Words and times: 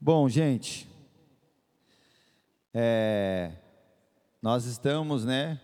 Bom, 0.00 0.28
gente, 0.28 0.88
é, 2.72 3.50
nós 4.40 4.64
estamos, 4.64 5.24
né, 5.24 5.60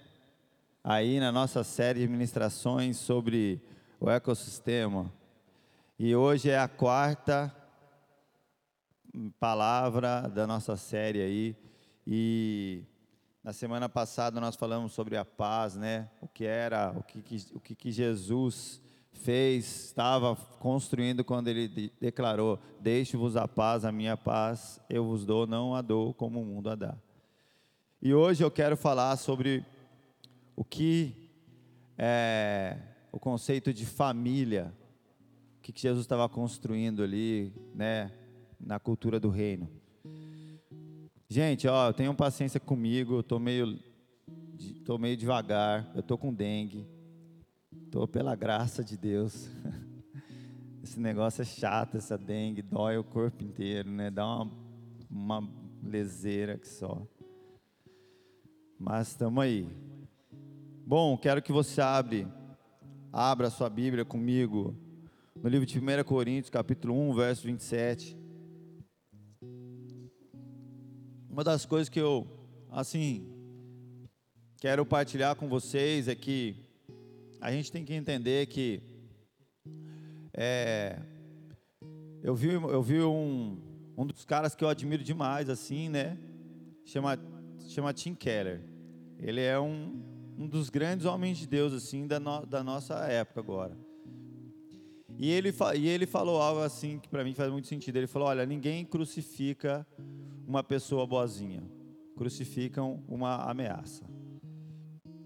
aí 0.83 1.21
na 1.21 1.30
nossa 1.30 1.62
série 1.62 2.00
de 2.00 2.08
ministrações 2.08 2.97
sobre 2.97 3.62
o 4.00 4.10
ecossistema. 4.10 5.08
E 5.97 6.17
hoje 6.17 6.50
é 6.50 6.58
a 6.58 6.67
quarta 6.67 7.55
palavra 9.39 10.23
da 10.23 10.48
nossa 10.48 10.77
série 10.77 11.23
aí. 11.23 11.57
E 12.05 12.82
na 13.41 13.53
semana 13.53 13.89
passada 13.89 14.41
nós 14.41 14.57
falamos 14.57 14.93
sobre 14.95 15.16
a 15.16 15.25
paz, 15.25 15.77
né, 15.77 16.11
o 16.21 16.27
que 16.27 16.45
era, 16.45 16.93
o 16.96 17.05
que, 17.05 17.46
o 17.55 17.61
que, 17.61 17.77
que 17.77 17.93
Jesus 17.93 18.82
fez, 19.14 19.86
estava 19.86 20.36
construindo 20.58 21.24
quando 21.24 21.48
ele 21.48 21.66
de 21.68 21.92
declarou: 22.00 22.58
Deixe-vos 22.80 23.36
a 23.36 23.48
paz, 23.48 23.84
a 23.84 23.92
minha 23.92 24.16
paz 24.16 24.80
eu 24.88 25.04
vos 25.04 25.24
dou, 25.24 25.46
não 25.46 25.74
a 25.74 25.80
dou 25.80 26.12
como 26.12 26.42
o 26.42 26.45
mundo 26.45 26.70
a 26.70 26.74
dá. 26.74 26.96
E 28.02 28.12
hoje 28.12 28.45
eu 28.45 28.50
quero 28.50 28.77
falar 28.77 29.16
sobre 29.16 29.64
o 30.55 30.64
que 30.64 31.30
é 31.96 32.77
o 33.10 33.19
conceito 33.19 33.72
de 33.72 33.86
família, 33.86 34.74
o 35.58 35.62
que 35.62 35.72
Jesus 35.80 36.05
estava 36.05 36.28
construindo 36.28 37.02
ali, 37.02 37.52
né, 37.74 38.12
na 38.60 38.78
cultura 38.78 39.19
do 39.20 39.30
reino. 39.30 39.70
Gente, 41.28 41.66
ó, 41.66 41.92
tenham 41.92 42.14
paciência 42.14 42.60
comigo, 42.60 43.16
eu 43.16 43.22
tô 43.22 43.38
meio, 43.38 43.78
tô 44.84 44.98
meio 44.98 45.16
devagar, 45.16 45.91
eu 45.94 46.02
tô 46.02 46.19
com 46.19 46.33
dengue. 46.33 46.86
Estou 47.95 48.09
pela 48.09 48.34
graça 48.34 48.83
de 48.83 48.97
Deus. 48.97 49.48
Esse 50.83 50.98
negócio 50.98 51.43
é 51.43 51.45
chato, 51.45 51.97
essa 51.97 52.19
dengue, 52.19 52.61
dói 52.61 52.98
o 52.98 53.05
corpo 53.05 53.45
inteiro, 53.45 53.89
né? 53.89 54.11
Dá 54.11 54.27
uma, 54.27 54.51
uma 55.09 55.48
leseira 55.80 56.59
que 56.59 56.67
só. 56.67 57.07
Mas 58.77 59.11
estamos 59.11 59.45
aí. 59.45 59.69
Bom, 60.84 61.17
quero 61.17 61.41
que 61.41 61.53
você 61.53 61.81
abre, 61.81 62.27
abra 63.12 63.47
a 63.47 63.51
sua 63.51 63.70
Bíblia 63.70 64.05
comigo 64.05 64.75
no 65.41 65.48
livro 65.48 65.64
de 65.64 65.79
1 65.79 66.03
Coríntios, 66.03 66.51
capítulo 66.51 66.98
1, 67.11 67.14
verso 67.14 67.47
27. 67.47 68.19
Uma 71.31 71.45
das 71.45 71.64
coisas 71.64 71.89
que 71.89 72.01
eu, 72.01 72.27
assim, 72.73 73.25
quero 74.58 74.84
partilhar 74.84 75.36
com 75.36 75.48
vocês 75.48 76.08
é 76.08 76.17
que 76.17 76.64
a 77.45 77.53
gente 77.53 77.70
tem 77.70 77.84
que 77.84 77.92
entender 77.92 78.47
que 78.47 78.81
é, 80.33 80.98
eu 82.23 82.34
vi, 82.34 82.55
eu 82.55 82.83
vi 82.83 83.03
um, 83.03 83.61
um 83.98 84.06
dos 84.06 84.25
caras 84.25 84.55
que 84.55 84.64
eu 84.64 84.69
admiro 84.70 85.05
demais, 85.05 85.51
assim, 85.51 85.91
né? 85.91 86.17
Chama, 86.86 87.19
chama 87.69 87.92
Tim 87.92 88.14
Keller. 88.14 88.62
Ele 89.19 89.42
é 89.42 89.61
um, 89.61 90.03
um 90.39 90.48
dos 90.48 90.70
grandes 90.70 91.05
homens 91.05 91.36
de 91.36 91.47
Deus, 91.47 91.75
assim, 91.75 92.06
da, 92.06 92.19
no, 92.19 92.47
da 92.47 92.64
nossa 92.64 92.95
época 93.09 93.41
agora. 93.41 93.77
E 95.19 95.31
ele, 95.31 95.53
e 95.77 95.86
ele 95.86 96.06
falou 96.06 96.41
algo 96.41 96.62
assim 96.62 96.98
que 96.98 97.11
para 97.11 97.23
mim 97.23 97.34
faz 97.34 97.53
muito 97.53 97.69
sentido. 97.69 97.97
Ele 97.97 98.06
falou: 98.06 98.29
Olha, 98.29 98.47
ninguém 98.47 98.86
crucifica 98.86 99.86
uma 100.47 100.64
pessoa 100.64 101.06
boazinha, 101.06 101.62
crucificam 102.17 103.05
uma 103.06 103.45
ameaça. 103.51 104.14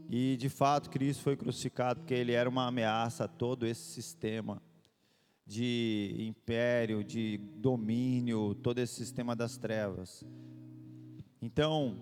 E 0.09 0.39
de 0.39 0.49
fato, 0.49 0.89
Cristo 0.89 1.23
foi 1.23 1.37
crucificado 1.37 2.01
porque 2.01 2.15
ele 2.15 2.33
era 2.33 2.49
uma 2.49 2.67
ameaça 2.67 3.25
a 3.25 3.29
todo 3.29 3.67
esse 3.67 3.93
sistema 3.93 4.63
de 5.47 6.15
império, 6.19 7.05
de 7.05 7.39
domínio, 7.57 8.55
todo 8.55 8.79
esse 8.79 8.95
sistema 8.95 9.37
das 9.37 9.59
trevas. 9.59 10.25
Então, 11.43 11.99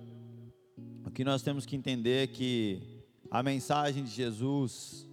o 1.04 1.10
que 1.10 1.24
nós 1.24 1.42
temos 1.42 1.66
que 1.66 1.74
entender 1.74 2.24
é 2.24 2.26
que 2.28 3.02
a 3.28 3.42
mensagem 3.42 4.04
de 4.04 4.10
Jesus 4.10 5.08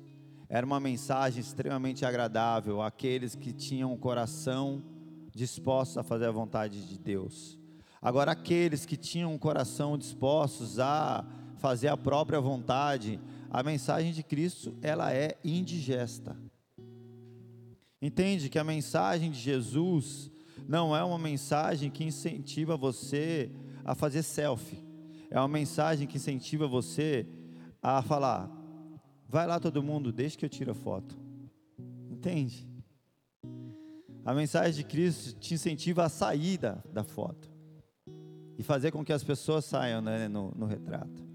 era 0.48 0.66
uma 0.66 0.80
mensagem 0.80 1.42
extremamente 1.42 2.06
agradável 2.06 2.80
àqueles 2.80 3.34
que 3.34 3.52
tinham 3.52 3.92
o 3.92 3.98
coração 3.98 4.84
dispostos 5.34 5.98
a 5.98 6.04
fazer 6.04 6.26
a 6.26 6.32
vontade 6.32 6.88
de 6.88 7.00
Deus. 7.00 7.58
Agora, 8.00 8.34
aqueles 8.34 8.86
que 8.86 8.96
tinham 8.96 9.34
o 9.34 9.40
coração 9.40 9.98
dispostos 9.98 10.80
a 10.80 11.26
fazer 11.64 11.88
a 11.88 11.96
própria 11.96 12.42
vontade, 12.42 13.22
a 13.50 13.64
mensagem 13.64 14.12
de 14.12 14.22
Cristo, 14.22 14.76
ela 14.82 15.14
é 15.14 15.38
indigesta. 15.46 16.36
Entende 18.02 18.50
que 18.50 18.60
a 18.60 18.66
mensagem 18.66 19.32
de 19.32 19.40
Jesus 19.40 20.30
não 20.68 20.94
é 20.94 21.02
uma 21.02 21.18
mensagem 21.18 21.90
que 21.90 22.04
incentiva 22.04 22.76
você 22.76 23.50
a 23.86 23.96
fazer 23.96 24.24
selfie. 24.24 24.84
É 25.32 25.40
uma 25.40 25.48
mensagem 25.48 26.06
que 26.06 26.18
incentiva 26.18 26.68
você 26.68 27.26
a 27.82 28.02
falar: 28.02 28.52
vai 29.30 29.48
lá 29.48 29.58
todo 29.58 29.82
mundo, 29.82 30.12
deixa 30.12 30.38
que 30.38 30.44
eu 30.44 30.50
tire 30.50 30.72
a 30.72 30.76
foto. 30.76 31.18
Entende? 32.12 32.68
A 34.26 34.34
mensagem 34.34 34.74
de 34.74 34.84
Cristo 34.84 35.40
te 35.40 35.54
incentiva 35.54 36.04
a 36.04 36.10
sair 36.10 36.58
da, 36.58 36.84
da 36.92 37.06
foto 37.06 37.50
e 38.58 38.64
fazer 38.64 38.92
com 38.92 39.02
que 39.02 39.14
as 39.14 39.24
pessoas 39.24 39.64
saiam 39.64 40.02
né, 40.02 40.28
no, 40.28 40.52
no 40.58 40.66
retrato. 40.66 41.33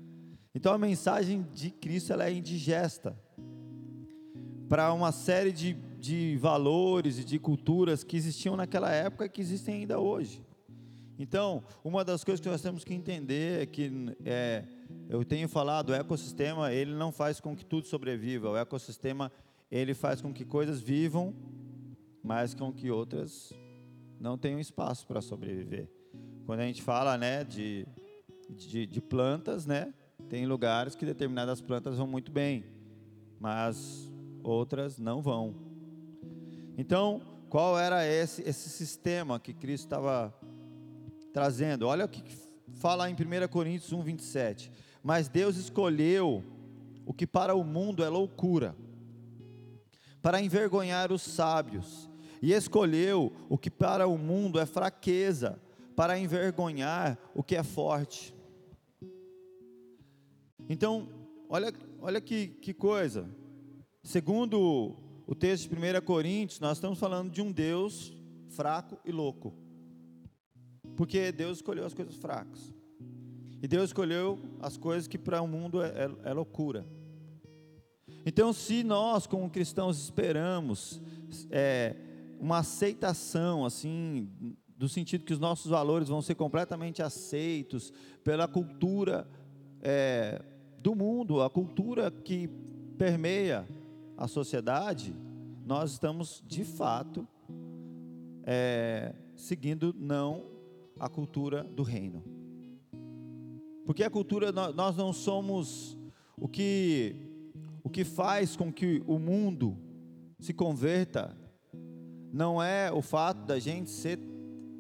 Então 0.59 0.73
a 0.73 0.79
mensagem 0.79 1.47
de 1.55 1.71
Cristo 1.71 2.13
ela 2.13 2.27
é 2.27 2.33
indigesta 2.33 3.17
para 4.69 4.93
uma 4.93 5.13
série 5.13 5.53
de, 5.53 5.75
de 6.01 6.37
valores 6.39 7.21
e 7.21 7.25
de 7.25 7.39
culturas 7.39 8.03
que 8.03 8.17
existiam 8.17 8.57
naquela 8.57 8.91
época 8.91 9.27
e 9.27 9.29
que 9.29 9.41
existem 9.41 9.77
ainda 9.77 10.01
hoje. 10.01 10.45
Então, 11.17 11.63
uma 11.85 12.05
das 12.05 12.25
coisas 12.25 12.41
que 12.41 12.49
nós 12.49 12.61
temos 12.61 12.83
que 12.83 12.93
entender 12.93 13.63
é 13.63 13.67
que 13.67 14.17
é, 14.25 14.65
eu 15.09 15.25
tenho 15.25 15.49
falado, 15.49 15.91
o 15.91 15.95
ecossistema 15.95 16.73
ele 16.73 16.93
não 16.93 17.13
faz 17.13 17.39
com 17.41 17.55
que 17.55 17.65
tudo 17.65 17.87
sobreviva. 17.87 18.51
O 18.51 18.57
ecossistema 18.57 19.31
ele 19.71 19.95
faz 19.95 20.21
com 20.21 20.33
que 20.33 20.45
coisas 20.45 20.81
vivam, 20.81 21.37
mas 22.21 22.53
com 22.53 22.73
que 22.73 22.91
outras 22.91 23.53
não 24.19 24.37
tenham 24.37 24.59
espaço 24.59 25.07
para 25.07 25.21
sobreviver. 25.21 25.89
Quando 26.45 26.59
a 26.59 26.67
gente 26.67 26.83
fala, 26.83 27.17
né, 27.17 27.45
de, 27.45 27.87
de, 28.51 28.89
de 28.89 29.01
plantas, 29.01 29.65
né, 29.65 29.95
tem 30.29 30.47
lugares 30.47 30.95
que 30.95 31.07
determinadas 31.07 31.61
plantas 31.61 31.97
vão 31.97 32.07
muito 32.07 32.31
bem, 32.31 32.65
mas 33.41 34.13
outras 34.43 34.99
não 34.99 35.23
vão. 35.23 35.55
Então, 36.77 37.23
qual 37.49 37.79
era 37.79 38.07
esse, 38.07 38.43
esse 38.43 38.69
sistema 38.69 39.41
que 39.41 39.55
Cristo 39.55 39.85
estava 39.85 40.35
trazendo? 41.33 41.87
Olha 41.87 42.05
o 42.05 42.09
que 42.09 42.23
fala 42.75 43.09
em 43.09 43.15
1 43.15 43.49
Coríntios 43.49 43.93
1, 43.93 44.03
27. 44.03 44.71
Mas 45.03 45.29
Deus 45.29 45.57
escolheu 45.57 46.45
o 47.07 47.15
que 47.15 47.27
para 47.27 47.55
o 47.55 47.65
mundo 47.65 48.05
é 48.05 48.09
loucura, 48.09 48.77
para 50.21 50.43
envergonhar 50.43 51.11
os 51.11 51.23
sábios, 51.23 52.09
e 52.43 52.53
escolheu 52.53 53.33
o 53.49 53.57
que 53.57 53.71
para 53.71 54.07
o 54.07 54.19
mundo 54.19 54.61
é 54.61 54.67
fraqueza, 54.67 55.59
para 55.97 56.19
envergonhar 56.19 57.19
o 57.35 57.43
que 57.43 57.57
é 57.57 57.63
forte. 57.63 58.35
Então, 60.69 61.09
olha, 61.49 61.73
olha 62.01 62.21
que, 62.21 62.49
que 62.49 62.75
coisa. 62.75 63.29
Segundo 64.03 64.97
o 65.27 65.35
texto 65.35 65.69
de 65.69 65.75
1 65.75 66.01
Coríntios, 66.05 66.61
nós 66.61 66.77
estamos 66.77 66.99
falando 66.99 67.31
de 67.31 67.41
um 67.41 67.51
Deus 67.51 68.13
fraco 68.51 68.99
e 69.05 69.11
louco. 69.11 69.55
Porque 70.95 71.33
Deus 71.33 71.59
escolheu 71.59 71.87
as 71.87 71.95
coisas 71.95 72.17
fracas. 72.17 72.75
E 73.63 73.67
Deus 73.67 73.91
escolheu 73.91 74.39
as 74.61 74.77
coisas 74.77 75.09
que 75.09 75.17
para 75.17 75.41
o 75.41 75.49
mundo 75.49 75.83
é, 75.83 75.89
é, 75.89 76.31
é 76.31 76.33
loucura. 76.33 76.87
Então, 78.27 78.53
se 78.53 78.85
nós, 78.85 79.27
como 79.27 79.49
cristãos, 79.49 79.99
esperamos 79.99 81.01
é, 81.51 81.97
uma 82.39 82.59
aceitação, 82.59 83.65
assim, 83.65 84.29
do 84.77 84.89
sentido 84.89 85.25
que 85.25 85.33
os 85.33 85.41
nossos 85.41 85.71
valores 85.71 86.09
vão 86.09 86.21
ser 86.21 86.35
completamente 86.35 87.03
aceitos 87.03 87.93
pela 88.23 88.47
cultura 88.47 89.27
é, 89.81 90.43
do 90.81 90.95
mundo, 90.95 91.43
a 91.43 91.51
cultura 91.51 92.11
que 92.11 92.49
permeia 92.97 93.67
a 94.17 94.27
sociedade, 94.27 95.15
nós 95.65 95.93
estamos 95.93 96.43
de 96.47 96.65
fato 96.65 97.27
é, 98.45 99.15
seguindo 99.37 99.95
não 99.99 100.45
a 100.99 101.09
cultura 101.09 101.65
do 101.65 101.83
reino. 101.83 102.25
Porque 103.85 104.03
a 104.03 104.11
cultura, 104.11 104.53
nós 104.53 104.97
não 104.97 105.13
somos 105.13 105.97
o 106.37 106.49
que, 106.49 107.17
o 107.83 107.89
que 107.91 108.05
faz 108.05 108.57
com 108.57 108.73
que 108.73 109.03
o 109.07 109.19
mundo 109.19 109.77
se 110.39 110.53
converta, 110.53 111.37
não 112.33 112.63
é 112.63 112.93
o 112.93 113.01
fato 113.01 113.47
da 113.47 113.59
gente 113.59 113.91
ser 113.91 114.19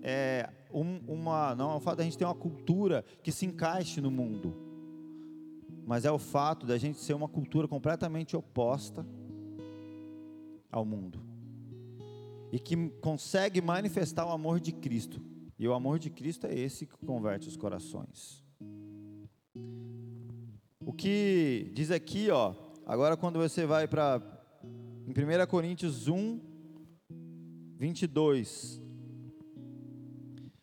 é, 0.02 0.48
um, 0.72 0.98
uma, 1.06 1.54
não 1.54 1.72
é 1.72 1.74
o 1.74 1.80
fato 1.80 1.98
da 1.98 2.04
gente 2.04 2.18
ter 2.18 2.24
uma 2.24 2.34
cultura 2.34 3.04
que 3.22 3.32
se 3.32 3.46
encaixe 3.46 4.00
no 4.00 4.10
mundo 4.10 4.67
mas 5.88 6.04
é 6.04 6.12
o 6.12 6.18
fato 6.18 6.66
da 6.66 6.76
gente 6.76 6.98
ser 6.98 7.14
uma 7.14 7.26
cultura 7.26 7.66
completamente 7.66 8.36
oposta 8.36 9.06
ao 10.70 10.84
mundo 10.84 11.18
e 12.52 12.58
que 12.58 12.90
consegue 13.00 13.62
manifestar 13.62 14.26
o 14.26 14.30
amor 14.30 14.60
de 14.60 14.70
Cristo 14.70 15.18
E 15.58 15.66
o 15.66 15.72
amor 15.72 15.98
de 15.98 16.10
Cristo 16.10 16.46
é 16.46 16.54
esse 16.54 16.84
que 16.84 16.94
converte 17.06 17.48
os 17.48 17.56
corações. 17.56 18.44
O 20.84 20.92
que 20.92 21.72
diz 21.74 21.90
aqui, 21.90 22.30
ó, 22.30 22.54
agora 22.84 23.16
quando 23.16 23.38
você 23.38 23.64
vai 23.64 23.88
para 23.88 24.20
em 25.06 25.10
1 25.10 25.46
Coríntios 25.48 26.06
1, 26.06 26.38
22, 27.78 28.78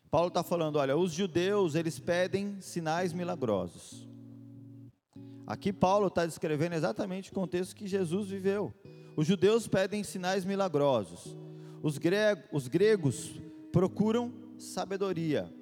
Paulo 0.08 0.28
está 0.28 0.44
falando, 0.44 0.76
olha, 0.76 0.96
os 0.96 1.10
judeus, 1.10 1.74
eles 1.74 1.98
pedem 1.98 2.60
sinais 2.60 3.12
milagrosos. 3.12 4.05
Aqui 5.46 5.72
Paulo 5.72 6.08
está 6.08 6.26
descrevendo 6.26 6.74
exatamente 6.74 7.30
o 7.30 7.34
contexto 7.34 7.76
que 7.76 7.86
Jesus 7.86 8.28
viveu. 8.28 8.74
Os 9.16 9.26
judeus 9.26 9.68
pedem 9.68 10.02
sinais 10.02 10.44
milagrosos. 10.44 11.36
Os, 11.82 11.98
gregos, 11.98 12.44
os 12.52 12.66
gregos 12.66 13.40
procuram 13.70 14.34
sabedoria. 14.58 15.52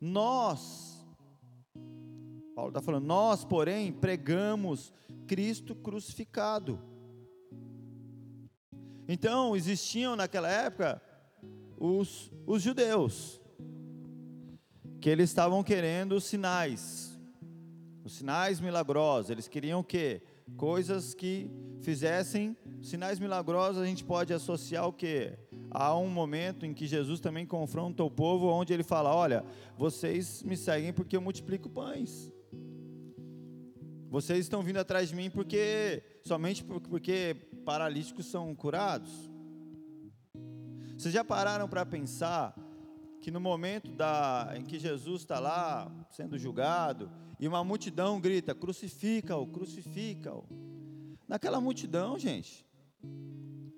Nós, 0.00 1.06
Paulo 2.54 2.70
está 2.70 2.82
falando, 2.82 3.06
nós, 3.06 3.44
porém, 3.44 3.92
pregamos 3.92 4.92
Cristo 5.26 5.74
crucificado. 5.74 6.80
Então, 9.06 9.54
existiam 9.54 10.16
naquela 10.16 10.50
época 10.50 11.00
os, 11.78 12.32
os 12.46 12.62
judeus, 12.62 13.40
que 15.00 15.08
eles 15.08 15.30
estavam 15.30 15.62
querendo 15.62 16.20
sinais, 16.20 17.13
os 18.04 18.12
sinais 18.12 18.60
milagrosos. 18.60 19.30
Eles 19.30 19.48
queriam 19.48 19.80
o 19.80 19.84
quê? 19.84 20.22
Coisas 20.56 21.14
que 21.14 21.50
fizessem 21.80 22.56
sinais 22.82 23.18
milagrosos. 23.18 23.82
A 23.82 23.86
gente 23.86 24.04
pode 24.04 24.32
associar 24.32 24.86
o 24.86 24.92
quê? 24.92 25.38
Há 25.70 25.96
um 25.96 26.08
momento 26.08 26.66
em 26.66 26.74
que 26.74 26.86
Jesus 26.86 27.18
também 27.18 27.46
confronta 27.46 28.04
o 28.04 28.10
povo, 28.10 28.46
onde 28.46 28.72
ele 28.72 28.84
fala: 28.84 29.12
Olha, 29.12 29.44
vocês 29.76 30.42
me 30.42 30.56
seguem 30.56 30.92
porque 30.92 31.16
eu 31.16 31.22
multiplico 31.22 31.68
pães. 31.68 32.30
Vocês 34.10 34.40
estão 34.40 34.62
vindo 34.62 34.76
atrás 34.76 35.08
de 35.08 35.16
mim 35.16 35.28
porque 35.28 36.02
somente 36.22 36.62
porque 36.62 37.34
paralíticos 37.64 38.26
são 38.26 38.54
curados. 38.54 39.10
Vocês 40.96 41.12
já 41.12 41.24
pararam 41.24 41.68
para 41.68 41.84
pensar 41.84 42.54
que 43.20 43.30
no 43.30 43.40
momento 43.40 43.90
da, 43.90 44.52
em 44.54 44.62
que 44.62 44.78
Jesus 44.78 45.22
está 45.22 45.40
lá 45.40 45.90
sendo 46.10 46.38
julgado 46.38 47.10
e 47.38 47.48
uma 47.48 47.62
multidão 47.64 48.20
grita: 48.20 48.54
crucifica-o, 48.54 49.46
crucifica-o. 49.46 50.44
Naquela 51.28 51.60
multidão, 51.60 52.18
gente, 52.18 52.66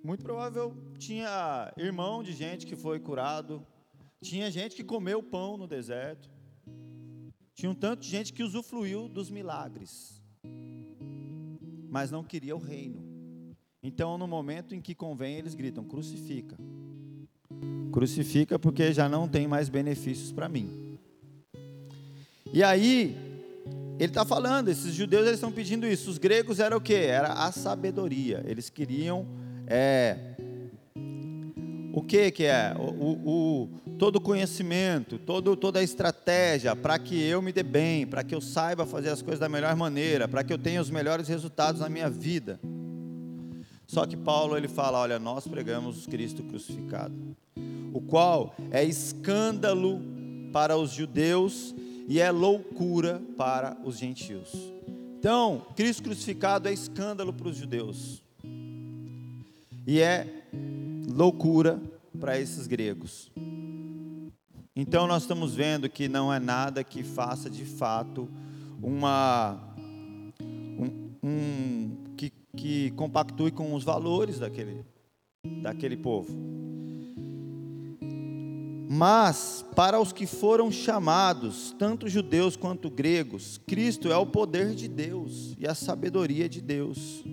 muito 0.02 0.22
provável 0.22 0.76
tinha 0.98 1.72
irmão 1.76 2.22
de 2.22 2.32
gente 2.32 2.66
que 2.66 2.76
foi 2.76 3.00
curado, 3.00 3.66
tinha 4.20 4.50
gente 4.50 4.76
que 4.76 4.84
comeu 4.84 5.22
pão 5.22 5.56
no 5.56 5.66
deserto, 5.66 6.30
tinha 7.54 7.70
um 7.70 7.74
tanto 7.74 8.02
de 8.02 8.08
gente 8.08 8.32
que 8.32 8.42
usufruiu 8.42 9.08
dos 9.08 9.30
milagres, 9.30 10.22
mas 11.88 12.10
não 12.10 12.22
queria 12.22 12.54
o 12.54 12.58
reino. 12.58 13.06
Então, 13.82 14.18
no 14.18 14.26
momento 14.26 14.74
em 14.74 14.80
que 14.80 14.94
convém, 14.94 15.36
eles 15.36 15.54
gritam: 15.54 15.84
crucifica. 15.84 16.56
Crucifica 17.92 18.58
porque 18.58 18.92
já 18.92 19.08
não 19.08 19.28
tem 19.28 19.46
mais 19.46 19.68
benefícios 19.68 20.32
para 20.32 20.48
mim. 20.48 20.98
E 22.52 22.62
aí, 22.62 23.16
ele 23.98 24.10
está 24.10 24.24
falando, 24.24 24.68
esses 24.68 24.94
judeus 24.94 25.22
eles 25.22 25.36
estão 25.36 25.50
pedindo 25.50 25.86
isso. 25.86 26.10
Os 26.10 26.18
gregos 26.18 26.60
era 26.60 26.76
o 26.76 26.80
que? 26.80 26.94
Era 26.94 27.32
a 27.32 27.50
sabedoria. 27.52 28.42
Eles 28.46 28.68
queriam 28.68 29.26
é, 29.66 30.36
o 31.92 32.02
que 32.02 32.30
que 32.30 32.44
é? 32.44 32.74
O, 32.78 32.82
o, 32.82 33.62
o 33.64 33.68
todo 33.98 34.20
conhecimento, 34.20 35.18
todo, 35.18 35.56
toda 35.56 35.78
a 35.78 35.82
estratégia 35.82 36.76
para 36.76 36.98
que 36.98 37.20
eu 37.22 37.40
me 37.40 37.52
dê 37.52 37.62
bem, 37.62 38.06
para 38.06 38.22
que 38.22 38.34
eu 38.34 38.40
saiba 38.40 38.84
fazer 38.84 39.08
as 39.08 39.22
coisas 39.22 39.40
da 39.40 39.48
melhor 39.48 39.74
maneira, 39.74 40.28
para 40.28 40.44
que 40.44 40.52
eu 40.52 40.58
tenha 40.58 40.80
os 40.80 40.90
melhores 40.90 41.26
resultados 41.28 41.80
na 41.80 41.88
minha 41.88 42.10
vida. 42.10 42.60
Só 43.86 44.04
que 44.04 44.16
Paulo 44.16 44.56
ele 44.56 44.68
fala, 44.68 44.98
olha, 44.98 45.18
nós 45.18 45.46
pregamos 45.46 46.06
Cristo 46.06 46.42
crucificado 46.42 47.14
o 47.96 48.00
qual 48.02 48.54
é 48.70 48.84
escândalo 48.84 50.02
para 50.52 50.76
os 50.76 50.90
judeus 50.90 51.74
e 52.06 52.20
é 52.20 52.30
loucura 52.30 53.20
para 53.36 53.76
os 53.84 53.98
gentios. 53.98 54.52
Então, 55.18 55.66
Cristo 55.74 56.04
crucificado 56.04 56.68
é 56.68 56.72
escândalo 56.72 57.32
para 57.32 57.48
os 57.48 57.56
judeus 57.56 58.22
e 59.86 60.00
é 60.00 60.26
loucura 61.08 61.80
para 62.20 62.38
esses 62.38 62.66
gregos. 62.66 63.30
Então, 64.74 65.06
nós 65.06 65.22
estamos 65.22 65.54
vendo 65.54 65.88
que 65.88 66.08
não 66.08 66.32
é 66.32 66.38
nada 66.38 66.84
que 66.84 67.02
faça 67.02 67.48
de 67.48 67.64
fato 67.64 68.28
uma. 68.82 69.58
Um, 70.78 71.10
um, 71.22 71.96
que, 72.16 72.30
que 72.54 72.90
compactue 72.90 73.50
com 73.50 73.74
os 73.74 73.82
valores 73.82 74.38
daquele, 74.38 74.84
daquele 75.62 75.96
povo. 75.96 76.30
Mas 78.88 79.64
para 79.74 80.00
os 80.00 80.12
que 80.12 80.26
foram 80.26 80.70
chamados, 80.70 81.74
tanto 81.76 82.08
judeus 82.08 82.56
quanto 82.56 82.88
gregos, 82.88 83.60
Cristo 83.66 84.12
é 84.12 84.16
o 84.16 84.26
poder 84.26 84.74
de 84.74 84.86
Deus 84.86 85.56
e 85.58 85.66
a 85.66 85.74
sabedoria 85.74 86.48
de 86.48 86.60
Deus. 86.60 87.24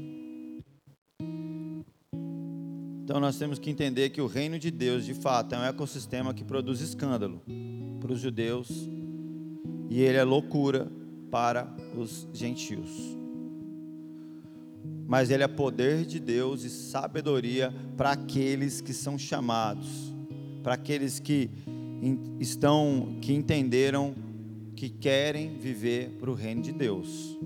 Então 3.04 3.20
nós 3.20 3.38
temos 3.38 3.60
que 3.60 3.70
entender 3.70 4.10
que 4.10 4.22
o 4.22 4.28
reino 4.28 4.58
de 4.58 4.72
Deus, 4.72 5.06
de 5.06 5.14
fato, 5.14 5.54
é 5.54 5.60
um 5.60 5.64
ecossistema 5.64 6.34
que 6.34 6.44
produz 6.44 6.82
escândalo 6.82 7.42
para 8.00 8.12
os 8.12 8.20
judeus 8.20 8.70
e 9.90 10.02
ele 10.02 10.18
é 10.18 10.24
loucura 10.24 10.92
para 11.30 11.72
os 11.96 12.28
gentios. 12.34 12.90
Mas 15.06 15.30
ele 15.30 15.44
é 15.44 15.48
poder 15.48 16.06
de 16.06 16.20
Deus 16.20 16.64
e 16.64 16.70
sabedoria 16.70 17.72
para 17.96 18.12
aqueles 18.12 18.82
que 18.82 18.94
são 18.94 19.20
chamados 19.20 20.13
para 20.64 20.76
aqueles 20.76 21.20
que 21.20 21.52
estão, 22.40 23.18
que 23.22 23.34
entenderam 23.34 24.16
que 24.76 24.90
querem 24.90 25.58
viver 25.58 26.12
para 26.20 26.32
o 26.32 26.34
reino 26.34 26.62
de 26.62 26.72
Deus. 26.72 27.38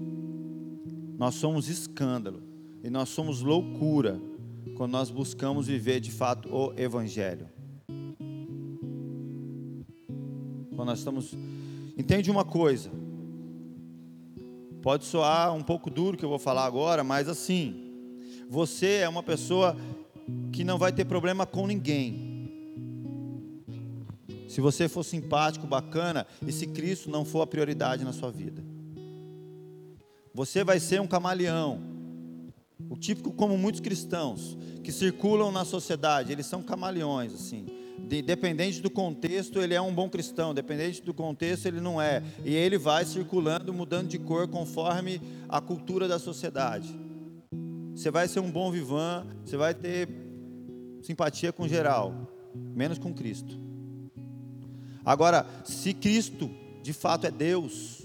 Nós 1.17 1.35
somos 1.35 1.67
escândalo 1.67 2.43
e 2.83 2.89
nós 2.89 3.09
somos 3.09 3.41
loucura 3.41 4.21
quando 4.75 4.91
nós 4.91 5.09
buscamos 5.09 5.65
viver 5.65 5.99
de 5.99 6.11
fato 6.11 6.47
o 6.53 6.73
Evangelho. 6.79 7.49
Quando 10.75 10.89
nós 10.89 10.99
estamos. 10.99 11.35
Entende 11.97 12.29
uma 12.29 12.45
coisa? 12.45 12.91
Pode 14.83 15.05
soar 15.05 15.53
um 15.55 15.63
pouco 15.63 15.89
duro 15.89 16.15
que 16.15 16.23
eu 16.23 16.29
vou 16.29 16.37
falar 16.37 16.65
agora, 16.65 17.03
mas 17.03 17.27
assim, 17.27 17.91
você 18.47 18.97
é 18.97 19.09
uma 19.09 19.23
pessoa 19.23 19.75
que 20.51 20.63
não 20.63 20.77
vai 20.77 20.91
ter 20.91 21.05
problema 21.05 21.47
com 21.47 21.65
ninguém 21.65 22.26
se 24.47 24.61
você 24.61 24.87
for 24.87 25.03
simpático, 25.03 25.67
bacana, 25.67 26.25
e 26.45 26.51
se 26.51 26.67
Cristo 26.67 27.09
não 27.09 27.25
for 27.25 27.41
a 27.41 27.47
prioridade 27.47 28.03
na 28.03 28.13
sua 28.13 28.31
vida. 28.31 28.63
Você 30.33 30.63
vai 30.63 30.79
ser 30.79 31.01
um 31.01 31.07
camaleão. 31.07 31.81
O 32.89 32.95
típico 32.95 33.31
como 33.31 33.57
muitos 33.57 33.81
cristãos 33.81 34.57
que 34.83 34.91
circulam 34.91 35.51
na 35.51 35.65
sociedade, 35.65 36.31
eles 36.31 36.45
são 36.45 36.61
camaleões 36.61 37.33
assim. 37.33 37.65
Dependente 37.97 38.79
do 38.79 38.89
contexto, 38.89 39.59
ele 39.59 39.73
é 39.73 39.81
um 39.81 39.93
bom 39.93 40.07
cristão, 40.07 40.53
dependente 40.53 41.01
do 41.01 41.13
contexto, 41.13 41.65
ele 41.65 41.81
não 41.81 41.99
é. 41.99 42.23
E 42.45 42.53
ele 42.53 42.77
vai 42.77 43.03
circulando, 43.03 43.73
mudando 43.73 44.07
de 44.07 44.19
cor 44.19 44.47
conforme 44.47 45.19
a 45.49 45.59
cultura 45.59 46.07
da 46.07 46.19
sociedade. 46.19 46.87
Você 47.95 48.11
vai 48.11 48.27
ser 48.27 48.39
um 48.39 48.51
bom 48.51 48.71
vivan, 48.71 49.25
você 49.43 49.57
vai 49.57 49.73
ter 49.73 50.07
simpatia 51.01 51.51
com 51.51 51.67
geral, 51.67 52.13
menos 52.53 52.99
com 52.99 53.13
Cristo. 53.13 53.66
Agora, 55.07 55.47
se 55.63 55.93
Cristo 55.93 56.51
de 56.83 56.91
fato 56.91 57.25
é 57.25 57.31
Deus, 57.31 58.01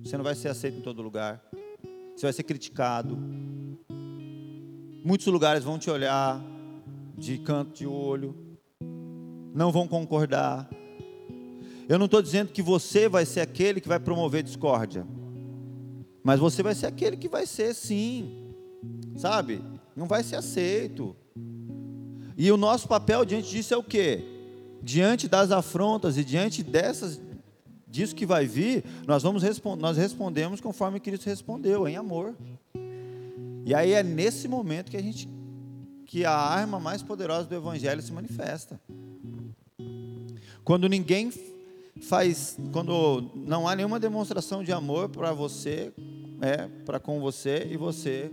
você 0.00 0.16
não 0.16 0.22
vai 0.22 0.36
ser 0.36 0.46
aceito 0.46 0.78
em 0.78 0.80
todo 0.80 1.02
lugar. 1.02 1.42
Você 2.14 2.24
vai 2.24 2.32
ser 2.32 2.44
criticado. 2.44 3.18
Muitos 5.04 5.26
lugares 5.26 5.64
vão 5.64 5.76
te 5.76 5.90
olhar 5.90 6.40
de 7.18 7.36
canto 7.38 7.72
de 7.72 7.84
olho, 7.84 8.32
não 9.52 9.72
vão 9.72 9.88
concordar. 9.88 10.70
Eu 11.88 11.98
não 11.98 12.06
estou 12.06 12.22
dizendo 12.22 12.52
que 12.52 12.62
você 12.62 13.08
vai 13.08 13.26
ser 13.26 13.40
aquele 13.40 13.80
que 13.80 13.88
vai 13.88 13.98
promover 13.98 14.44
discórdia, 14.44 15.04
mas 16.22 16.38
você 16.38 16.62
vai 16.62 16.76
ser 16.76 16.86
aquele 16.86 17.16
que 17.16 17.28
vai 17.28 17.44
ser 17.44 17.74
sim, 17.74 18.54
sabe? 19.16 19.60
Não 19.96 20.06
vai 20.06 20.22
ser 20.22 20.36
aceito. 20.36 21.16
E 22.36 22.52
o 22.52 22.56
nosso 22.56 22.86
papel 22.86 23.24
diante 23.24 23.50
disso 23.50 23.74
é 23.74 23.76
o 23.76 23.82
quê? 23.82 24.33
Diante 24.84 25.26
das 25.26 25.50
afrontas 25.50 26.18
e 26.18 26.24
diante 26.24 26.62
dessas 26.62 27.20
disso 27.88 28.14
que 28.14 28.26
vai 28.26 28.44
vir, 28.44 28.84
nós 29.06 29.22
vamos 29.22 29.42
nós 29.78 29.96
respondemos 29.96 30.60
conforme 30.60 31.00
Cristo 31.00 31.26
respondeu, 31.26 31.88
em 31.88 31.96
amor. 31.96 32.34
E 33.64 33.74
aí 33.74 33.92
é 33.92 34.02
nesse 34.02 34.46
momento 34.46 34.90
que 34.90 34.96
a 34.96 35.02
gente 35.02 35.28
que 36.06 36.24
a 36.24 36.36
arma 36.36 36.78
mais 36.78 37.02
poderosa 37.02 37.48
do 37.48 37.54
evangelho 37.54 38.02
se 38.02 38.12
manifesta. 38.12 38.78
Quando 40.62 40.88
ninguém 40.88 41.32
faz, 42.02 42.58
quando 42.72 43.30
não 43.34 43.66
há 43.66 43.74
nenhuma 43.74 43.98
demonstração 43.98 44.62
de 44.62 44.70
amor 44.72 45.08
para 45.08 45.32
você, 45.32 45.92
é 46.40 46.68
para 46.84 47.00
com 47.00 47.20
você 47.20 47.66
e 47.70 47.76
você 47.76 48.30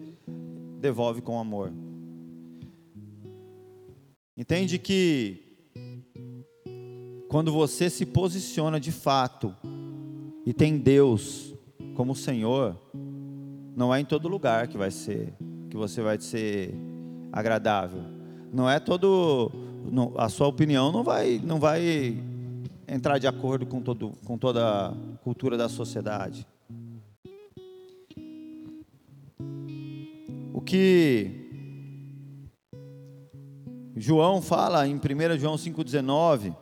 devolve 0.79 1.21
com 1.21 1.39
amor. 1.39 1.71
Entende 4.35 4.77
que 4.77 5.50
quando 7.31 7.49
você 7.49 7.89
se 7.89 8.05
posiciona 8.05 8.77
de 8.77 8.91
fato 8.91 9.55
e 10.45 10.51
tem 10.53 10.77
Deus 10.77 11.55
como 11.95 12.13
Senhor, 12.13 12.75
não 13.73 13.95
é 13.95 14.01
em 14.01 14.03
todo 14.03 14.27
lugar 14.27 14.67
que 14.67 14.77
vai 14.77 14.91
ser 14.91 15.33
que 15.69 15.77
você 15.77 16.01
vai 16.01 16.19
ser 16.19 16.75
agradável. 17.31 18.01
Não 18.51 18.69
é 18.69 18.81
todo 18.81 19.49
não, 19.89 20.13
a 20.17 20.27
sua 20.27 20.47
opinião 20.47 20.91
não 20.91 21.05
vai 21.05 21.39
não 21.41 21.57
vai 21.57 22.21
entrar 22.85 23.17
de 23.17 23.27
acordo 23.27 23.65
com 23.65 23.81
todo 23.81 24.11
com 24.25 24.37
toda 24.37 24.89
a 24.89 24.93
cultura 25.23 25.55
da 25.55 25.69
sociedade. 25.69 26.45
O 30.53 30.59
que 30.59 31.31
João 33.95 34.41
fala 34.41 34.85
em 34.85 34.95
1 34.95 35.39
João 35.39 35.55
5,19: 35.55 36.53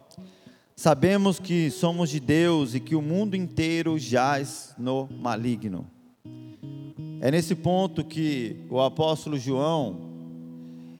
Sabemos 0.79 1.39
que 1.41 1.69
somos 1.69 2.09
de 2.09 2.21
Deus 2.21 2.73
e 2.73 2.79
que 2.79 2.95
o 2.95 3.01
mundo 3.01 3.35
inteiro 3.35 3.99
jaz 3.99 4.73
no 4.77 5.09
maligno. 5.11 5.85
É 7.19 7.29
nesse 7.29 7.53
ponto 7.53 8.01
que 8.01 8.55
o 8.69 8.79
apóstolo 8.79 9.37
João 9.37 10.09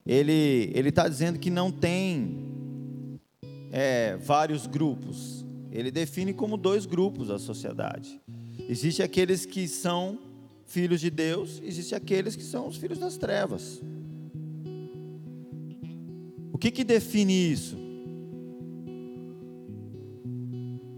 ele 0.04 0.70
ele 0.74 0.90
está 0.90 1.08
dizendo 1.08 1.38
que 1.38 1.48
não 1.48 1.72
tem 1.72 3.18
é, 3.72 4.18
vários 4.18 4.66
grupos. 4.66 5.46
Ele 5.72 5.90
define 5.90 6.34
como 6.34 6.58
dois 6.58 6.84
grupos 6.84 7.30
a 7.30 7.38
sociedade. 7.38 8.20
Existe 8.68 9.02
aqueles 9.02 9.46
que 9.46 9.66
são 9.66 10.18
filhos 10.66 11.00
de 11.00 11.08
Deus, 11.08 11.58
existe 11.64 11.94
aqueles 11.94 12.36
que 12.36 12.44
são 12.44 12.68
os 12.68 12.76
filhos 12.76 12.98
das 12.98 13.16
trevas. 13.16 13.80
O 16.52 16.58
que 16.58 16.70
que 16.70 16.84
define 16.84 17.32
isso? 17.32 17.89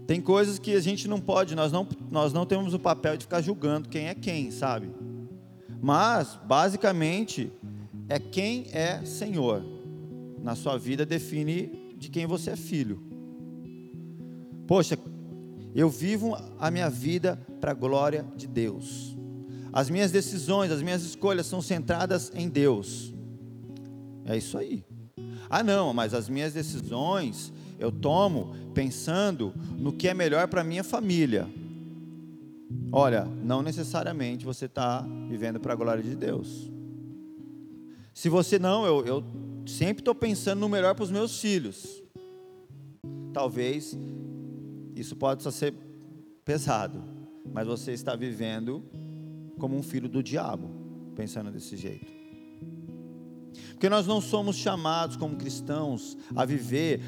Tem 0.05 0.19
coisas 0.19 0.59
que 0.59 0.73
a 0.75 0.79
gente 0.79 1.07
não 1.07 1.19
pode, 1.19 1.55
nós 1.55 1.71
não, 1.71 1.87
nós 2.11 2.33
não 2.33 2.45
temos 2.45 2.73
o 2.73 2.79
papel 2.79 3.15
de 3.15 3.23
ficar 3.23 3.41
julgando 3.41 3.87
quem 3.87 4.07
é 4.07 4.13
quem, 4.13 4.51
sabe? 4.51 4.89
Mas, 5.81 6.39
basicamente, 6.45 7.51
é 8.09 8.19
quem 8.19 8.67
é 8.71 9.03
Senhor. 9.05 9.63
Na 10.41 10.55
sua 10.55 10.77
vida 10.77 11.05
define 11.05 11.93
de 11.97 12.09
quem 12.09 12.25
você 12.25 12.51
é 12.51 12.55
filho. 12.55 13.01
Poxa, 14.67 14.97
eu 15.73 15.89
vivo 15.89 16.37
a 16.59 16.69
minha 16.69 16.89
vida 16.89 17.39
para 17.61 17.71
a 17.71 17.73
glória 17.73 18.25
de 18.35 18.47
Deus. 18.47 19.17
As 19.71 19.89
minhas 19.89 20.11
decisões, 20.11 20.71
as 20.71 20.81
minhas 20.81 21.03
escolhas 21.03 21.47
são 21.47 21.61
centradas 21.61 22.31
em 22.35 22.47
Deus. 22.47 23.13
É 24.25 24.37
isso 24.37 24.57
aí. 24.57 24.85
Ah, 25.49 25.63
não, 25.63 25.93
mas 25.93 26.13
as 26.13 26.29
minhas 26.29 26.53
decisões 26.53 27.51
eu 27.79 27.91
tomo 27.91 28.53
pensando 28.73 29.53
no 29.77 29.93
que 29.93 30.07
é 30.07 30.13
melhor 30.13 30.47
para 30.47 30.63
minha 30.63 30.83
família. 30.83 31.47
Olha, 32.91 33.25
não 33.25 33.61
necessariamente 33.61 34.45
você 34.45 34.65
está 34.65 35.05
vivendo 35.27 35.59
para 35.59 35.73
a 35.73 35.75
glória 35.75 36.03
de 36.03 36.15
Deus. 36.15 36.71
Se 38.13 38.29
você 38.29 38.59
não, 38.59 38.85
eu, 38.85 39.05
eu 39.05 39.23
sempre 39.65 40.01
estou 40.01 40.13
pensando 40.13 40.59
no 40.59 40.69
melhor 40.69 40.93
para 40.93 41.03
os 41.03 41.11
meus 41.11 41.39
filhos. 41.39 42.03
Talvez 43.33 43.97
isso 44.95 45.15
possa 45.15 45.49
ser 45.49 45.73
pesado, 46.45 47.03
mas 47.51 47.65
você 47.65 47.93
está 47.93 48.15
vivendo 48.15 48.83
como 49.57 49.75
um 49.75 49.81
filho 49.81 50.07
do 50.07 50.21
diabo, 50.21 50.69
pensando 51.15 51.51
desse 51.51 51.75
jeito. 51.75 52.22
Porque 53.83 53.89
nós 53.89 54.07
não 54.07 54.21
somos 54.21 54.55
chamados 54.55 55.17
como 55.17 55.35
cristãos 55.35 56.17
a 56.33 56.45
viver 56.45 57.01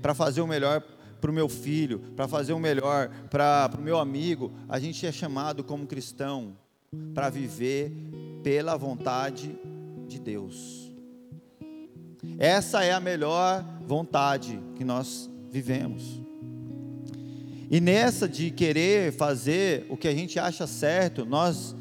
para 0.00 0.14
fazer 0.14 0.42
o 0.42 0.46
melhor 0.46 0.80
para 1.20 1.28
o 1.28 1.34
meu 1.34 1.48
filho, 1.48 1.98
para 2.14 2.28
fazer 2.28 2.52
o 2.52 2.58
melhor 2.60 3.10
para 3.28 3.68
o 3.76 3.82
meu 3.82 3.98
amigo. 3.98 4.52
A 4.68 4.78
gente 4.78 5.04
é 5.04 5.10
chamado 5.10 5.64
como 5.64 5.88
cristão 5.88 6.56
para 7.12 7.28
viver 7.30 7.90
pela 8.44 8.76
vontade 8.76 9.58
de 10.06 10.20
Deus. 10.20 10.88
Essa 12.38 12.84
é 12.84 12.92
a 12.92 13.00
melhor 13.00 13.64
vontade 13.84 14.60
que 14.76 14.84
nós 14.84 15.28
vivemos. 15.50 16.20
E 17.68 17.80
nessa 17.80 18.28
de 18.28 18.52
querer 18.52 19.12
fazer 19.12 19.84
o 19.88 19.96
que 19.96 20.06
a 20.06 20.14
gente 20.14 20.38
acha 20.38 20.64
certo, 20.64 21.26
nós 21.26 21.74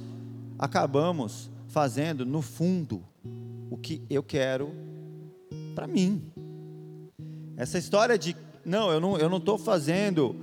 acabamos 0.58 1.52
fazendo, 1.68 2.26
no 2.26 2.42
fundo, 2.42 3.04
o 3.74 3.78
que 3.78 4.04
eu 4.08 4.22
quero 4.22 4.72
para 5.74 5.88
mim. 5.88 6.22
Essa 7.58 7.80
história 7.80 8.18
de 8.20 8.36
não, 8.64 8.92
eu 8.92 9.00
não, 9.00 9.18
eu 9.18 9.28
não 9.28 9.40
estou 9.40 9.58
fazendo 9.58 10.36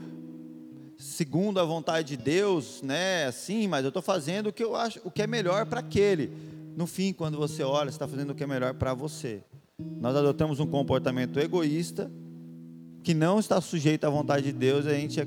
segundo 0.98 1.60
a 1.60 1.64
vontade 1.64 2.16
de 2.16 2.22
Deus, 2.22 2.82
né? 2.82 3.26
Assim, 3.26 3.68
mas 3.68 3.84
eu 3.84 3.88
estou 3.88 4.02
fazendo 4.02 4.48
o 4.48 4.52
que 4.52 4.64
eu 4.64 4.74
acho, 4.74 5.00
o 5.04 5.10
que 5.12 5.22
é 5.22 5.28
melhor 5.28 5.64
para 5.66 5.78
aquele. 5.78 6.32
No 6.76 6.88
fim, 6.88 7.12
quando 7.12 7.38
você 7.38 7.62
olha, 7.62 7.88
você 7.88 7.94
está 7.94 8.08
fazendo 8.08 8.30
o 8.30 8.34
que 8.34 8.42
é 8.42 8.46
melhor 8.48 8.74
para 8.74 8.94
você. 8.94 9.44
Nós 9.78 10.16
adotamos 10.16 10.58
um 10.58 10.66
comportamento 10.66 11.38
egoísta 11.38 12.10
que 13.02 13.14
não 13.14 13.38
está 13.38 13.60
sujeito 13.60 14.04
à 14.04 14.10
vontade 14.10 14.46
de 14.46 14.52
Deus, 14.52 14.84
e 14.84 14.88
a 14.88 14.94
gente 14.94 15.20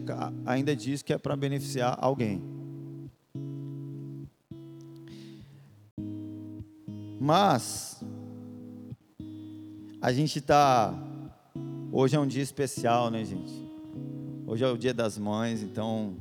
ainda 0.45 0.75
diz 0.75 1.01
que 1.01 1.13
é 1.13 1.17
para 1.17 1.35
beneficiar 1.35 1.97
alguém. 1.99 2.41
Mas 7.23 8.03
a 10.01 10.11
gente 10.11 10.39
está. 10.39 10.93
Hoje 11.89 12.17
é 12.17 12.19
um 12.19 12.27
dia 12.27 12.43
especial, 12.43 13.09
né, 13.09 13.23
gente? 13.23 13.53
Hoje 14.45 14.65
é 14.65 14.67
o 14.67 14.77
dia 14.77 14.93
das 14.93 15.17
mães, 15.17 15.63
então 15.63 16.17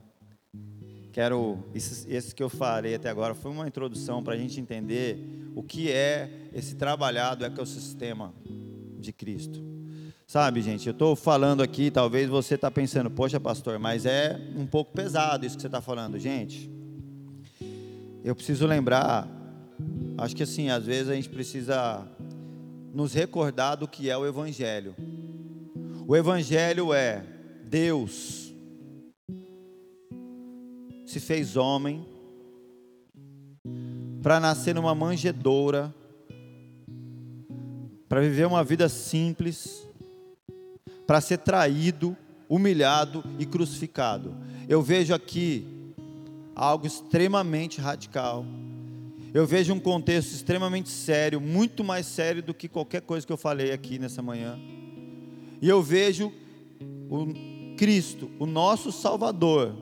quero. 1.13 1.59
Esse, 1.75 2.09
esse 2.09 2.33
que 2.33 2.41
eu 2.41 2.49
falei 2.49 2.95
até 2.95 3.11
agora 3.11 3.35
foi 3.35 3.51
uma 3.51 3.67
introdução 3.67 4.23
para 4.23 4.35
a 4.35 4.37
gente 4.37 4.61
entender 4.61 5.51
o 5.57 5.63
que 5.65 5.91
é 5.91 6.31
esse 6.55 6.77
trabalhado 6.77 7.45
ecossistema 7.45 8.33
de 9.01 9.13
Cristo. 9.13 9.61
Sabe, 10.25 10.63
gente, 10.63 10.87
eu 10.87 10.93
estou 10.93 11.17
falando 11.17 11.65
aqui, 11.65 11.91
talvez 11.91 12.29
você 12.29 12.55
está 12.55 12.71
pensando, 12.71 13.11
poxa, 13.11 13.41
pastor, 13.41 13.77
mas 13.77 14.07
é 14.07 14.41
um 14.57 14.69
pouco 14.69 14.93
pesado 14.93 15.45
isso 15.45 15.57
que 15.57 15.63
você 15.63 15.67
está 15.67 15.81
falando. 15.81 16.17
Gente, 16.17 16.71
eu 18.23 18.37
preciso 18.37 18.69
lembrar, 18.69 19.42
acho 20.19 20.37
que 20.37 20.43
assim, 20.43 20.69
às 20.69 20.85
vezes 20.85 21.09
a 21.09 21.15
gente 21.15 21.29
precisa 21.29 22.07
nos 22.93 23.15
recordar 23.15 23.77
do 23.77 23.89
que 23.89 24.11
é 24.11 24.17
o 24.17 24.27
Evangelho. 24.27 24.95
O 26.07 26.17
Evangelho 26.17 26.93
é 26.93 27.25
Deus 27.65 28.53
se 31.07 31.21
fez 31.21 31.57
homem 31.57 32.07
para 34.23 34.41
nascer 34.41 34.75
numa 34.75 34.95
manjedoura, 34.95 35.95
para 38.09 38.21
viver 38.21 38.47
uma 38.47 38.63
vida 38.63 38.89
simples, 38.89 39.87
para 41.07 41.21
ser 41.21 41.39
traído, 41.39 42.17
humilhado 42.49 43.23
e 43.39 43.45
crucificado. 43.45 44.35
Eu 44.69 44.81
vejo 44.81 45.13
aqui 45.13 45.67
algo 46.55 46.87
extremamente 46.87 47.81
radical. 47.81 48.45
Eu 49.35 49.47
vejo 49.47 49.73
um 49.73 49.81
contexto 49.81 50.33
extremamente 50.33 50.91
sério, 50.91 51.41
muito 51.41 51.83
mais 51.83 52.05
sério 52.05 52.43
do 52.43 52.53
que 52.53 52.69
qualquer 52.69 53.01
coisa 53.01 53.27
que 53.27 53.33
eu 53.33 53.39
falei 53.39 53.73
aqui 53.73 53.99
nessa 53.99 54.21
manhã. 54.21 54.59
E 55.61 55.67
eu 55.67 55.83
vejo 55.83 56.31
o 57.09 57.27
Cristo, 57.79 58.31
o 58.39 58.45
nosso 58.45 58.93
Salvador, 58.93 59.75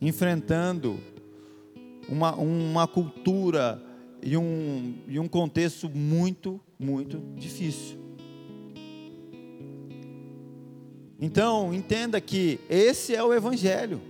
enfrentando 0.00 1.00
uma, 2.08 2.36
uma 2.36 2.86
cultura 2.86 3.82
e 4.22 4.36
um, 4.36 4.94
e 5.08 5.18
um 5.18 5.26
contexto 5.26 5.90
muito, 5.90 6.60
muito 6.78 7.20
difícil. 7.34 7.98
Então, 11.20 11.74
entenda 11.74 12.20
que 12.20 12.60
esse 12.70 13.12
é 13.12 13.24
o 13.24 13.34
Evangelho. 13.34 14.00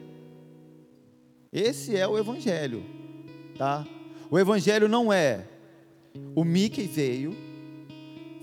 Esse 1.51 1.97
é 1.97 2.07
o 2.07 2.19
Evangelho, 2.19 2.85
tá? 3.59 3.87
O 4.31 4.39
Evangelho 4.39 4.89
não 4.89 5.13
é 5.13 5.45
o 6.35 6.45
Mickey 6.45 6.87
veio, 6.87 7.37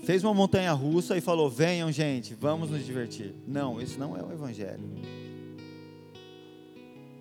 fez 0.04 0.22
uma 0.22 0.34
montanha 0.34 0.72
russa 0.72 1.16
e 1.16 1.20
falou: 1.20 1.48
venham, 1.48 1.90
gente, 1.90 2.34
vamos 2.34 2.70
nos 2.70 2.84
divertir. 2.84 3.34
Não, 3.46 3.80
esse 3.80 3.98
não 3.98 4.16
é 4.16 4.22
o 4.22 4.32
Evangelho. 4.32 4.84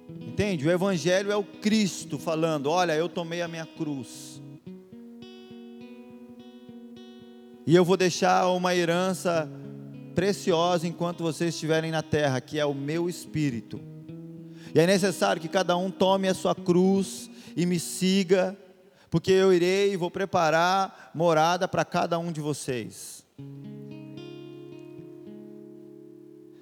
Entende? 0.09 0.67
O 0.67 0.71
Evangelho 0.71 1.31
é 1.31 1.35
o 1.35 1.43
Cristo 1.43 2.17
falando: 2.17 2.69
olha, 2.69 2.93
eu 2.93 3.09
tomei 3.09 3.41
a 3.41 3.47
minha 3.47 3.65
cruz. 3.65 4.41
E 7.67 7.75
eu 7.75 7.83
vou 7.83 7.97
deixar 7.97 8.47
uma 8.49 8.75
herança 8.75 9.49
preciosa 10.13 10.87
enquanto 10.87 11.23
vocês 11.23 11.55
estiverem 11.55 11.89
na 11.89 12.03
terra, 12.03 12.39
que 12.39 12.59
é 12.59 12.65
o 12.65 12.75
meu 12.75 13.09
espírito. 13.09 13.81
E 14.73 14.79
é 14.79 14.85
necessário 14.85 15.41
que 15.41 15.47
cada 15.47 15.75
um 15.75 15.89
tome 15.89 16.27
a 16.27 16.33
sua 16.33 16.53
cruz 16.53 17.29
e 17.55 17.65
me 17.65 17.79
siga, 17.79 18.57
porque 19.09 19.31
eu 19.31 19.53
irei 19.53 19.93
e 19.93 19.97
vou 19.97 20.11
preparar 20.11 21.11
morada 21.15 21.67
para 21.67 21.85
cada 21.85 22.19
um 22.19 22.31
de 22.31 22.41
vocês. 22.41 23.25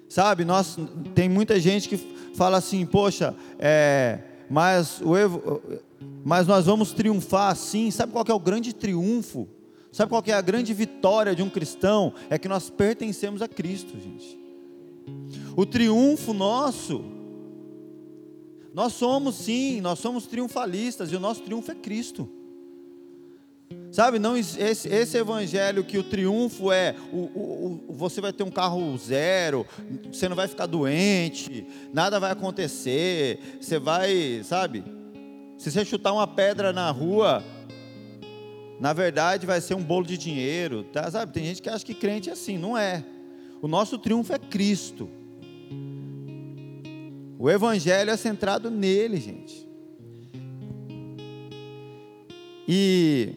Sabe, 0.08 0.44
nós 0.44 0.76
tem 1.14 1.28
muita 1.28 1.58
gente 1.58 1.88
que 1.88 1.96
fala 2.36 2.58
assim, 2.58 2.86
poxa, 2.86 3.34
é, 3.58 4.20
mas, 4.48 5.00
o, 5.00 5.60
mas 6.24 6.46
nós 6.46 6.66
vamos 6.66 6.92
triunfar 6.92 7.56
sim. 7.56 7.90
Sabe 7.90 8.12
qual 8.12 8.24
é 8.28 8.32
o 8.32 8.38
grande 8.38 8.72
triunfo? 8.72 9.48
Sabe 9.90 10.10
qual 10.10 10.22
é 10.26 10.32
a 10.32 10.40
grande 10.40 10.72
vitória 10.74 11.34
de 11.34 11.42
um 11.42 11.48
cristão? 11.48 12.14
É 12.30 12.38
que 12.38 12.48
nós 12.48 12.70
pertencemos 12.70 13.42
a 13.42 13.48
Cristo, 13.48 13.98
gente. 13.98 14.38
O 15.56 15.64
triunfo 15.64 16.32
nosso, 16.32 17.04
nós 18.74 18.92
somos 18.94 19.36
sim, 19.36 19.80
nós 19.80 20.00
somos 20.00 20.26
triunfalistas 20.26 21.12
e 21.12 21.16
o 21.16 21.20
nosso 21.20 21.42
triunfo 21.42 21.70
é 21.70 21.74
Cristo. 21.76 22.28
Sabe, 23.92 24.18
não 24.18 24.36
esse, 24.36 24.58
esse 24.60 25.16
evangelho 25.16 25.84
que 25.84 25.96
o 25.96 26.02
triunfo 26.02 26.72
é 26.72 26.96
o, 27.12 27.18
o, 27.18 27.84
o, 27.88 27.94
você 27.94 28.20
vai 28.20 28.32
ter 28.32 28.42
um 28.42 28.50
carro 28.50 28.98
zero, 28.98 29.64
você 30.12 30.28
não 30.28 30.34
vai 30.34 30.48
ficar 30.48 30.66
doente, 30.66 31.64
nada 31.92 32.18
vai 32.18 32.32
acontecer, 32.32 33.38
você 33.60 33.78
vai, 33.78 34.42
sabe? 34.42 34.82
Se 35.56 35.70
você 35.70 35.84
chutar 35.84 36.12
uma 36.12 36.26
pedra 36.26 36.72
na 36.72 36.90
rua, 36.90 37.44
na 38.80 38.92
verdade 38.92 39.46
vai 39.46 39.60
ser 39.60 39.74
um 39.74 39.82
bolo 39.82 40.04
de 40.04 40.18
dinheiro, 40.18 40.82
tá? 40.92 41.08
Sabe? 41.08 41.32
Tem 41.32 41.44
gente 41.44 41.62
que 41.62 41.68
acha 41.68 41.84
que 41.84 41.94
crente 41.94 42.28
é 42.28 42.32
assim, 42.32 42.58
não 42.58 42.76
é. 42.76 43.04
O 43.62 43.68
nosso 43.68 43.96
triunfo 43.98 44.32
é 44.32 44.38
Cristo. 44.38 45.08
O 47.44 47.50
evangelho 47.50 48.10
é 48.10 48.16
centrado 48.16 48.70
nele, 48.70 49.18
gente. 49.18 49.68
E 52.66 53.34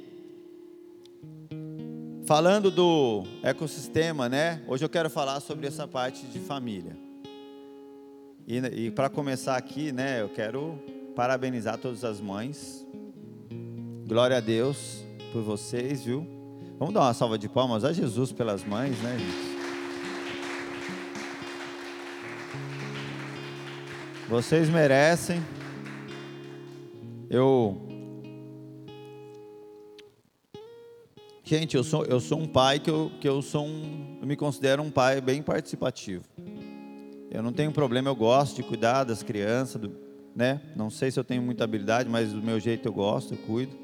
Falando 2.26 2.72
do 2.72 3.26
ecossistema, 3.44 4.30
né? 4.30 4.62
Hoje 4.66 4.86
eu 4.86 4.88
quero 4.88 5.10
falar 5.10 5.42
sobre 5.42 5.68
essa 5.68 5.86
parte 5.86 6.26
de 6.26 6.40
família. 6.40 6.96
E, 8.48 8.60
e 8.86 8.92
para 8.92 9.10
começar 9.10 9.58
aqui, 9.58 9.92
né? 9.92 10.22
Eu 10.22 10.30
quero 10.30 10.80
parabenizar 11.14 11.78
todas 11.78 12.06
as 12.06 12.22
mães. 12.22 12.88
Glória 14.08 14.38
a 14.38 14.42
Deus 14.42 15.04
por 15.34 15.42
vocês, 15.42 16.06
viu? 16.06 16.26
Vamos 16.80 16.94
dar 16.94 17.02
uma 17.02 17.14
salva 17.14 17.38
de 17.38 17.50
palmas 17.50 17.84
a 17.84 17.92
Jesus 17.92 18.32
pelas 18.32 18.64
mães, 18.64 18.98
né, 19.02 19.18
gente? 19.20 19.57
Vocês 24.28 24.70
merecem. 24.70 25.42
Eu 27.30 27.82
Gente, 31.46 31.78
eu 31.78 31.84
sou, 31.84 32.04
eu 32.04 32.20
sou 32.20 32.38
um 32.40 32.46
pai 32.46 32.78
que 32.78 32.90
eu, 32.90 33.10
que 33.22 33.30
eu 33.30 33.42
sou 33.42 33.66
um, 33.66 34.18
eu 34.20 34.28
me 34.28 34.36
considero 34.36 34.84
um 34.84 34.92
pai 34.92 35.22
bem 35.22 35.42
participativo. 35.42 36.26
Eu 37.32 37.42
não 37.42 37.54
tenho 37.54 37.72
problema, 37.72 38.10
eu 38.10 38.16
gosto 38.18 38.58
de 38.58 38.64
cuidar 38.64 39.06
das 39.06 39.24
crianças, 39.24 39.80
do, 39.80 39.96
né? 40.36 40.60
Não 40.76 40.90
sei 40.90 41.10
se 41.10 41.18
eu 41.18 41.24
tenho 41.24 41.42
muita 41.42 41.64
habilidade, 41.64 42.10
mas 42.10 42.34
do 42.34 42.42
meu 42.42 42.60
jeito 42.60 42.86
eu 42.86 42.92
gosto, 42.92 43.34
eu 43.34 43.38
cuido. 43.38 43.78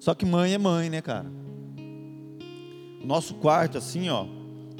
Só 0.00 0.12
que 0.12 0.26
mãe 0.26 0.54
é 0.54 0.58
mãe, 0.58 0.90
né, 0.90 1.00
cara? 1.00 1.30
O 3.00 3.06
nosso 3.06 3.34
quarto, 3.34 3.78
assim, 3.78 4.08
ó, 4.08 4.26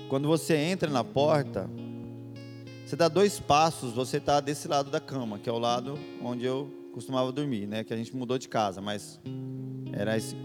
quando 0.08 0.26
você 0.26 0.56
entra 0.56 0.90
na 0.90 1.04
porta, 1.04 1.70
você 2.84 2.96
dá 2.96 3.08
dois 3.08 3.40
passos, 3.40 3.92
você 3.92 4.18
está 4.18 4.40
desse 4.40 4.68
lado 4.68 4.90
da 4.90 5.00
cama, 5.00 5.38
que 5.38 5.48
é 5.48 5.52
o 5.52 5.58
lado 5.58 5.98
onde 6.22 6.44
eu 6.44 6.70
costumava 6.92 7.32
dormir, 7.32 7.66
né? 7.66 7.82
Que 7.82 7.92
a 7.92 7.96
gente 7.96 8.14
mudou 8.14 8.38
de 8.38 8.48
casa, 8.48 8.80
mas 8.80 9.20
era 9.92 10.16
esse 10.16 10.36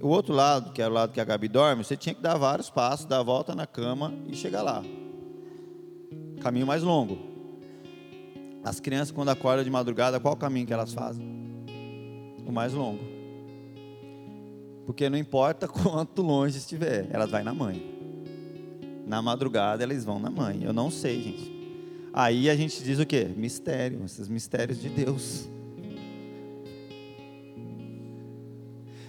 o 0.00 0.08
outro 0.08 0.32
lado, 0.32 0.72
que 0.72 0.80
é 0.80 0.86
o 0.86 0.92
lado 0.92 1.12
que 1.12 1.20
a 1.20 1.24
Gabi 1.24 1.48
dorme, 1.48 1.82
você 1.82 1.96
tinha 1.96 2.14
que 2.14 2.22
dar 2.22 2.36
vários 2.36 2.70
passos, 2.70 3.04
dar 3.04 3.18
a 3.18 3.22
volta 3.22 3.54
na 3.54 3.66
cama 3.66 4.14
e 4.28 4.36
chegar 4.36 4.62
lá. 4.62 4.84
Caminho 6.40 6.66
mais 6.66 6.84
longo. 6.84 7.18
As 8.62 8.78
crianças, 8.78 9.10
quando 9.10 9.30
acordam 9.30 9.64
de 9.64 9.70
madrugada, 9.70 10.20
qual 10.20 10.34
o 10.34 10.36
caminho 10.36 10.66
que 10.66 10.72
elas 10.72 10.92
fazem? 10.92 11.26
O 12.46 12.52
mais 12.52 12.72
longo. 12.72 13.02
Porque 14.86 15.10
não 15.10 15.18
importa 15.18 15.66
quanto 15.68 16.22
longe 16.22 16.58
estiver, 16.58 17.08
elas 17.10 17.30
vão 17.30 17.42
na 17.42 17.52
mãe. 17.52 17.97
Na 19.08 19.22
madrugada, 19.22 19.82
elas 19.82 20.04
vão 20.04 20.20
na 20.20 20.30
mãe. 20.30 20.62
Eu 20.62 20.72
não 20.72 20.90
sei, 20.90 21.22
gente. 21.22 21.58
Aí 22.12 22.50
a 22.50 22.54
gente 22.54 22.82
diz 22.82 22.98
o 22.98 23.06
quê? 23.06 23.26
Mistério, 23.34 24.04
esses 24.04 24.28
mistérios 24.28 24.80
de 24.80 24.90
Deus. 24.90 25.48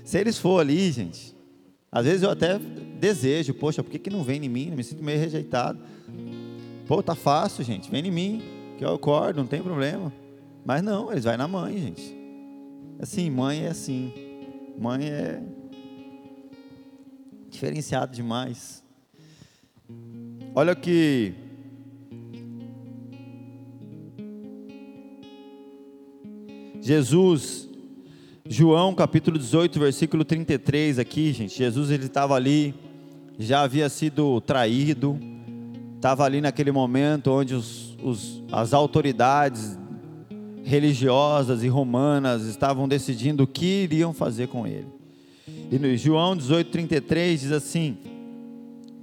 Se 0.04 0.18
eles 0.18 0.38
for 0.38 0.60
ali, 0.60 0.92
gente, 0.92 1.36
às 1.92 2.06
vezes 2.06 2.24
eu 2.24 2.30
até 2.30 2.58
desejo, 2.58 3.54
poxa, 3.54 3.84
por 3.84 3.92
que, 3.92 4.00
que 4.00 4.10
não 4.10 4.24
vem 4.24 4.44
em 4.44 4.50
mim? 4.50 4.70
Eu 4.70 4.78
me 4.78 4.84
sinto 4.84 5.04
meio 5.04 5.20
rejeitado. 5.20 5.80
Pô, 6.88 7.04
tá 7.04 7.14
fácil, 7.14 7.64
gente, 7.64 7.92
vem 7.92 8.08
em 8.08 8.12
mim, 8.12 8.42
que 8.78 8.86
eu 8.86 8.94
acordo, 8.94 9.42
não 9.42 9.48
tem 9.48 9.62
problema. 9.62 10.12
Mas 10.66 10.82
não, 10.82 11.12
eles 11.12 11.26
vão 11.26 11.38
na 11.38 11.48
mãe, 11.48 11.78
gente. 11.78 12.18
Assim, 13.00 13.30
mãe 13.30 13.66
é 13.66 13.68
assim. 13.68 14.14
Mãe 14.78 15.10
é 15.10 15.44
diferenciado 17.50 18.16
demais. 18.16 18.84
Olha 20.60 20.76
que 20.76 21.34
Jesus 26.82 27.70
João 28.46 28.94
capítulo 28.94 29.40
18, 29.40 29.80
versículo 29.80 30.26
33 30.26 31.00
aqui, 31.00 31.32
gente. 31.32 31.58
Jesus 31.58 31.90
ele 31.92 32.08
estava 32.08 32.36
ali, 32.36 32.76
já 33.38 33.62
havia 33.62 33.88
sido 33.88 34.42
traído, 34.42 35.18
estava 35.96 36.26
ali 36.26 36.42
naquele 36.42 36.74
momento 36.74 37.32
onde 37.32 37.56
os, 37.56 37.98
os, 38.04 38.44
as 38.52 38.74
autoridades 38.74 39.80
religiosas 40.66 41.64
e 41.64 41.70
romanas 41.70 42.44
estavam 42.44 42.86
decidindo 42.86 43.44
o 43.44 43.48
que 43.48 43.84
iriam 43.84 44.14
fazer 44.14 44.50
com 44.50 44.68
ele. 44.68 44.88
E 45.72 45.80
no 45.80 45.96
João 45.96 46.36
18, 46.36 46.70
33 46.70 47.40
diz 47.40 47.52
assim: 47.54 48.09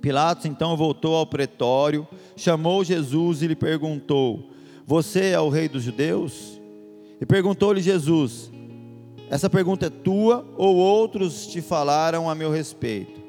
Pilatos 0.06 0.46
então 0.46 0.76
voltou 0.76 1.16
ao 1.16 1.26
pretório, 1.26 2.06
chamou 2.36 2.84
Jesus 2.84 3.42
e 3.42 3.48
lhe 3.48 3.56
perguntou: 3.56 4.50
Você 4.86 5.30
é 5.30 5.40
o 5.40 5.48
rei 5.48 5.68
dos 5.68 5.82
judeus? 5.82 6.60
E 7.20 7.26
perguntou-lhe 7.26 7.80
Jesus: 7.80 8.52
essa 9.28 9.50
pergunta 9.50 9.86
é 9.86 9.90
tua 9.90 10.46
ou 10.56 10.76
outros 10.76 11.48
te 11.48 11.60
falaram 11.60 12.30
a 12.30 12.36
meu 12.36 12.52
respeito? 12.52 13.20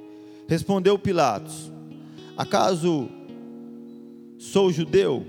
Respondeu 0.48 1.00
Pilatos: 1.00 1.72
Acaso 2.38 3.10
sou 4.38 4.72
judeu? 4.72 5.26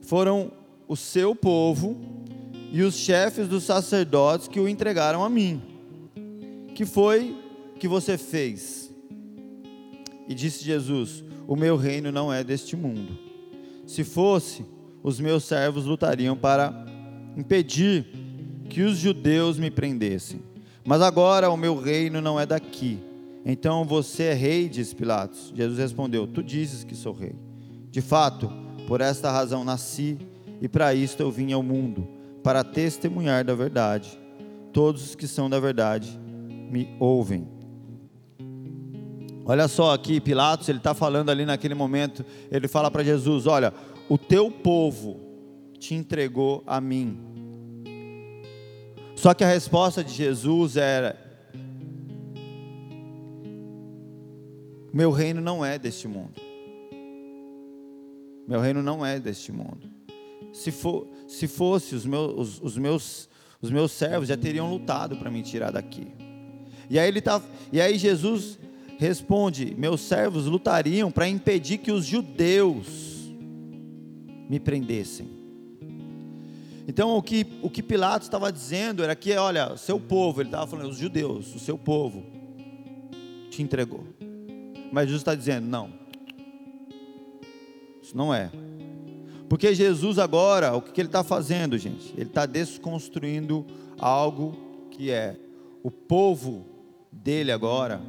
Foram 0.00 0.50
o 0.88 0.96
seu 0.96 1.36
povo 1.36 2.00
e 2.72 2.80
os 2.80 2.94
chefes 2.94 3.46
dos 3.46 3.64
sacerdotes 3.64 4.48
que 4.48 4.58
o 4.58 4.66
entregaram 4.66 5.22
a 5.22 5.28
mim. 5.28 5.60
Que 6.74 6.86
foi 6.86 7.36
que 7.78 7.86
você 7.86 8.16
fez? 8.16 8.90
E 10.32 10.34
disse 10.34 10.64
Jesus: 10.64 11.22
O 11.46 11.54
meu 11.54 11.76
reino 11.76 12.10
não 12.10 12.32
é 12.32 12.42
deste 12.42 12.74
mundo. 12.74 13.18
Se 13.86 14.02
fosse, 14.02 14.64
os 15.02 15.20
meus 15.20 15.44
servos 15.44 15.84
lutariam 15.84 16.34
para 16.34 16.86
impedir 17.36 18.06
que 18.70 18.80
os 18.80 18.96
judeus 18.96 19.58
me 19.58 19.70
prendessem. 19.70 20.40
Mas 20.86 21.02
agora 21.02 21.50
o 21.50 21.56
meu 21.56 21.78
reino 21.78 22.22
não 22.22 22.40
é 22.40 22.46
daqui. 22.46 22.98
Então 23.44 23.84
você 23.84 24.22
é 24.22 24.32
rei, 24.32 24.70
disse 24.70 24.96
Pilatos. 24.96 25.52
Jesus 25.54 25.78
respondeu: 25.78 26.26
Tu 26.26 26.42
dizes 26.42 26.82
que 26.82 26.94
sou 26.94 27.12
rei. 27.12 27.34
De 27.90 28.00
fato, 28.00 28.50
por 28.88 29.02
esta 29.02 29.30
razão 29.30 29.64
nasci 29.64 30.16
e 30.62 30.66
para 30.66 30.94
isto 30.94 31.20
eu 31.20 31.30
vim 31.30 31.52
ao 31.52 31.62
mundo, 31.62 32.08
para 32.42 32.64
testemunhar 32.64 33.44
da 33.44 33.54
verdade. 33.54 34.18
Todos 34.72 35.10
os 35.10 35.14
que 35.14 35.28
são 35.28 35.50
da 35.50 35.60
verdade 35.60 36.18
me 36.70 36.88
ouvem. 36.98 37.46
Olha 39.44 39.66
só 39.68 39.92
aqui, 39.92 40.20
Pilatos, 40.20 40.68
ele 40.68 40.78
está 40.78 40.94
falando 40.94 41.30
ali 41.30 41.44
naquele 41.44 41.74
momento, 41.74 42.24
ele 42.50 42.68
fala 42.68 42.90
para 42.90 43.02
Jesus: 43.02 43.46
Olha, 43.46 43.72
o 44.08 44.16
teu 44.16 44.50
povo 44.50 45.20
te 45.78 45.94
entregou 45.94 46.62
a 46.66 46.80
mim 46.80 47.32
só 49.22 49.32
que 49.32 49.44
a 49.44 49.46
resposta 49.46 50.02
de 50.02 50.12
Jesus 50.12 50.76
era: 50.76 51.16
Meu 54.92 55.12
reino 55.12 55.40
não 55.40 55.64
é 55.64 55.78
deste 55.78 56.08
mundo. 56.08 56.42
Meu 58.48 58.60
reino 58.60 58.82
não 58.82 59.06
é 59.06 59.20
deste 59.20 59.52
mundo. 59.52 59.88
Se, 60.52 60.72
for, 60.72 61.06
se 61.28 61.46
fosse, 61.46 61.94
os 61.94 62.04
meus, 62.04 62.32
os, 62.36 62.62
os, 62.62 62.76
meus, 62.76 63.28
os 63.60 63.70
meus 63.70 63.92
servos 63.92 64.28
já 64.28 64.36
teriam 64.36 64.68
lutado 64.68 65.16
para 65.16 65.30
me 65.30 65.40
tirar 65.40 65.70
daqui. 65.70 66.08
E 66.90 66.98
aí, 66.98 67.06
ele 67.06 67.20
tá, 67.20 67.40
e 67.70 67.80
aí 67.80 67.96
Jesus 67.96 68.58
responde: 68.98 69.74
Meus 69.76 70.00
servos 70.00 70.46
lutariam 70.46 71.10
para 71.10 71.28
impedir 71.28 71.78
que 71.78 71.92
os 71.92 72.04
judeus 72.04 73.32
me 74.48 74.60
prendessem. 74.60 75.28
Então, 76.86 77.16
o 77.16 77.22
que, 77.22 77.46
o 77.62 77.70
que 77.70 77.82
Pilatos 77.82 78.26
estava 78.26 78.52
dizendo 78.52 79.02
era 79.02 79.14
que, 79.14 79.32
olha, 79.34 79.76
seu 79.76 80.00
povo, 80.00 80.40
ele 80.40 80.48
estava 80.48 80.66
falando, 80.66 80.90
os 80.90 80.98
judeus, 80.98 81.54
o 81.54 81.58
seu 81.58 81.78
povo 81.78 82.24
te 83.50 83.62
entregou. 83.62 84.04
Mas 84.90 85.04
Jesus 85.04 85.20
está 85.20 85.34
dizendo: 85.34 85.66
não, 85.66 85.92
isso 88.02 88.16
não 88.16 88.34
é. 88.34 88.50
Porque 89.48 89.74
Jesus 89.74 90.18
agora, 90.18 90.74
o 90.74 90.80
que 90.80 91.00
ele 91.00 91.08
está 91.08 91.22
fazendo, 91.22 91.76
gente? 91.76 92.12
Ele 92.14 92.28
está 92.28 92.46
desconstruindo 92.46 93.66
algo 93.98 94.56
que 94.90 95.10
é 95.10 95.36
o 95.82 95.90
povo 95.90 96.66
dele 97.12 97.52
agora 97.52 98.00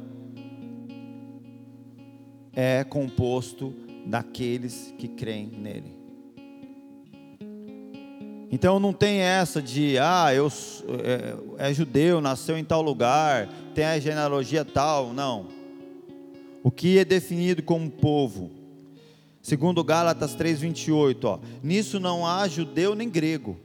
é 2.54 2.84
composto 2.84 3.74
daqueles 4.06 4.94
que 4.98 5.08
creem 5.08 5.46
nele. 5.46 5.94
Então 8.50 8.78
não 8.78 8.92
tem 8.92 9.18
essa 9.18 9.60
de, 9.60 9.98
ah, 9.98 10.32
eu 10.32 10.48
é, 11.58 11.70
é, 11.70 11.74
judeu, 11.74 12.20
nasceu 12.20 12.56
em 12.56 12.64
tal 12.64 12.82
lugar, 12.82 13.48
tem 13.74 13.84
a 13.84 13.98
genealogia 13.98 14.64
tal, 14.64 15.12
não. 15.12 15.48
O 16.62 16.70
que 16.70 16.98
é 16.98 17.04
definido 17.04 17.62
como 17.62 17.90
povo 17.90 18.64
Segundo 19.44 19.84
Gálatas 19.84 20.34
3:28, 20.34 21.24
ó, 21.24 21.38
nisso 21.62 22.00
não 22.00 22.26
há 22.26 22.48
judeu 22.48 22.94
nem 22.94 23.10
grego, 23.10 23.60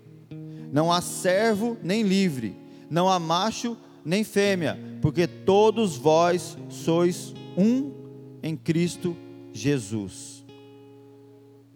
não 0.73 0.91
há 0.91 0.99
servo 0.99 1.77
nem 1.81 2.03
livre, 2.03 2.53
não 2.89 3.09
há 3.09 3.17
macho 3.17 3.77
nem 4.03 4.25
fêmea, 4.25 4.77
porque 5.01 5.25
todos 5.25 5.95
vós 5.95 6.57
sois 6.67 7.33
um 7.57 7.93
em 8.41 8.55
Cristo 8.55 9.15
Jesus. 9.53 10.45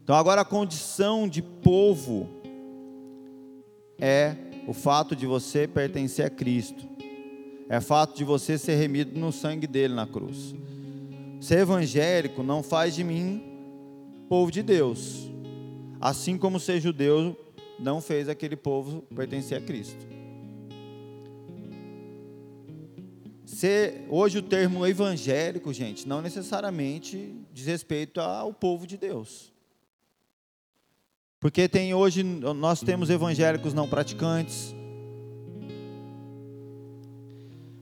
Então 0.04 0.16
agora 0.16 0.42
a 0.42 0.46
condição 0.46 1.28
de 1.28 1.42
povo 1.42 2.30
é 4.00 4.36
o 4.68 4.74
fato 4.74 5.16
de 5.16 5.26
você 5.26 5.68
pertencer 5.68 6.26
a 6.26 6.30
Cristo. 6.30 6.88
É 7.70 7.78
o 7.78 7.82
fato 7.82 8.16
de 8.16 8.24
você 8.24 8.58
ser 8.58 8.76
remido 8.76 9.18
no 9.18 9.32
sangue 9.32 9.66
dele 9.66 9.94
na 9.94 10.06
cruz. 10.06 10.54
Ser 11.40 11.60
evangélico 11.60 12.44
não 12.44 12.62
faz 12.62 12.96
de 12.96 13.04
mim 13.04 13.42
povo 14.28 14.52
de 14.52 14.62
Deus. 14.62 15.30
Assim 16.00 16.38
como 16.38 16.60
ser 16.60 16.82
judeu 16.82 17.38
não 17.80 18.02
fez 18.02 18.28
aquele 18.28 18.56
povo 18.56 19.04
pertencer 19.16 19.58
a 19.58 19.62
Cristo. 19.62 20.06
Ser, 23.46 24.06
hoje 24.10 24.38
o 24.38 24.42
termo 24.42 24.86
evangélico, 24.86 25.74
gente, 25.74 26.08
não 26.08 26.22
necessariamente 26.22 27.36
diz 27.52 27.66
respeito 27.66 28.22
ao 28.22 28.54
povo 28.54 28.88
de 28.88 28.98
Deus. 28.98 29.52
Porque 31.40 31.68
tem 31.68 31.94
hoje, 31.94 32.24
nós 32.24 32.80
temos 32.80 33.10
evangélicos 33.10 33.74
não 33.74 33.88
praticantes. 33.88 34.74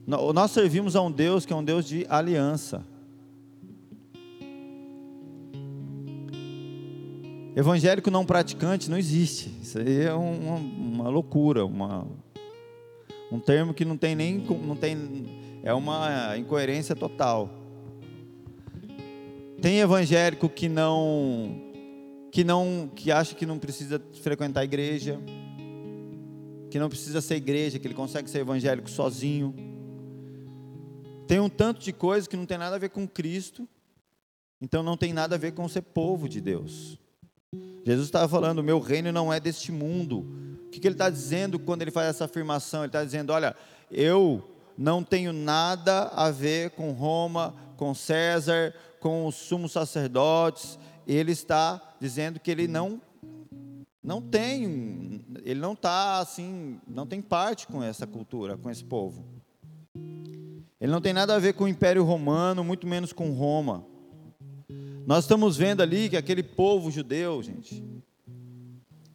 Nós 0.04 0.50
servimos 0.50 0.96
a 0.96 1.00
um 1.00 1.12
Deus 1.12 1.46
que 1.46 1.52
é 1.52 1.56
um 1.56 1.62
Deus 1.62 1.86
de 1.86 2.04
aliança. 2.08 2.84
Evangélico 7.54 8.10
não 8.10 8.24
praticante 8.24 8.90
não 8.90 8.98
existe. 8.98 9.54
Isso 9.62 9.78
aí 9.78 10.06
é 10.06 10.12
uma, 10.12 10.56
uma 10.56 11.08
loucura, 11.08 11.64
uma, 11.64 12.04
um 13.30 13.38
termo 13.38 13.72
que 13.72 13.84
não 13.84 13.96
tem 13.96 14.16
nem 14.16 14.38
não 14.38 14.74
tem 14.74 15.41
é 15.62 15.72
uma 15.72 16.36
incoerência 16.36 16.96
total. 16.96 17.50
Tem 19.60 19.78
evangélico 19.78 20.48
que 20.48 20.68
não 20.68 21.70
que 22.32 22.42
não 22.42 22.90
que 22.94 23.12
acha 23.12 23.34
que 23.34 23.46
não 23.46 23.58
precisa 23.58 24.02
frequentar 24.22 24.62
a 24.62 24.64
igreja, 24.64 25.20
que 26.70 26.78
não 26.78 26.88
precisa 26.88 27.20
ser 27.20 27.36
igreja, 27.36 27.78
que 27.78 27.86
ele 27.86 27.94
consegue 27.94 28.28
ser 28.28 28.40
evangélico 28.40 28.90
sozinho. 28.90 29.54
Tem 31.28 31.38
um 31.38 31.48
tanto 31.48 31.80
de 31.80 31.92
coisa 31.92 32.28
que 32.28 32.36
não 32.36 32.44
tem 32.44 32.58
nada 32.58 32.76
a 32.76 32.78
ver 32.78 32.90
com 32.90 33.06
Cristo, 33.06 33.68
então 34.60 34.82
não 34.82 34.96
tem 34.96 35.12
nada 35.12 35.36
a 35.36 35.38
ver 35.38 35.52
com 35.52 35.68
ser 35.68 35.82
povo 35.82 36.28
de 36.28 36.40
Deus. 36.40 36.98
Jesus 37.84 38.08
estava 38.08 38.28
falando: 38.28 38.64
meu 38.64 38.80
reino 38.80 39.12
não 39.12 39.32
é 39.32 39.38
deste 39.38 39.70
mundo. 39.70 40.26
O 40.66 40.70
que, 40.70 40.80
que 40.80 40.88
ele 40.88 40.94
está 40.94 41.08
dizendo 41.08 41.58
quando 41.58 41.82
ele 41.82 41.90
faz 41.90 42.08
essa 42.08 42.24
afirmação? 42.24 42.80
Ele 42.80 42.88
está 42.88 43.04
dizendo: 43.04 43.32
olha, 43.32 43.54
eu 43.90 44.51
não 44.82 45.04
tenho 45.04 45.32
nada 45.32 46.08
a 46.08 46.28
ver 46.32 46.70
com 46.70 46.90
Roma, 46.90 47.54
com 47.76 47.94
César, 47.94 48.74
com 48.98 49.26
os 49.26 49.36
sumos 49.36 49.70
sacerdotes. 49.70 50.76
Ele 51.06 51.30
está 51.30 51.80
dizendo 52.00 52.40
que 52.40 52.50
ele 52.50 52.66
não 52.66 53.00
não 54.02 54.20
tem, 54.20 55.24
ele 55.44 55.60
não 55.60 55.74
está 55.74 56.18
assim, 56.18 56.80
não 56.88 57.06
tem 57.06 57.22
parte 57.22 57.68
com 57.68 57.80
essa 57.80 58.04
cultura, 58.04 58.56
com 58.56 58.68
esse 58.68 58.82
povo. 58.82 59.24
Ele 60.80 60.90
não 60.90 61.00
tem 61.00 61.12
nada 61.12 61.36
a 61.36 61.38
ver 61.38 61.54
com 61.54 61.62
o 61.62 61.68
Império 61.68 62.02
Romano, 62.02 62.64
muito 62.64 62.84
menos 62.84 63.12
com 63.12 63.30
Roma. 63.30 63.86
Nós 65.06 65.22
estamos 65.22 65.56
vendo 65.56 65.80
ali 65.80 66.10
que 66.10 66.16
aquele 66.16 66.42
povo 66.42 66.90
judeu, 66.90 67.40
gente, 67.40 67.84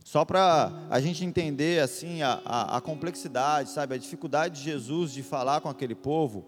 só 0.07 0.23
para 0.23 0.71
a 0.89 1.01
gente 1.01 1.25
entender 1.25 1.81
assim 1.81 2.21
a, 2.21 2.41
a, 2.45 2.77
a, 2.77 2.81
complexidade, 2.81 3.71
sabe, 3.71 3.93
a 3.93 3.97
dificuldade 3.97 4.59
de 4.59 4.63
Jesus 4.63 5.11
de 5.11 5.21
falar 5.21 5.59
com 5.59 5.67
aquele 5.67 5.95
povo, 5.95 6.45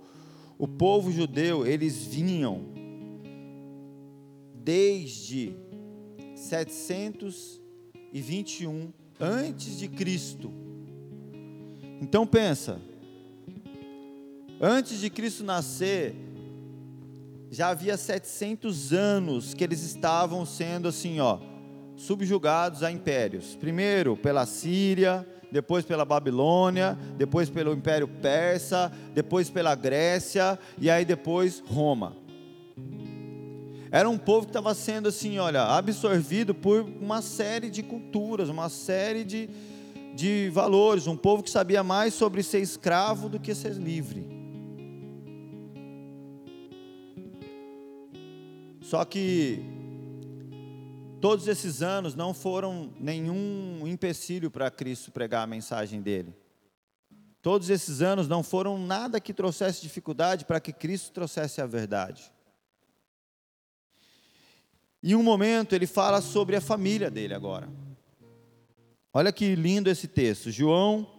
o 0.58 0.66
povo 0.66 1.12
judeu, 1.12 1.68
eles 1.68 2.06
vinham 2.06 2.68
desde 4.56 5.58
721 6.36 8.94
antes 9.20 9.78
de 9.78 9.90
Cristo. 9.90 10.54
Então 12.02 12.26
pensa, 12.26 12.80
antes 14.62 15.02
de 15.02 15.10
Cristo 15.10 15.44
nascer, 15.44 16.16
já 17.52 17.68
havia 17.68 17.98
700 17.98 18.94
anos 18.94 19.54
que 19.54 19.66
eles 19.66 19.84
estavam 19.84 20.46
sendo 20.46 20.88
assim, 20.88 21.20
ó, 21.20 21.49
subjugados 22.00 22.82
a 22.82 22.90
impérios. 22.90 23.58
Primeiro 23.58 24.16
pela 24.16 24.46
Síria, 24.46 25.28
depois 25.52 25.84
pela 25.84 26.06
Babilônia, 26.06 26.98
depois 27.18 27.50
pelo 27.50 27.74
Império 27.74 28.08
Persa, 28.08 28.92
depois 29.14 29.50
pela 29.50 29.76
Grécia 29.76 30.58
e 30.80 30.90
aí 30.90 31.04
depois 31.04 31.62
Roma. 31.68 32.16
Era 33.92 34.10
um 34.10 34.18
povo 34.18 34.46
que 34.46 34.52
estava 34.52 34.74
sendo 34.74 35.10
assim, 35.10 35.40
olha, 35.40 35.64
absorvido 35.64 36.56
por 36.56 36.82
uma 37.02 37.22
série 37.22 37.70
de 37.70 37.84
culturas, 37.84 38.48
uma 38.48 38.70
série 38.70 39.26
de, 39.26 39.50
de 40.16 40.50
valores, 40.54 41.06
um 41.06 41.18
povo 41.18 41.44
que 41.44 41.50
sabia 41.50 41.84
mais 41.84 42.14
sobre 42.14 42.44
ser 42.44 42.60
escravo 42.60 43.28
do 43.28 43.40
que 43.40 43.54
ser 43.54 43.74
livre. 43.74 44.26
Só 48.80 49.04
que 49.04 49.79
todos 51.20 51.48
esses 51.48 51.82
anos 51.82 52.16
não 52.16 52.34
foram 52.34 52.94
nenhum 53.00 53.88
empecilho 53.88 54.50
para 54.50 54.72
Cristo 54.72 55.12
pregar 55.12 55.44
a 55.44 55.48
mensagem 55.48 56.02
dele. 56.02 56.36
Todos 57.42 57.70
esses 57.70 58.02
anos 58.02 58.28
não 58.28 58.44
foram 58.44 58.78
nada 58.78 59.20
que 59.20 59.34
trouxesse 59.34 59.82
dificuldade 59.82 60.46
para 60.46 60.60
que 60.60 60.74
Cristo 60.74 61.12
trouxesse 61.12 61.62
a 61.62 61.66
verdade. 61.66 62.32
Em 65.02 65.16
um 65.16 65.24
momento 65.24 65.74
ele 65.74 65.88
fala 65.88 66.20
sobre 66.20 66.58
a 66.58 66.62
família 66.62 67.10
dele 67.10 67.34
agora. 67.34 67.70
Olha 69.14 69.32
que 69.32 69.56
lindo 69.56 69.90
esse 69.90 70.08
texto, 70.08 70.52
João, 70.52 71.10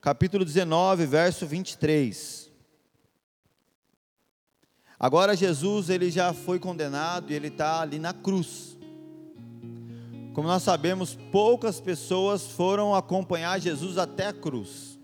capítulo 0.00 0.44
19, 0.44 1.04
verso 1.04 1.46
23. 1.46 2.50
Agora 4.98 5.36
Jesus 5.36 5.90
ele 5.90 6.10
já 6.10 6.32
foi 6.32 6.58
condenado 6.58 7.30
e 7.30 7.34
ele 7.34 7.48
está 7.48 7.82
ali 7.82 7.98
na 7.98 8.14
cruz. 8.14 8.77
Como 10.32 10.46
nós 10.46 10.62
sabemos, 10.62 11.18
poucas 11.32 11.80
pessoas 11.80 12.46
foram 12.46 12.94
acompanhar 12.94 13.60
Jesus 13.60 13.98
até 13.98 14.28
a 14.28 14.32
cruz. 14.32 14.98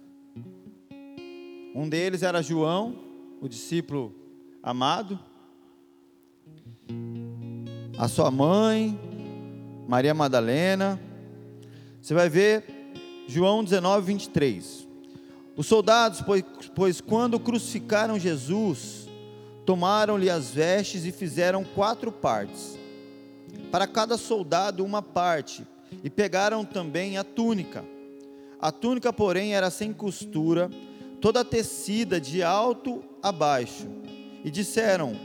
Um 1.74 1.88
deles 1.88 2.22
era 2.22 2.42
João, 2.42 2.96
o 3.40 3.48
discípulo 3.48 4.14
amado, 4.62 5.18
a 7.98 8.06
sua 8.06 8.30
mãe, 8.30 8.98
Maria 9.88 10.14
Madalena. 10.14 11.00
Você 12.00 12.14
vai 12.14 12.28
ver 12.28 12.64
João 13.26 13.64
19, 13.64 14.06
23. 14.06 14.88
Os 15.56 15.66
soldados, 15.66 16.20
pois, 16.22 16.44
pois 16.74 17.00
quando 17.00 17.40
crucificaram 17.40 18.18
Jesus, 18.18 19.04
Tomaram-lhe 19.64 20.28
as 20.28 20.50
vestes 20.50 21.04
e 21.04 21.12
fizeram 21.12 21.64
quatro 21.64 22.12
partes. 22.12 22.78
Para 23.70 23.86
cada 23.86 24.16
soldado, 24.16 24.84
uma 24.84 25.02
parte. 25.02 25.66
E 26.02 26.10
pegaram 26.10 26.64
também 26.64 27.18
a 27.18 27.24
túnica. 27.24 27.84
A 28.60 28.72
túnica, 28.72 29.12
porém, 29.12 29.54
era 29.54 29.70
sem 29.70 29.92
costura, 29.92 30.70
toda 31.20 31.44
tecida 31.44 32.20
de 32.20 32.42
alto 32.42 33.04
a 33.22 33.32
baixo, 33.32 33.88
E 34.44 34.50
disseram 34.50 35.16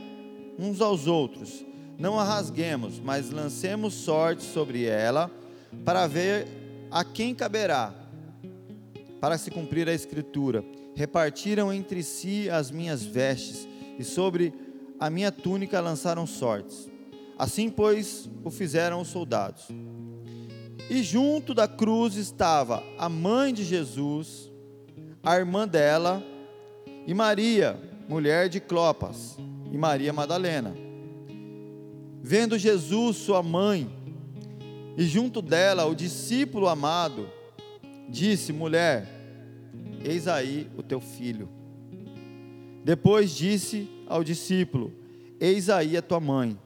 uns 0.58 0.80
aos 0.80 1.06
outros: 1.06 1.64
Não 1.98 2.18
a 2.18 2.24
rasguemos, 2.24 2.98
mas 2.98 3.30
lancemos 3.30 3.94
sorte 3.94 4.42
sobre 4.42 4.84
ela, 4.84 5.30
para 5.84 6.06
ver 6.06 6.48
a 6.90 7.04
quem 7.04 7.34
caberá, 7.34 7.94
para 9.20 9.38
se 9.38 9.50
cumprir 9.50 9.88
a 9.88 9.94
escritura. 9.94 10.64
Repartiram 10.94 11.72
entre 11.72 12.02
si 12.02 12.50
as 12.50 12.70
minhas 12.70 13.04
vestes, 13.04 13.66
e 13.98 14.04
sobre 14.04 14.52
a 14.98 15.08
minha 15.08 15.30
túnica 15.30 15.80
lançaram 15.80 16.26
sortes. 16.26 16.89
Assim, 17.40 17.70
pois, 17.70 18.28
o 18.44 18.50
fizeram 18.50 19.00
os 19.00 19.08
soldados. 19.08 19.68
E 20.90 21.02
junto 21.02 21.54
da 21.54 21.66
cruz 21.66 22.16
estava 22.16 22.84
a 22.98 23.08
mãe 23.08 23.54
de 23.54 23.64
Jesus, 23.64 24.52
a 25.22 25.38
irmã 25.38 25.66
dela, 25.66 26.22
e 27.06 27.14
Maria, 27.14 27.80
mulher 28.06 28.50
de 28.50 28.60
Clopas, 28.60 29.38
e 29.72 29.78
Maria 29.78 30.12
Madalena. 30.12 30.76
Vendo 32.22 32.58
Jesus, 32.58 33.16
sua 33.16 33.42
mãe, 33.42 33.90
e 34.98 35.04
junto 35.04 35.40
dela 35.40 35.86
o 35.86 35.94
discípulo 35.94 36.68
amado, 36.68 37.26
disse: 38.06 38.52
Mulher, 38.52 39.08
eis 40.04 40.28
aí 40.28 40.68
o 40.76 40.82
teu 40.82 41.00
filho. 41.00 41.48
Depois 42.84 43.34
disse 43.34 43.88
ao 44.06 44.22
discípulo: 44.22 44.92
Eis 45.40 45.70
aí 45.70 45.96
a 45.96 46.02
tua 46.02 46.20
mãe. 46.20 46.58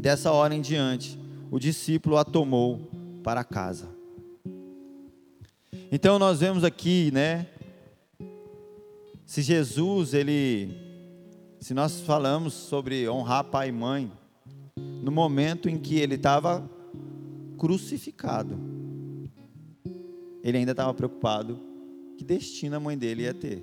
E 0.00 0.02
dessa 0.02 0.32
hora 0.32 0.54
em 0.54 0.62
diante, 0.62 1.20
o 1.50 1.58
discípulo 1.58 2.16
a 2.16 2.24
tomou 2.24 2.88
para 3.22 3.44
casa. 3.44 3.86
Então 5.92 6.18
nós 6.18 6.40
vemos 6.40 6.64
aqui, 6.64 7.10
né? 7.12 7.46
Se 9.26 9.42
Jesus, 9.42 10.14
ele, 10.14 10.74
se 11.60 11.74
nós 11.74 12.00
falamos 12.00 12.54
sobre 12.54 13.06
honrar 13.10 13.44
pai 13.44 13.68
e 13.68 13.72
mãe, 13.72 14.10
no 14.74 15.12
momento 15.12 15.68
em 15.68 15.76
que 15.76 15.96
ele 15.96 16.14
estava 16.14 16.66
crucificado, 17.58 18.58
ele 20.42 20.56
ainda 20.56 20.70
estava 20.70 20.94
preocupado 20.94 21.60
que 22.16 22.24
destino 22.24 22.74
a 22.74 22.80
mãe 22.80 22.96
dele 22.96 23.24
ia 23.24 23.34
ter. 23.34 23.62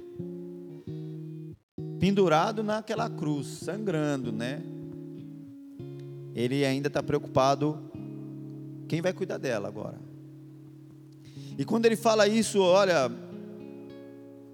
Pendurado 2.00 2.62
naquela 2.62 3.10
cruz, 3.10 3.48
sangrando, 3.48 4.32
né? 4.32 4.77
Ele 6.38 6.64
ainda 6.64 6.88
está 6.88 7.02
preocupado 7.02 7.80
quem 8.88 9.02
vai 9.02 9.12
cuidar 9.12 9.40
dela 9.40 9.68
agora. 9.68 10.00
E 11.58 11.66
quando 11.66 11.88
ele 11.88 11.96
fala 11.96 12.28
isso, 12.28 12.62
olha 12.62 13.12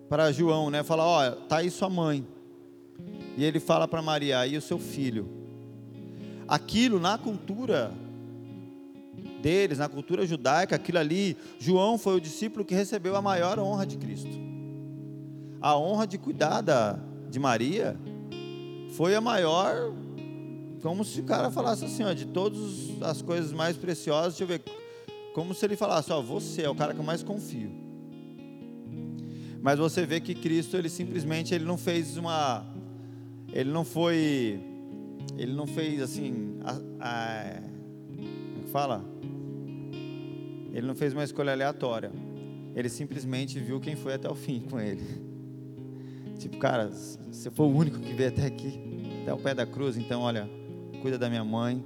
para 0.08 0.32
João, 0.32 0.70
né? 0.70 0.82
Fala, 0.82 1.04
olha, 1.04 1.32
tá 1.32 1.58
aí 1.58 1.70
sua 1.70 1.90
mãe. 1.90 2.26
E 3.36 3.44
ele 3.44 3.60
fala 3.60 3.86
para 3.86 4.02
Maria, 4.02 4.40
aí 4.40 4.56
o 4.56 4.62
seu 4.62 4.80
filho. 4.80 5.28
Aquilo 6.48 7.02
na 7.02 7.18
cultura 7.18 7.92
deles, 9.42 9.78
na 9.78 9.90
cultura 9.90 10.26
judaica, 10.26 10.78
aquilo 10.78 11.00
ali, 11.00 11.36
João 11.60 11.98
foi 11.98 12.16
o 12.16 12.22
discípulo 12.22 12.64
que 12.64 12.74
recebeu 12.74 13.14
a 13.18 13.22
maior 13.22 13.60
honra 13.60 13.86
de 13.86 13.98
Cristo. 13.98 14.32
A 15.60 15.78
honra 15.78 16.08
de 16.08 16.18
cuidar 16.18 16.62
da, 16.62 16.98
de 17.30 17.40
Maria 17.40 17.98
foi 18.92 19.16
a 19.16 19.20
maior 19.20 19.92
como 20.84 21.06
se 21.06 21.22
o 21.22 21.24
cara 21.24 21.50
falasse 21.50 21.86
assim, 21.86 22.04
ó, 22.04 22.12
de 22.12 22.26
todas 22.26 23.02
as 23.02 23.22
coisas 23.22 23.54
mais 23.54 23.78
preciosas, 23.78 24.34
deixa 24.34 24.44
eu 24.44 24.48
ver, 24.48 24.62
como 25.34 25.54
se 25.54 25.66
ele 25.66 25.78
falasse, 25.78 26.12
ó, 26.12 26.22
você 26.22 26.64
é 26.64 26.70
o 26.70 26.76
cara 26.76 26.94
que 26.94 27.00
eu 27.00 27.06
mais 27.06 27.24
confio. 27.24 27.72
Mas 29.62 29.80
você 29.80 30.06
vê 30.06 30.20
que 30.20 30.36
Cristo, 30.36 30.76
ele 30.76 30.90
simplesmente, 30.90 31.56
ele 31.56 31.64
não 31.64 31.78
fez 31.78 32.18
uma, 32.18 32.66
ele 33.54 33.72
não 33.72 33.86
foi, 33.86 34.60
ele 35.38 35.54
não 35.54 35.66
fez 35.66 36.02
assim, 36.02 36.60
a, 36.66 36.82
a, 37.00 37.62
como 38.54 38.68
fala? 38.68 39.06
Ele 40.74 40.86
não 40.86 40.96
fez 40.96 41.14
uma 41.14 41.24
escolha 41.24 41.54
aleatória. 41.54 42.12
Ele 42.76 42.90
simplesmente 42.90 43.58
viu 43.58 43.80
quem 43.80 43.96
foi 43.96 44.16
até 44.16 44.30
o 44.30 44.36
fim 44.36 44.60
com 44.60 44.82
ele. 44.82 45.02
Tipo, 46.38 46.58
cara, 46.58 46.90
você 46.90 47.50
foi 47.50 47.68
o 47.68 47.70
único 47.70 48.00
que 48.00 48.12
veio 48.14 48.28
até 48.28 48.48
aqui, 48.48 48.82
até 49.22 49.34
o 49.34 49.38
pé 49.38 49.54
da 49.54 49.66
cruz, 49.66 49.96
então 49.96 50.22
olha, 50.22 50.50
cuida 51.04 51.18
da 51.18 51.30
minha 51.30 51.44
mãe. 51.44 51.84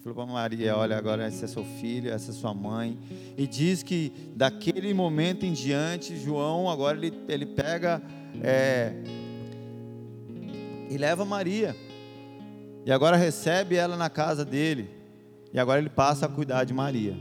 Falou 0.00 0.14
para 0.14 0.32
Maria: 0.32 0.76
Olha, 0.76 0.96
agora 0.96 1.26
esse 1.26 1.44
é 1.44 1.48
seu 1.48 1.64
filho, 1.64 2.08
essa 2.08 2.30
é 2.30 2.34
sua 2.34 2.54
mãe. 2.54 2.96
E 3.36 3.48
diz 3.48 3.82
que 3.82 4.12
daquele 4.36 4.94
momento 4.94 5.44
em 5.44 5.52
diante, 5.52 6.16
João 6.16 6.70
agora 6.70 6.96
ele, 6.96 7.12
ele 7.28 7.44
pega 7.44 8.00
é, 8.40 8.92
e 10.88 10.96
leva 10.96 11.24
Maria. 11.24 11.74
E 12.84 12.92
agora 12.92 13.16
recebe 13.16 13.74
ela 13.74 13.96
na 13.96 14.08
casa 14.08 14.44
dele. 14.44 14.88
E 15.52 15.58
agora 15.58 15.80
ele 15.80 15.90
passa 15.90 16.26
a 16.26 16.28
cuidar 16.28 16.62
de 16.62 16.72
Maria. 16.72 17.16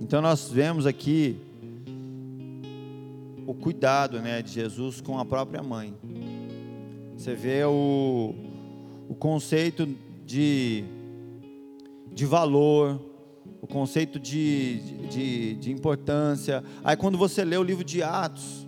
Então 0.00 0.22
nós 0.22 0.48
vemos 0.48 0.86
aqui 0.86 1.36
o 3.44 3.54
cuidado 3.54 4.20
né, 4.20 4.40
de 4.40 4.52
Jesus 4.52 5.00
com 5.00 5.18
a 5.18 5.24
própria 5.24 5.64
mãe. 5.64 5.92
Você 7.16 7.34
vê 7.34 7.64
o, 7.64 8.49
o 9.10 9.14
conceito 9.16 9.88
de, 10.24 10.84
de 12.12 12.24
valor, 12.24 13.00
o 13.60 13.66
conceito 13.66 14.20
de, 14.20 14.78
de, 15.08 15.54
de 15.54 15.72
importância. 15.72 16.62
Aí 16.84 16.96
quando 16.96 17.18
você 17.18 17.44
lê 17.44 17.56
o 17.56 17.62
livro 17.64 17.82
de 17.82 18.04
Atos, 18.04 18.64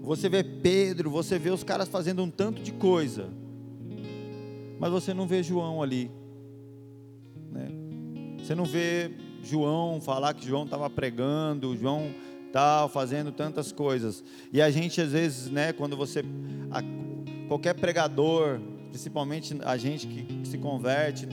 você 0.00 0.30
vê 0.30 0.42
Pedro, 0.42 1.10
você 1.10 1.38
vê 1.38 1.50
os 1.50 1.62
caras 1.62 1.90
fazendo 1.90 2.22
um 2.22 2.30
tanto 2.30 2.62
de 2.62 2.72
coisa, 2.72 3.28
mas 4.80 4.90
você 4.90 5.12
não 5.12 5.26
vê 5.26 5.42
João 5.42 5.82
ali. 5.82 6.10
Né? 7.50 7.68
Você 8.38 8.54
não 8.54 8.64
vê 8.64 9.10
João 9.42 10.00
falar 10.00 10.32
que 10.32 10.46
João 10.46 10.64
estava 10.64 10.88
pregando, 10.88 11.76
João 11.76 12.14
tal, 12.50 12.88
fazendo 12.88 13.30
tantas 13.30 13.72
coisas. 13.72 14.24
E 14.50 14.62
a 14.62 14.70
gente 14.70 15.02
às 15.02 15.12
vezes, 15.12 15.50
né, 15.50 15.74
quando 15.74 15.98
você 15.98 16.24
qualquer 17.48 17.74
pregador, 17.74 18.60
principalmente 18.88 19.56
a 19.64 19.76
gente 19.76 20.06
que 20.06 20.48
se 20.48 20.58
converte 20.58 21.26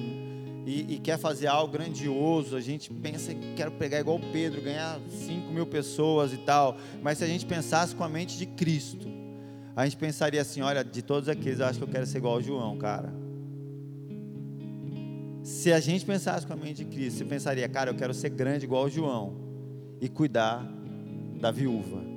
e, 0.65 0.95
e, 0.95 0.99
quer 0.99 1.17
fazer 1.17 1.47
algo 1.47 1.71
grandioso, 1.71 2.55
a 2.55 2.61
gente 2.61 2.93
pensa 2.93 3.33
que 3.33 3.53
quer 3.55 3.71
pregar 3.71 4.01
igual 4.01 4.19
Pedro, 4.31 4.61
ganhar 4.61 4.99
5 5.09 5.51
mil 5.51 5.65
pessoas 5.65 6.31
e 6.31 6.37
tal. 6.37 6.77
Mas 7.01 7.17
se 7.17 7.23
a 7.23 7.27
gente 7.27 7.45
pensasse 7.45 7.95
com 7.95 8.03
a 8.03 8.09
mente 8.09 8.37
de 8.37 8.45
Cristo, 8.45 9.07
a 9.75 9.85
gente 9.85 9.97
pensaria 9.97 10.41
assim: 10.41 10.61
olha, 10.61 10.83
de 10.83 11.01
todos 11.01 11.27
aqueles, 11.27 11.59
eu 11.59 11.65
acho 11.65 11.79
que 11.79 11.83
eu 11.83 11.89
quero 11.89 12.05
ser 12.05 12.19
igual 12.19 12.35
ao 12.35 12.41
João, 12.41 12.77
cara. 12.77 13.11
Se 15.41 15.73
a 15.73 15.79
gente 15.79 16.05
pensasse 16.05 16.45
com 16.45 16.53
a 16.53 16.55
mente 16.55 16.83
de 16.83 16.85
Cristo, 16.85 17.17
você 17.17 17.25
pensaria, 17.25 17.67
cara, 17.67 17.89
eu 17.89 17.95
quero 17.95 18.13
ser 18.13 18.29
grande 18.29 18.65
igual 18.65 18.83
ao 18.83 18.89
João 18.89 19.33
e 19.99 20.07
cuidar 20.07 20.63
da 21.39 21.49
viúva 21.49 22.08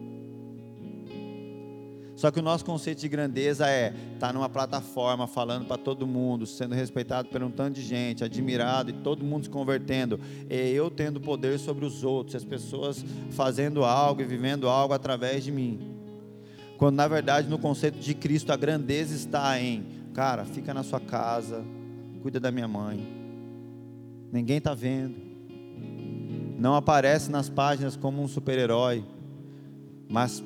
só 2.22 2.30
que 2.30 2.38
o 2.38 2.42
nosso 2.42 2.64
conceito 2.64 3.00
de 3.00 3.08
grandeza 3.08 3.66
é 3.66 3.88
estar 4.14 4.28
tá 4.28 4.32
numa 4.32 4.48
plataforma 4.48 5.26
falando 5.26 5.66
para 5.66 5.76
todo 5.76 6.06
mundo, 6.06 6.46
sendo 6.46 6.72
respeitado 6.72 7.28
por 7.28 7.42
um 7.42 7.50
tanto 7.50 7.80
de 7.80 7.82
gente, 7.82 8.22
admirado 8.22 8.90
e 8.90 8.92
todo 8.92 9.24
mundo 9.24 9.42
se 9.42 9.50
convertendo. 9.50 10.20
É 10.48 10.68
eu 10.68 10.88
tendo 10.88 11.20
poder 11.20 11.58
sobre 11.58 11.84
os 11.84 12.04
outros, 12.04 12.36
as 12.36 12.44
pessoas 12.44 13.04
fazendo 13.32 13.84
algo 13.84 14.22
e 14.22 14.24
vivendo 14.24 14.68
algo 14.68 14.94
através 14.94 15.42
de 15.42 15.50
mim. 15.50 15.80
Quando 16.78 16.94
na 16.94 17.08
verdade 17.08 17.48
no 17.48 17.58
conceito 17.58 17.98
de 17.98 18.14
Cristo 18.14 18.52
a 18.52 18.56
grandeza 18.56 19.16
está 19.16 19.60
em, 19.60 19.84
cara, 20.14 20.44
fica 20.44 20.72
na 20.72 20.84
sua 20.84 21.00
casa, 21.00 21.64
cuida 22.22 22.38
da 22.38 22.52
minha 22.52 22.68
mãe. 22.68 23.04
Ninguém 24.30 24.58
está 24.58 24.74
vendo. 24.74 25.16
Não 26.56 26.76
aparece 26.76 27.32
nas 27.32 27.48
páginas 27.48 27.96
como 27.96 28.22
um 28.22 28.28
super-herói, 28.28 29.04
mas 30.08 30.40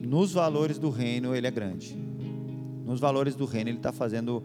nos 0.00 0.32
valores 0.32 0.78
do 0.78 0.90
reino 0.90 1.34
ele 1.34 1.46
é 1.46 1.50
grande. 1.50 1.96
Nos 2.84 3.00
valores 3.00 3.34
do 3.34 3.44
reino 3.44 3.70
ele 3.70 3.78
está 3.78 3.92
fazendo 3.92 4.42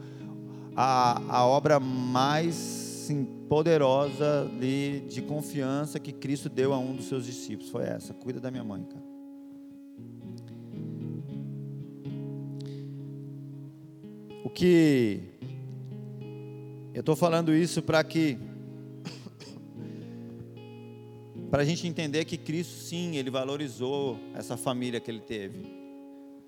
a, 0.76 1.22
a 1.28 1.46
obra 1.46 1.80
mais 1.80 2.56
sim, 2.56 3.26
poderosa 3.48 4.50
de, 4.60 5.02
de 5.02 5.22
confiança 5.22 6.00
que 6.00 6.12
Cristo 6.12 6.50
deu 6.50 6.74
a 6.74 6.80
um 6.80 6.96
dos 6.96 7.06
seus 7.06 7.26
discípulos. 7.26 7.70
Foi 7.70 7.84
essa: 7.84 8.14
cuida 8.14 8.40
da 8.40 8.50
minha 8.50 8.64
mãe, 8.64 8.84
cara. 8.84 9.12
O 14.44 14.50
que 14.50 15.22
eu 16.94 17.00
estou 17.00 17.16
falando 17.16 17.54
isso 17.54 17.82
para 17.82 18.04
que 18.04 18.38
para 21.52 21.64
a 21.64 21.66
gente 21.66 21.86
entender 21.86 22.24
que 22.24 22.38
Cristo, 22.38 22.82
sim, 22.82 23.18
ele 23.18 23.30
valorizou 23.30 24.18
essa 24.34 24.56
família 24.56 25.02
que 25.02 25.12
ele 25.12 25.20
teve, 25.20 25.60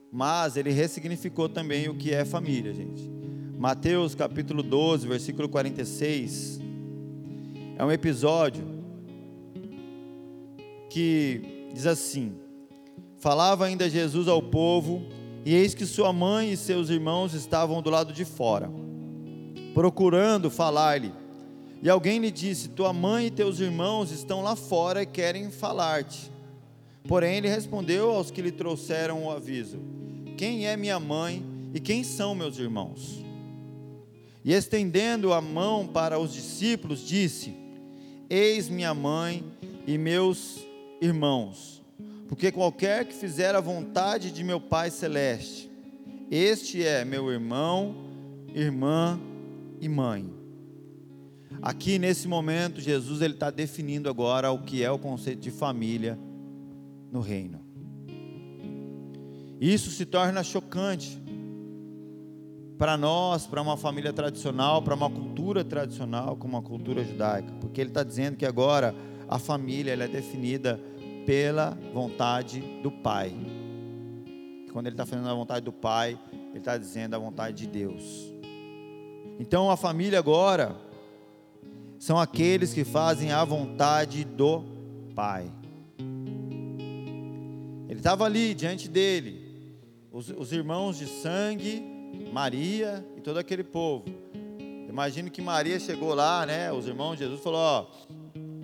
mas 0.10 0.56
ele 0.56 0.72
ressignificou 0.72 1.50
também 1.50 1.90
o 1.90 1.96
que 1.96 2.14
é 2.14 2.24
família, 2.24 2.74
gente. 2.74 3.12
Mateus 3.58 4.16
capítulo 4.16 4.64
12, 4.64 5.06
versículo 5.06 5.50
46, 5.50 6.62
é 7.78 7.84
um 7.84 7.92
episódio 7.92 8.64
que 10.90 11.68
diz 11.74 11.86
assim: 11.86 12.38
Falava 13.18 13.66
ainda 13.66 13.90
Jesus 13.90 14.30
ao 14.30 14.42
povo, 14.42 15.04
e 15.46 15.54
eis 15.54 15.74
que 15.74 15.86
sua 15.86 16.14
mãe 16.14 16.54
e 16.54 16.58
seus 16.58 16.90
irmãos 16.90 17.34
estavam 17.34 17.82
do 17.82 17.90
lado 17.90 18.14
de 18.14 18.24
fora, 18.24 18.72
procurando 19.74 20.50
falar-lhe. 20.50 21.12
E 21.84 21.90
alguém 21.90 22.18
lhe 22.18 22.32
disse: 22.32 22.70
Tua 22.70 22.94
mãe 22.94 23.26
e 23.26 23.32
teus 23.32 23.60
irmãos 23.60 24.10
estão 24.10 24.42
lá 24.42 24.56
fora 24.56 25.04
e 25.04 25.06
querem 25.06 25.52
falar-te. 25.52 26.32
Porém, 27.06 27.36
ele 27.36 27.50
respondeu 27.50 28.10
aos 28.12 28.32
que 28.32 28.42
lhe 28.42 28.54
trouxeram 28.54 29.26
o 29.26 29.30
aviso: 29.30 29.78
Quem 30.38 30.66
é 30.66 30.78
minha 30.78 30.98
mãe 30.98 31.46
e 31.74 31.82
quem 31.82 32.02
são 32.02 32.34
meus 32.34 32.58
irmãos? 32.58 33.22
E 34.46 34.54
estendendo 34.54 35.34
a 35.34 35.42
mão 35.42 35.86
para 35.86 36.18
os 36.18 36.32
discípulos, 36.32 37.06
disse: 37.06 37.54
Eis 38.30 38.70
minha 38.70 38.94
mãe 38.94 39.44
e 39.86 39.98
meus 39.98 40.66
irmãos, 41.02 41.84
porque 42.30 42.50
qualquer 42.50 43.04
que 43.04 43.14
fizer 43.14 43.56
a 43.56 43.60
vontade 43.60 44.32
de 44.32 44.42
meu 44.42 44.62
Pai 44.62 44.90
celeste, 44.90 45.70
este 46.32 46.82
é 46.82 47.04
meu 47.04 47.30
irmão, 47.30 47.94
irmã 48.56 49.20
e 49.82 49.90
mãe. 49.90 50.43
Aqui 51.64 51.98
nesse 51.98 52.28
momento, 52.28 52.82
Jesus 52.82 53.22
ele 53.22 53.36
está 53.36 53.50
definindo 53.50 54.10
agora 54.10 54.52
o 54.52 54.60
que 54.60 54.84
é 54.84 54.92
o 54.92 55.00
conceito 55.00 55.40
de 55.40 55.50
família 55.50 56.20
no 57.10 57.22
reino. 57.22 57.62
Isso 59.62 59.90
se 59.90 60.06
torna 60.06 60.44
chocante 60.44 61.18
para 62.78 62.98
nós, 62.98 63.48
para 63.48 63.62
uma 63.62 63.78
família 63.78 64.12
tradicional, 64.12 64.82
para 64.82 64.94
uma 64.94 65.10
cultura 65.10 65.64
tradicional, 65.64 66.36
como 66.36 66.58
a 66.58 66.62
cultura 66.62 67.02
judaica, 67.02 67.54
porque 67.62 67.80
ele 67.80 67.92
está 67.92 68.04
dizendo 68.04 68.36
que 68.36 68.46
agora 68.46 68.94
a 69.30 69.40
família 69.40 69.94
ela 69.94 70.04
é 70.04 70.08
definida 70.10 70.78
pela 71.26 71.78
vontade 71.94 72.60
do 72.84 72.92
Pai. 72.92 73.34
Quando 74.74 74.88
ele 74.88 74.96
está 74.96 75.06
fazendo 75.06 75.30
a 75.30 75.34
vontade 75.34 75.64
do 75.64 75.72
Pai, 75.72 76.20
ele 76.50 76.58
está 76.58 76.78
dizendo 76.78 77.16
a 77.16 77.20
vontade 77.20 77.56
de 77.56 77.68
Deus. 77.68 78.34
Então 79.40 79.72
a 79.72 79.78
família 79.78 80.20
agora 80.20 80.76
são 82.04 82.20
aqueles 82.20 82.74
que 82.74 82.84
fazem 82.84 83.32
a 83.32 83.46
vontade 83.46 84.26
do 84.26 84.62
Pai. 85.16 85.50
Ele 87.88 87.98
estava 87.98 88.26
ali 88.26 88.54
diante 88.54 88.90
dele, 88.90 89.72
os, 90.12 90.28
os, 90.28 90.52
irmãos 90.52 90.98
de 90.98 91.08
sangue, 91.08 91.82
Maria 92.30 93.08
e 93.16 93.22
todo 93.22 93.38
aquele 93.38 93.64
povo. 93.64 94.04
Imagino 94.90 95.32
que 95.32 95.42
Maria 95.42 95.80
chegou 95.80 96.14
lá, 96.14 96.46
né? 96.46 96.74
Os 96.74 96.88
irmãos 96.88 97.16
de 97.16 97.24
Jesus 97.24 97.40
falou: 97.40 97.62
ó, 97.62 97.88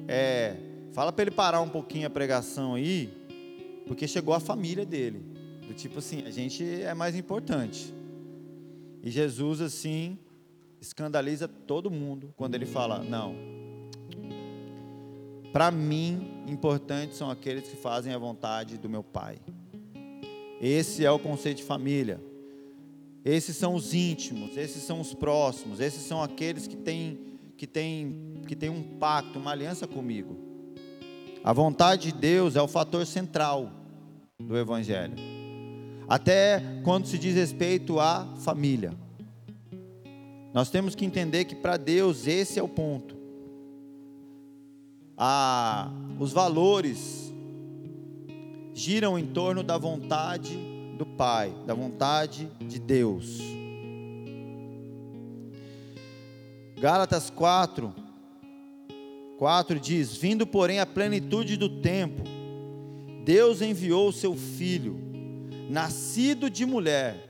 é, 0.05 0.57
fala 0.91 1.13
para 1.13 1.21
ele 1.21 1.31
parar 1.31 1.61
um 1.61 1.69
pouquinho 1.69 2.07
a 2.07 2.09
pregação 2.09 2.75
aí, 2.75 3.09
porque 3.87 4.05
chegou 4.05 4.33
a 4.33 4.41
família 4.41 4.85
dele. 4.85 5.23
Do 5.65 5.73
tipo 5.73 5.99
assim, 5.99 6.25
a 6.25 6.29
gente 6.29 6.61
é 6.81 6.93
mais 6.93 7.15
importante. 7.15 7.93
E 9.01 9.09
Jesus 9.09 9.61
assim 9.61 10.17
escandaliza 10.81 11.47
todo 11.47 11.91
mundo 11.91 12.33
quando 12.35 12.55
ele 12.55 12.65
fala: 12.65 13.03
não. 13.03 13.35
Para 15.51 15.71
mim, 15.71 16.43
importantes 16.47 17.17
são 17.17 17.29
aqueles 17.29 17.67
que 17.67 17.75
fazem 17.75 18.13
a 18.13 18.17
vontade 18.17 18.77
do 18.77 18.87
meu 18.87 19.03
Pai. 19.03 19.39
Esse 20.61 21.03
é 21.03 21.11
o 21.11 21.17
conceito 21.17 21.57
de 21.57 21.63
família. 21.63 22.21
Esses 23.25 23.55
são 23.55 23.75
os 23.75 23.93
íntimos, 23.93 24.55
esses 24.55 24.83
são 24.83 25.01
os 25.01 25.13
próximos, 25.13 25.79
esses 25.79 26.01
são 26.03 26.21
aqueles 26.21 26.67
que 26.67 26.77
têm 26.77 27.19
que 27.57 27.67
têm 27.67 28.41
que 28.47 28.55
têm 28.55 28.69
um 28.69 28.81
pacto, 28.97 29.39
uma 29.39 29.51
aliança 29.51 29.87
comigo. 29.87 30.37
A 31.43 31.53
vontade 31.53 32.11
de 32.11 32.17
Deus 32.17 32.55
é 32.55 32.61
o 32.61 32.67
fator 32.67 33.05
central 33.05 33.71
do 34.39 34.57
evangelho. 34.57 35.15
Até 36.07 36.61
quando 36.83 37.05
se 37.05 37.17
diz 37.17 37.35
respeito 37.35 37.99
à 37.99 38.25
família. 38.37 38.93
Nós 40.53 40.69
temos 40.69 40.95
que 40.95 41.05
entender 41.05 41.45
que 41.45 41.55
para 41.55 41.77
Deus 41.77 42.25
esse 42.27 42.59
é 42.59 42.63
o 42.63 42.67
ponto. 42.67 43.15
Ah, 45.17 45.91
os 46.19 46.31
valores 46.31 47.31
giram 48.73 49.19
em 49.19 49.25
torno 49.25 49.61
da 49.61 49.77
vontade 49.77 50.57
do 50.97 51.05
Pai, 51.05 51.53
da 51.65 51.73
vontade 51.73 52.49
de 52.61 52.79
Deus. 52.79 53.39
Gálatas 56.79 57.29
4, 57.29 57.93
4 59.37 59.79
diz: 59.79 60.15
Vindo, 60.15 60.47
porém, 60.47 60.79
a 60.79 60.85
plenitude 60.85 61.57
do 61.57 61.81
tempo, 61.81 62.23
Deus 63.25 63.61
enviou 63.61 64.07
o 64.07 64.13
seu 64.13 64.33
filho, 64.33 64.97
nascido 65.69 66.49
de 66.49 66.65
mulher, 66.65 67.28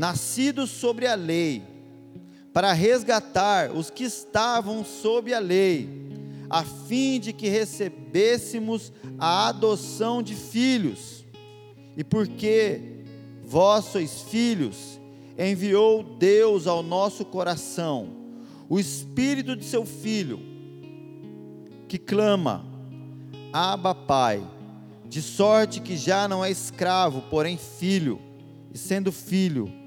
nascido 0.00 0.66
sobre 0.66 1.06
a 1.06 1.14
lei, 1.14 1.62
para 2.54 2.72
resgatar 2.72 3.70
os 3.70 3.90
que 3.90 4.04
estavam 4.04 4.82
sob 4.82 5.34
a 5.34 5.38
lei, 5.38 5.90
a 6.48 6.64
fim 6.64 7.20
de 7.20 7.34
que 7.34 7.50
recebêssemos 7.50 8.90
a 9.18 9.48
adoção 9.48 10.22
de 10.22 10.34
filhos. 10.34 11.22
E 11.98 12.02
porque 12.02 13.02
vós 13.44 13.84
sois 13.84 14.22
filhos, 14.22 14.98
enviou 15.38 16.02
Deus 16.02 16.66
ao 16.66 16.82
nosso 16.82 17.22
coração 17.22 18.08
o 18.70 18.80
espírito 18.80 19.54
de 19.54 19.66
seu 19.66 19.84
filho, 19.84 20.40
que 21.86 21.98
clama: 21.98 22.64
Abba, 23.52 23.94
Pai, 23.94 24.42
de 25.06 25.20
sorte 25.20 25.78
que 25.78 25.94
já 25.94 26.26
não 26.26 26.42
é 26.42 26.50
escravo, 26.50 27.20
porém 27.28 27.58
filho, 27.58 28.18
e 28.72 28.78
sendo 28.78 29.12
filho, 29.12 29.78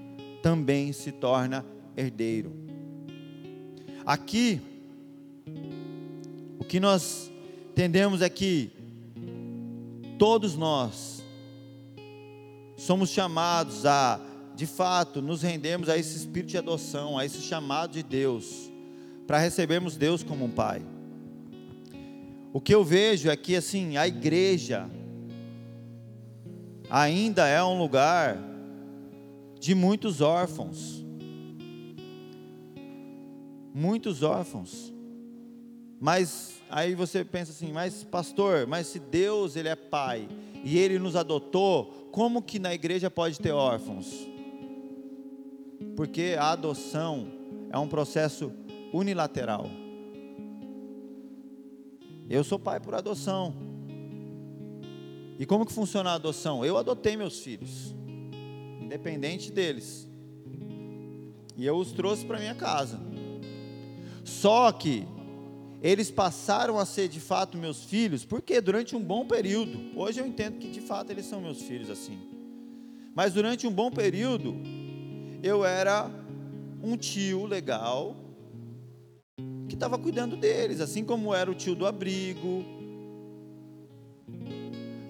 também 0.44 0.92
se 0.92 1.10
torna 1.10 1.66
herdeiro. 1.96 2.54
Aqui, 4.06 4.60
o 6.60 6.66
que 6.66 6.82
nós 6.82 7.32
entendemos 7.72 8.22
é 8.22 8.28
que 8.28 8.70
todos 10.20 10.58
nós 10.58 11.24
somos 12.76 13.10
chamados 13.10 13.86
a, 13.86 14.20
de 14.54 14.66
fato, 14.66 15.22
nos 15.22 15.42
rendermos 15.42 15.88
a 15.88 15.98
esse 15.98 16.18
espírito 16.18 16.50
de 16.50 16.58
adoção, 16.58 17.18
a 17.18 17.26
esse 17.26 17.42
chamado 17.42 17.94
de 17.94 18.04
Deus, 18.04 18.70
para 19.26 19.38
recebermos 19.38 19.96
Deus 19.96 20.24
como 20.24 20.44
um 20.44 20.52
Pai. 20.52 20.82
O 22.52 22.60
que 22.60 22.76
eu 22.76 22.84
vejo 22.84 23.30
é 23.30 23.38
que, 23.38 23.56
assim, 23.56 23.96
a 23.96 24.06
igreja 24.06 24.90
ainda 26.90 27.48
é 27.48 27.64
um 27.64 27.80
lugar 27.80 28.53
de 29.64 29.74
muitos 29.74 30.20
órfãos. 30.20 31.06
Muitos 33.74 34.22
órfãos. 34.22 34.94
Mas 36.02 36.62
aí 36.70 36.94
você 36.94 37.24
pensa 37.24 37.54
assim, 37.54 37.72
mas 37.72 38.04
pastor, 38.04 38.68
mas 38.68 38.88
se 38.88 39.00
Deus 39.00 39.56
ele 39.56 39.70
é 39.70 39.76
pai 39.78 40.28
e 40.66 40.78
ele 40.78 41.00
nos 41.00 41.16
adotou, 41.16 42.10
como 42.12 42.42
que 42.42 42.60
na 42.60 42.74
igreja 42.74 43.10
pode 43.10 43.40
ter 43.40 43.54
órfãos? 43.54 44.28
Porque 45.96 46.36
a 46.38 46.52
adoção 46.52 47.32
é 47.72 47.78
um 47.78 47.88
processo 47.88 48.52
unilateral. 48.92 49.70
Eu 52.30 52.44
sou 52.44 52.60
pai 52.60 52.82
por 52.82 52.96
adoção. 52.96 53.56
E 55.40 55.46
como 55.46 55.66
que 55.66 55.72
funciona 55.72 56.10
a 56.10 56.16
adoção? 56.16 56.66
Eu 56.66 56.78
adotei 56.78 57.16
meus 57.16 57.40
filhos 57.40 57.96
independente 58.94 59.52
deles. 59.52 60.08
E 61.58 61.66
eu 61.66 61.76
os 61.76 61.92
trouxe 61.92 62.24
para 62.26 62.38
minha 62.38 62.54
casa. 62.54 63.00
Só 64.24 64.72
que 64.72 65.04
eles 65.82 66.12
passaram 66.12 66.78
a 66.78 66.86
ser 66.86 67.08
de 67.08 67.20
fato 67.20 67.58
meus 67.58 67.84
filhos, 67.84 68.24
porque 68.24 68.62
durante 68.62 68.96
um 68.96 69.02
bom 69.02 69.26
período, 69.26 69.80
hoje 69.96 70.20
eu 70.20 70.28
entendo 70.28 70.60
que 70.60 70.70
de 70.70 70.80
fato 70.80 71.10
eles 71.10 71.26
são 71.26 71.42
meus 71.42 71.62
filhos 71.64 71.90
assim. 71.90 72.20
Mas 73.16 73.34
durante 73.34 73.66
um 73.66 73.72
bom 73.72 73.90
período, 73.90 74.56
eu 75.42 75.66
era 75.66 76.10
um 76.82 76.96
tio 76.96 77.46
legal 77.48 78.16
que 79.68 79.74
estava 79.74 79.98
cuidando 79.98 80.38
deles, 80.38 80.80
assim 80.80 81.04
como 81.04 81.34
era 81.34 81.50
o 81.50 81.56
tio 81.56 81.74
do 81.74 81.88
abrigo. 81.88 82.64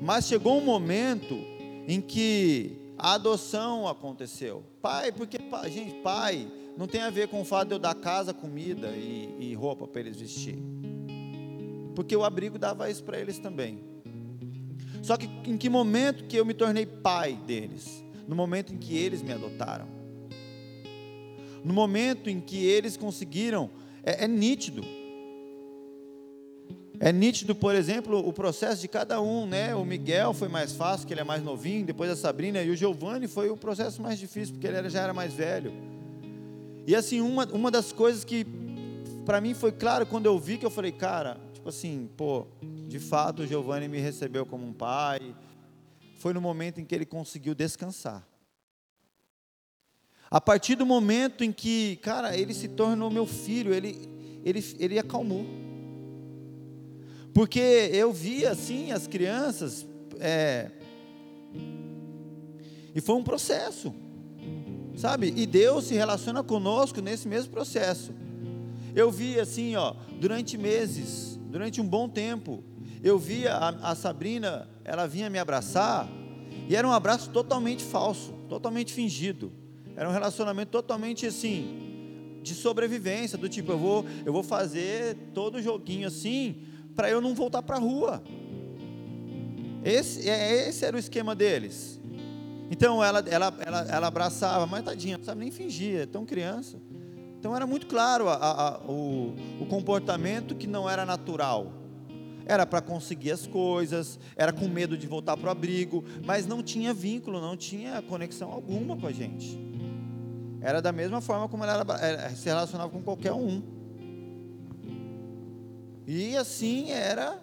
Mas 0.02 0.26
chegou 0.26 0.58
um 0.58 0.64
momento 0.64 1.36
em 1.88 2.00
que 2.00 2.83
a 3.04 3.16
adoção 3.16 3.86
aconteceu. 3.86 4.64
Pai, 4.82 5.12
porque, 5.12 5.38
gente, 5.70 5.96
pai 5.96 6.50
não 6.78 6.88
tem 6.88 7.02
a 7.02 7.10
ver 7.10 7.28
com 7.28 7.42
o 7.42 7.44
fato 7.44 7.68
de 7.68 7.74
eu 7.74 7.80
dar 7.80 7.94
casa, 7.96 8.34
comida 8.34 8.88
e, 8.92 9.36
e 9.42 9.54
roupa 9.56 9.86
para 9.86 10.00
eles 10.00 10.16
vestir. 10.16 10.58
Porque 11.94 12.16
o 12.16 12.24
abrigo 12.24 12.58
dava 12.58 12.90
isso 12.90 13.04
para 13.04 13.20
eles 13.20 13.38
também. 13.38 13.84
Só 15.02 15.18
que 15.18 15.26
em 15.46 15.58
que 15.58 15.70
momento 15.70 16.24
que 16.24 16.38
eu 16.38 16.46
me 16.46 16.54
tornei 16.54 16.86
pai 16.86 17.34
deles? 17.46 18.02
No 18.26 18.38
momento 18.38 18.74
em 18.74 18.78
que 18.78 18.98
eles 18.98 19.22
me 19.22 19.34
adotaram. 19.34 19.86
No 21.62 21.74
momento 21.74 22.30
em 22.30 22.40
que 22.40 22.66
eles 22.66 22.96
conseguiram, 22.96 23.70
é, 24.02 24.24
é 24.24 24.28
nítido. 24.30 24.82
É 27.06 27.12
nítido, 27.12 27.54
por 27.54 27.76
exemplo, 27.76 28.26
o 28.26 28.32
processo 28.32 28.80
de 28.80 28.88
cada 28.88 29.22
um, 29.22 29.46
né? 29.46 29.76
O 29.76 29.84
Miguel 29.84 30.34
foi 30.34 30.48
mais 30.48 30.72
fácil, 30.72 31.06
que 31.06 31.14
ele 31.14 31.20
é 31.20 31.24
mais 31.26 31.44
novinho, 31.44 31.86
depois 31.86 32.10
a 32.10 32.16
Sabrina 32.16 32.64
e 32.64 32.70
o 32.70 32.78
Giovanni 32.78 33.28
foi 33.28 33.50
o 33.50 33.58
processo 33.58 34.02
mais 34.02 34.18
difícil, 34.18 34.54
porque 34.54 34.66
ele 34.66 34.90
já 34.90 35.02
era 35.02 35.14
mais 35.14 35.34
velho. 35.34 35.74
E 36.88 36.96
assim, 36.96 37.20
uma, 37.20 37.46
uma 37.48 37.70
das 37.70 37.92
coisas 37.92 38.24
que 38.24 38.48
para 39.26 39.42
mim 39.42 39.54
foi 39.54 39.74
claro 39.74 40.06
quando 40.06 40.28
eu 40.28 40.40
vi 40.40 40.58
que 40.58 40.66
eu 40.66 40.70
falei, 40.70 40.94
cara, 40.94 41.38
tipo 41.52 41.68
assim, 41.68 42.10
pô, 42.16 42.48
de 42.88 43.00
fato 43.00 43.42
o 43.42 43.46
Giovanni 43.46 43.90
me 43.90 44.00
recebeu 44.00 44.46
como 44.46 44.66
um 44.66 44.72
pai. 44.72 45.36
Foi 46.20 46.32
no 46.32 46.40
momento 46.40 46.80
em 46.80 46.86
que 46.86 46.96
ele 46.96 47.06
conseguiu 47.06 47.54
descansar. 47.54 48.26
A 50.32 50.40
partir 50.40 50.76
do 50.76 50.86
momento 50.86 51.44
em 51.44 51.52
que, 51.52 51.98
cara, 51.98 52.38
ele 52.38 52.54
se 52.54 52.70
tornou 52.70 53.12
meu 53.12 53.26
filho, 53.26 53.74
ele, 53.74 54.10
ele, 54.46 54.64
ele 54.80 54.98
acalmou. 54.98 55.73
Porque 57.34 57.90
eu 57.92 58.14
via 58.14 58.52
assim 58.52 58.92
as 58.92 59.08
crianças, 59.08 59.86
é, 60.20 60.70
e 62.94 63.02
foi 63.02 63.16
um 63.16 63.24
processo, 63.24 63.94
sabe? 64.96 65.34
E 65.36 65.48
Deus 65.48 65.86
se 65.86 65.96
relaciona 65.96 66.44
conosco 66.44 67.02
nesse 67.02 67.28
mesmo 67.28 67.52
processo. 67.52 68.14
Eu 68.96 69.10
vi 69.10 69.40
assim, 69.40 69.76
ó, 69.76 69.96
durante 70.20 70.58
meses, 70.58 71.40
durante 71.50 71.82
um 71.82 71.88
bom 71.88 72.08
tempo, 72.08 72.64
eu 73.04 73.18
via 73.18 73.56
a, 73.56 73.92
a 73.92 73.96
Sabrina, 73.96 74.70
ela 74.86 75.08
vinha 75.08 75.30
me 75.30 75.40
abraçar, 75.40 76.08
e 76.70 76.76
era 76.76 76.88
um 76.88 76.92
abraço 76.92 77.32
totalmente 77.32 77.84
falso, 77.84 78.32
totalmente 78.48 78.94
fingido. 78.94 79.52
Era 79.96 80.08
um 80.08 80.12
relacionamento 80.12 80.72
totalmente 80.72 81.26
assim, 81.26 82.40
de 82.44 82.54
sobrevivência, 82.54 83.38
do 83.38 83.50
tipo, 83.50 83.72
eu 83.72 83.78
vou, 83.80 84.06
eu 84.24 84.32
vou 84.32 84.44
fazer 84.44 85.16
todo 85.34 85.56
o 85.56 85.62
joguinho 85.62 86.08
assim, 86.08 86.62
para 86.96 87.10
eu 87.10 87.22
não 87.22 87.34
voltar 87.34 87.62
para 87.62 87.78
a 87.78 87.80
rua. 87.80 88.24
Esse, 89.84 90.30
é, 90.30 90.68
esse 90.70 90.86
era 90.86 90.96
o 90.96 91.00
esquema 91.00 91.36
deles. 91.36 92.00
Então 92.72 93.04
ela, 93.04 93.20
ela, 93.28 93.54
ela, 93.60 93.82
ela 93.90 94.08
abraçava, 94.08 94.66
mas 94.66 94.84
tadinha, 94.84 95.18
não 95.18 95.26
sabe 95.26 95.42
nem 95.42 95.52
fingir, 95.52 96.02
é 96.02 96.06
tão 96.06 96.26
criança. 96.26 96.82
Então 97.38 97.56
era 97.56 97.68
muito 97.68 97.88
claro 97.88 98.30
a, 98.30 98.36
a, 98.36 98.80
o, 98.90 99.36
o 99.60 99.66
comportamento 99.66 100.56
que 100.56 100.66
não 100.66 100.90
era 100.90 101.06
natural. 101.06 101.74
Era 102.46 102.66
para 102.66 102.82
conseguir 102.82 103.32
as 103.32 103.46
coisas, 103.46 104.20
era 104.36 104.52
com 104.52 104.68
medo 104.68 104.98
de 104.98 105.08
voltar 105.08 105.38
para 105.38 105.48
o 105.48 105.52
abrigo, 105.52 106.04
mas 106.26 106.46
não 106.46 106.64
tinha 106.64 106.94
vínculo, 106.94 107.40
não 107.40 107.56
tinha 107.56 108.02
conexão 108.02 108.52
alguma 108.52 108.98
com 108.98 109.08
a 109.08 109.12
gente. 109.12 109.60
Era 110.62 110.82
da 110.82 110.94
mesma 110.94 111.20
forma 111.20 111.50
como 111.50 111.66
ela 111.66 111.86
era, 112.00 112.30
se 112.30 112.46
relacionava 112.46 112.90
com 112.90 113.02
qualquer 113.02 113.34
um. 113.34 113.62
E 116.06 116.36
assim 116.36 116.92
era 116.92 117.42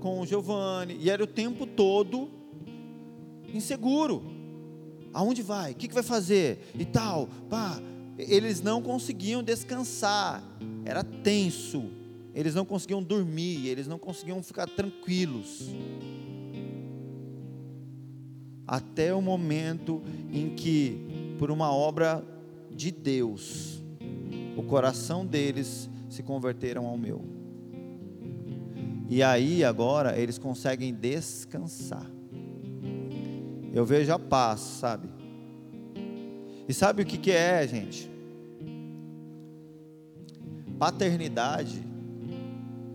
com 0.00 0.20
o 0.20 0.26
Giovanni, 0.26 0.96
e 1.00 1.08
era 1.08 1.22
o 1.22 1.26
tempo 1.26 1.66
todo 1.66 2.28
inseguro. 3.54 4.22
Aonde 5.14 5.42
vai? 5.42 5.72
O 5.72 5.74
que, 5.74 5.86
que 5.86 5.94
vai 5.94 6.02
fazer? 6.02 6.72
E 6.76 6.84
tal. 6.84 7.28
Pá, 7.48 7.80
eles 8.18 8.60
não 8.60 8.82
conseguiam 8.82 9.42
descansar, 9.42 10.42
era 10.84 11.04
tenso, 11.04 11.84
eles 12.34 12.54
não 12.54 12.64
conseguiam 12.64 13.02
dormir, 13.02 13.68
eles 13.68 13.86
não 13.86 13.98
conseguiam 13.98 14.42
ficar 14.42 14.68
tranquilos. 14.68 15.68
Até 18.66 19.14
o 19.14 19.20
momento 19.20 20.02
em 20.32 20.54
que, 20.54 21.36
por 21.38 21.50
uma 21.50 21.72
obra 21.72 22.24
de 22.70 22.90
Deus, 22.90 23.82
o 24.56 24.62
coração 24.62 25.26
deles 25.26 25.90
se 26.12 26.22
converteram 26.22 26.86
ao 26.86 26.96
meu. 26.98 27.24
E 29.08 29.22
aí 29.22 29.64
agora 29.64 30.18
eles 30.18 30.38
conseguem 30.38 30.92
descansar. 30.92 32.06
Eu 33.72 33.86
vejo 33.86 34.12
a 34.12 34.18
paz, 34.18 34.60
sabe? 34.60 35.08
E 36.68 36.74
sabe 36.74 37.02
o 37.02 37.06
que, 37.06 37.16
que 37.16 37.30
é, 37.30 37.66
gente? 37.66 38.10
Paternidade, 40.78 41.82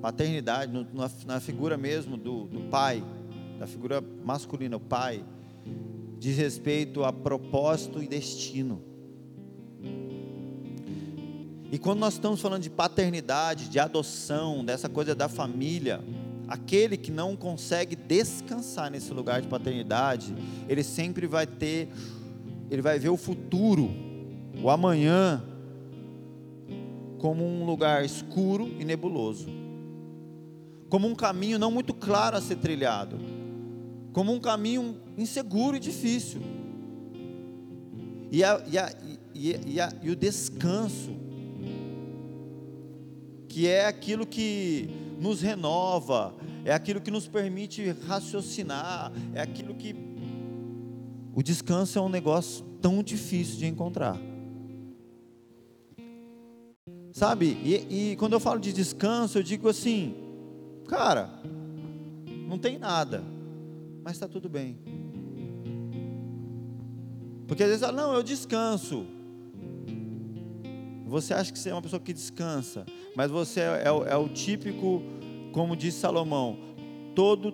paternidade, 0.02 0.72
no, 0.72 0.88
na, 0.94 1.10
na, 1.26 1.40
figura 1.40 1.78
mesmo 1.78 2.18
do, 2.18 2.46
do 2.46 2.70
pai, 2.70 3.04
da 3.58 3.66
figura 3.66 4.04
masculina, 4.24 4.78
o 4.78 4.80
pai, 4.80 5.24
diz 6.20 6.38
respeito 6.38 7.04
a 7.04 7.12
propósito 7.12 8.04
e 8.04 8.08
destino. 8.08 8.87
E 11.72 11.78
quando 11.78 12.00
nós 12.00 12.14
estamos 12.14 12.42
falando 12.42 12.64
de 12.64 12.70
paternidade, 12.70 13.70
de 13.70 13.80
adoção, 13.80 14.64
dessa 14.64 14.88
coisa 14.88 15.14
da 15.14 15.28
família, 15.28 16.02
aquele 16.48 16.96
que 16.96 17.12
não 17.12 17.36
consegue 17.36 17.96
descansar 17.96 18.90
nesse 18.90 19.14
lugar 19.14 19.42
de 19.42 19.48
paternidade, 19.48 20.34
ele 20.70 20.84
sempre 20.84 21.28
vai 21.28 21.46
ter 21.46 21.90
ele 22.70 22.82
vai 22.82 23.00
ver 23.00 23.10
o 23.10 23.18
futuro, 23.18 23.90
o 24.62 24.70
amanhã, 24.70 25.44
como 27.18 27.44
um 27.44 27.66
lugar 27.66 28.04
escuro 28.04 28.68
e 28.80 28.84
nebuloso, 28.84 29.48
como 30.90 31.08
um 31.08 31.16
caminho 31.16 31.58
não 31.58 31.72
muito 31.72 31.94
claro 31.94 32.38
a 32.38 32.42
ser 32.42 32.58
trilhado, 32.58 33.18
como 34.12 34.34
um 34.34 34.40
caminho 34.40 34.98
inseguro 35.18 35.78
e 35.78 35.80
difícil. 35.80 36.42
E, 38.30 38.44
a, 38.44 38.62
e, 38.70 38.78
a, 38.78 38.94
e, 39.34 39.80
a, 39.80 39.94
e 40.02 40.10
o 40.10 40.16
descanso, 40.16 41.16
que 43.58 43.66
é 43.66 43.88
aquilo 43.88 44.24
que 44.24 44.88
nos 45.20 45.42
renova, 45.42 46.32
é 46.64 46.72
aquilo 46.72 47.02
que 47.02 47.10
nos 47.10 47.28
permite 47.28 47.90
raciocinar, 48.08 49.12
é 49.34 49.42
aquilo 49.42 49.74
que 49.74 49.96
o 51.34 51.42
descanso 51.42 51.98
é 51.98 52.02
um 52.04 52.08
negócio 52.08 52.64
tão 52.80 53.02
difícil 53.02 53.58
de 53.58 53.66
encontrar. 53.66 54.16
Sabe? 57.12 57.58
E, 57.64 58.12
e 58.12 58.16
quando 58.18 58.34
eu 58.34 58.40
falo 58.40 58.60
de 58.60 58.72
descanso, 58.72 59.40
eu 59.40 59.44
digo 59.44 59.68
assim, 59.68 60.14
cara, 60.88 61.42
não 62.48 62.60
tem 62.60 62.78
nada, 62.78 63.24
mas 64.04 64.14
está 64.14 64.28
tudo 64.28 64.48
bem. 64.48 64.78
Porque 67.48 67.64
às 67.64 67.70
vezes, 67.70 67.82
ah, 67.82 67.92
não, 67.92 68.14
eu 68.14 68.22
descanso. 68.22 69.17
Você 71.08 71.34
acha 71.34 71.52
que 71.52 71.58
você 71.58 71.70
é 71.70 71.74
uma 71.74 71.82
pessoa 71.82 72.00
que 72.00 72.14
descansa, 72.14 72.86
mas 73.16 73.32
você 73.32 73.62
é, 73.62 73.84
é, 73.86 74.14
é 74.14 74.16
o 74.18 74.28
típico, 74.28 75.02
como 75.52 75.76
disse 75.76 76.00
Salomão, 76.00 76.58
todo 77.16 77.54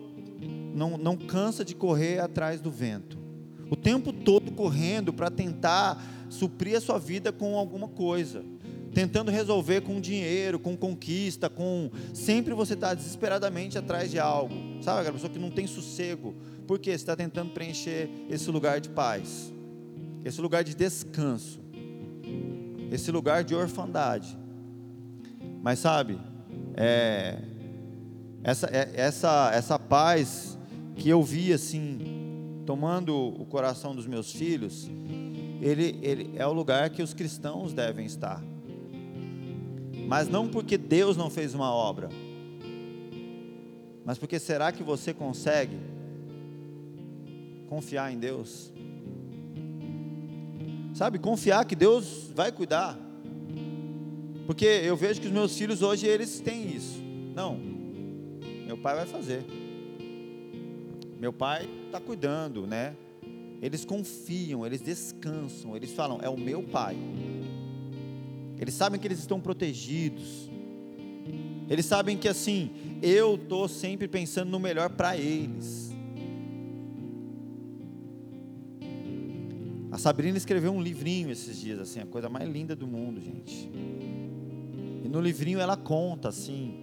não, 0.73 0.97
não 0.97 1.15
cansa 1.15 1.63
de 1.63 1.75
correr 1.75 2.19
atrás 2.19 2.59
do 2.59 2.71
vento. 2.71 3.17
O 3.69 3.75
tempo 3.75 4.11
todo 4.11 4.51
correndo 4.51 5.13
para 5.13 5.29
tentar 5.29 6.03
suprir 6.29 6.75
a 6.75 6.81
sua 6.81 6.97
vida 6.97 7.31
com 7.31 7.57
alguma 7.57 7.87
coisa, 7.87 8.43
tentando 8.93 9.31
resolver 9.31 9.81
com 9.81 10.01
dinheiro, 10.01 10.59
com 10.59 10.75
conquista, 10.75 11.49
com 11.49 11.91
sempre 12.13 12.53
você 12.53 12.73
está 12.73 12.93
desesperadamente 12.93 13.77
atrás 13.77 14.09
de 14.09 14.19
algo, 14.19 14.53
sabe? 14.81 15.01
Aquela 15.01 15.13
pessoa 15.13 15.31
que 15.31 15.39
não 15.39 15.51
tem 15.51 15.67
sossego, 15.67 16.35
porque 16.67 16.89
você 16.89 16.95
está 16.95 17.15
tentando 17.15 17.51
preencher 17.51 18.09
esse 18.29 18.49
lugar 18.49 18.81
de 18.81 18.89
paz, 18.89 19.53
esse 20.25 20.41
lugar 20.41 20.63
de 20.63 20.75
descanso, 20.75 21.59
esse 22.93 23.11
lugar 23.11 23.43
de 23.43 23.55
orfandade. 23.55 24.37
Mas 25.63 25.79
sabe, 25.79 26.19
é, 26.75 27.39
essa, 28.43 28.67
é, 28.67 28.91
essa, 28.93 29.51
essa 29.51 29.79
paz 29.79 30.59
que 30.95 31.09
eu 31.09 31.23
vi 31.23 31.51
assim 31.51 32.61
tomando 32.67 33.15
o 33.15 33.45
coração 33.45 33.95
dos 33.95 34.05
meus 34.05 34.31
filhos, 34.31 34.87
ele, 35.59 35.97
ele 36.03 36.33
é 36.35 36.45
o 36.45 36.53
lugar 36.53 36.91
que 36.91 37.01
os 37.01 37.15
cristãos 37.15 37.73
devem 37.73 38.05
estar. 38.05 38.43
Mas 40.07 40.27
não 40.27 40.47
porque 40.47 40.77
Deus 40.77 41.17
não 41.17 41.31
fez 41.31 41.55
uma 41.55 41.73
obra, 41.73 42.09
mas 44.05 44.19
porque 44.19 44.37
será 44.37 44.71
que 44.71 44.83
você 44.83 45.15
consegue 45.15 45.79
confiar 47.67 48.13
em 48.13 48.19
Deus? 48.19 48.71
Sabe, 50.93 51.17
confiar 51.17 51.65
que 51.65 51.75
Deus 51.75 52.29
vai 52.35 52.51
cuidar. 52.51 52.97
Porque 54.45 54.65
eu 54.65 54.95
vejo 54.95 55.19
que 55.19 55.27
os 55.27 55.33
meus 55.33 55.57
filhos 55.57 55.81
hoje 55.81 56.05
eles 56.05 56.39
têm 56.39 56.75
isso. 56.75 57.01
Não, 57.33 57.57
meu 58.65 58.77
pai 58.77 58.95
vai 58.95 59.05
fazer. 59.05 59.43
Meu 61.19 61.33
pai 61.33 61.69
está 61.85 61.99
cuidando, 61.99 62.67
né? 62.67 62.95
Eles 63.61 63.85
confiam, 63.85 64.65
eles 64.65 64.81
descansam, 64.81 65.75
eles 65.75 65.93
falam, 65.93 66.19
é 66.21 66.29
o 66.29 66.37
meu 66.37 66.61
pai. 66.61 66.97
Eles 68.59 68.73
sabem 68.73 68.99
que 68.99 69.07
eles 69.07 69.19
estão 69.19 69.39
protegidos. 69.39 70.49
Eles 71.69 71.85
sabem 71.85 72.17
que 72.17 72.27
assim, 72.27 72.71
eu 73.01 73.35
estou 73.35 73.67
sempre 73.67 74.07
pensando 74.07 74.49
no 74.49 74.59
melhor 74.59 74.89
para 74.89 75.17
eles. 75.17 75.92
A 79.93 79.97
Sabrina 79.99 80.35
escreveu 80.35 80.71
um 80.71 80.81
livrinho 80.81 81.29
esses 81.29 81.61
dias, 81.61 81.79
assim, 81.79 81.99
a 81.99 82.05
coisa 82.07 82.27
mais 82.27 82.49
linda 82.49 82.75
do 82.75 82.87
mundo, 82.87 83.21
gente. 83.21 83.69
E 85.05 85.07
no 85.07 85.21
livrinho 85.21 85.59
ela 85.59 85.77
conta, 85.77 86.29
assim, 86.29 86.79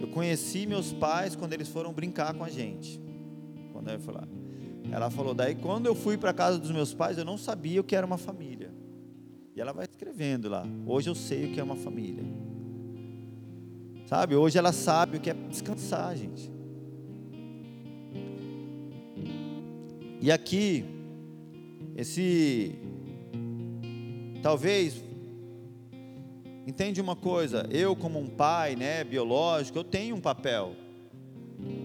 Eu 0.00 0.08
conheci 0.08 0.66
meus 0.66 0.92
pais 0.92 1.36
quando 1.36 1.52
eles 1.52 1.68
foram 1.68 1.92
brincar 1.92 2.34
com 2.34 2.42
a 2.42 2.48
gente. 2.48 3.00
Quando 3.72 3.88
eu 3.88 4.00
falar. 4.00 4.26
Ela 4.90 5.10
falou, 5.10 5.32
daí 5.32 5.54
quando 5.54 5.86
eu 5.86 5.94
fui 5.94 6.18
para 6.18 6.32
casa 6.32 6.58
dos 6.58 6.72
meus 6.72 6.92
pais, 6.92 7.18
eu 7.18 7.24
não 7.24 7.38
sabia 7.38 7.80
o 7.80 7.84
que 7.84 7.94
era 7.94 8.04
uma 8.04 8.18
família. 8.18 8.74
E 9.54 9.60
ela 9.60 9.72
vai 9.72 9.86
escrevendo 9.86 10.48
lá. 10.48 10.66
Hoje 10.86 11.08
eu 11.08 11.14
sei 11.14 11.46
o 11.46 11.52
que 11.52 11.60
é 11.60 11.62
uma 11.62 11.76
família. 11.76 12.24
Sabe? 14.06 14.34
Hoje 14.34 14.58
ela 14.58 14.72
sabe 14.72 15.18
o 15.18 15.20
que 15.20 15.30
é 15.30 15.34
descansar, 15.34 16.16
gente. 16.16 16.50
E 20.20 20.32
aqui, 20.32 20.97
esse. 21.98 22.76
Talvez. 24.40 25.02
Entende 26.64 27.00
uma 27.00 27.16
coisa? 27.16 27.66
Eu, 27.70 27.96
como 27.96 28.20
um 28.20 28.26
pai 28.26 28.76
né, 28.76 29.02
biológico, 29.02 29.78
eu 29.78 29.84
tenho 29.84 30.14
um 30.14 30.20
papel. 30.20 30.76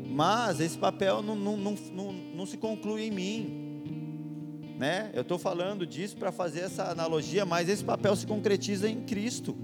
Mas 0.09 0.59
esse 0.59 0.77
papel 0.77 1.23
não, 1.23 1.35
não, 1.35 1.57
não, 1.57 1.75
não, 1.93 2.13
não 2.13 2.45
se 2.45 2.57
conclui 2.57 3.03
em 3.03 3.11
mim. 3.11 4.75
Né? 4.77 5.09
Eu 5.13 5.21
estou 5.21 5.39
falando 5.39 5.87
disso 5.87 6.17
para 6.17 6.31
fazer 6.31 6.59
essa 6.59 6.91
analogia, 6.91 7.45
mas 7.45 7.69
esse 7.69 7.83
papel 7.83 8.15
se 8.15 8.27
concretiza 8.27 8.87
em 8.89 9.01
Cristo. 9.01 9.55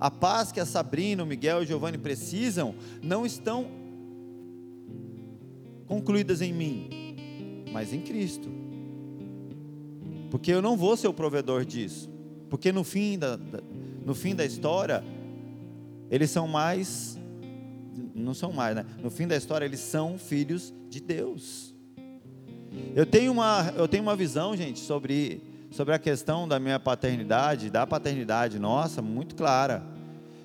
A 0.00 0.10
paz 0.10 0.50
que 0.50 0.58
a 0.58 0.66
Sabrina, 0.66 1.22
o 1.22 1.26
Miguel 1.26 1.60
e 1.60 1.64
o 1.64 1.66
Giovanni 1.66 1.98
precisam 1.98 2.74
não 3.02 3.24
estão 3.26 3.66
concluídas 5.86 6.40
em 6.40 6.52
mim, 6.52 6.88
mas 7.70 7.92
em 7.92 8.00
Cristo. 8.00 8.63
Porque 10.34 10.50
eu 10.50 10.60
não 10.60 10.76
vou 10.76 10.96
ser 10.96 11.06
o 11.06 11.14
provedor 11.14 11.64
disso. 11.64 12.10
Porque 12.50 12.72
no 12.72 12.82
fim 12.82 13.16
da, 13.16 13.36
da 13.36 13.60
no 14.04 14.16
fim 14.16 14.34
da 14.34 14.44
história, 14.44 15.04
eles 16.10 16.28
são 16.28 16.48
mais, 16.48 17.16
não 18.12 18.34
são 18.34 18.52
mais, 18.52 18.74
né? 18.74 18.84
No 19.00 19.10
fim 19.10 19.28
da 19.28 19.36
história, 19.36 19.64
eles 19.64 19.78
são 19.78 20.18
filhos 20.18 20.74
de 20.90 20.98
Deus. 20.98 21.72
Eu 22.96 23.06
tenho 23.06 23.30
uma, 23.30 23.72
eu 23.76 23.86
tenho 23.86 24.02
uma 24.02 24.16
visão, 24.16 24.56
gente, 24.56 24.80
sobre, 24.80 25.40
sobre 25.70 25.94
a 25.94 26.00
questão 26.00 26.48
da 26.48 26.58
minha 26.58 26.80
paternidade, 26.80 27.70
da 27.70 27.86
paternidade 27.86 28.58
nossa, 28.58 29.00
muito 29.00 29.36
clara, 29.36 29.86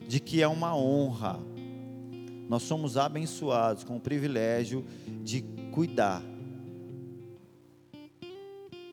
de 0.07 0.19
que 0.19 0.39
é 0.39 0.47
uma 0.47 0.77
honra. 0.77 1.39
Nós 2.47 2.61
somos 2.61 2.95
abençoados 2.95 3.83
com 3.83 3.97
o 3.97 3.99
privilégio 3.99 4.85
de 5.23 5.41
cuidar 5.71 6.21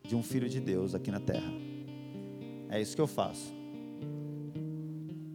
de 0.07 0.15
um 0.15 0.23
filho 0.23 0.47
de 0.47 0.59
Deus 0.59 0.95
aqui 0.95 1.11
na 1.11 1.19
terra. 1.19 1.51
É 2.69 2.81
isso 2.81 2.95
que 2.95 3.01
eu 3.01 3.07
faço. 3.07 3.53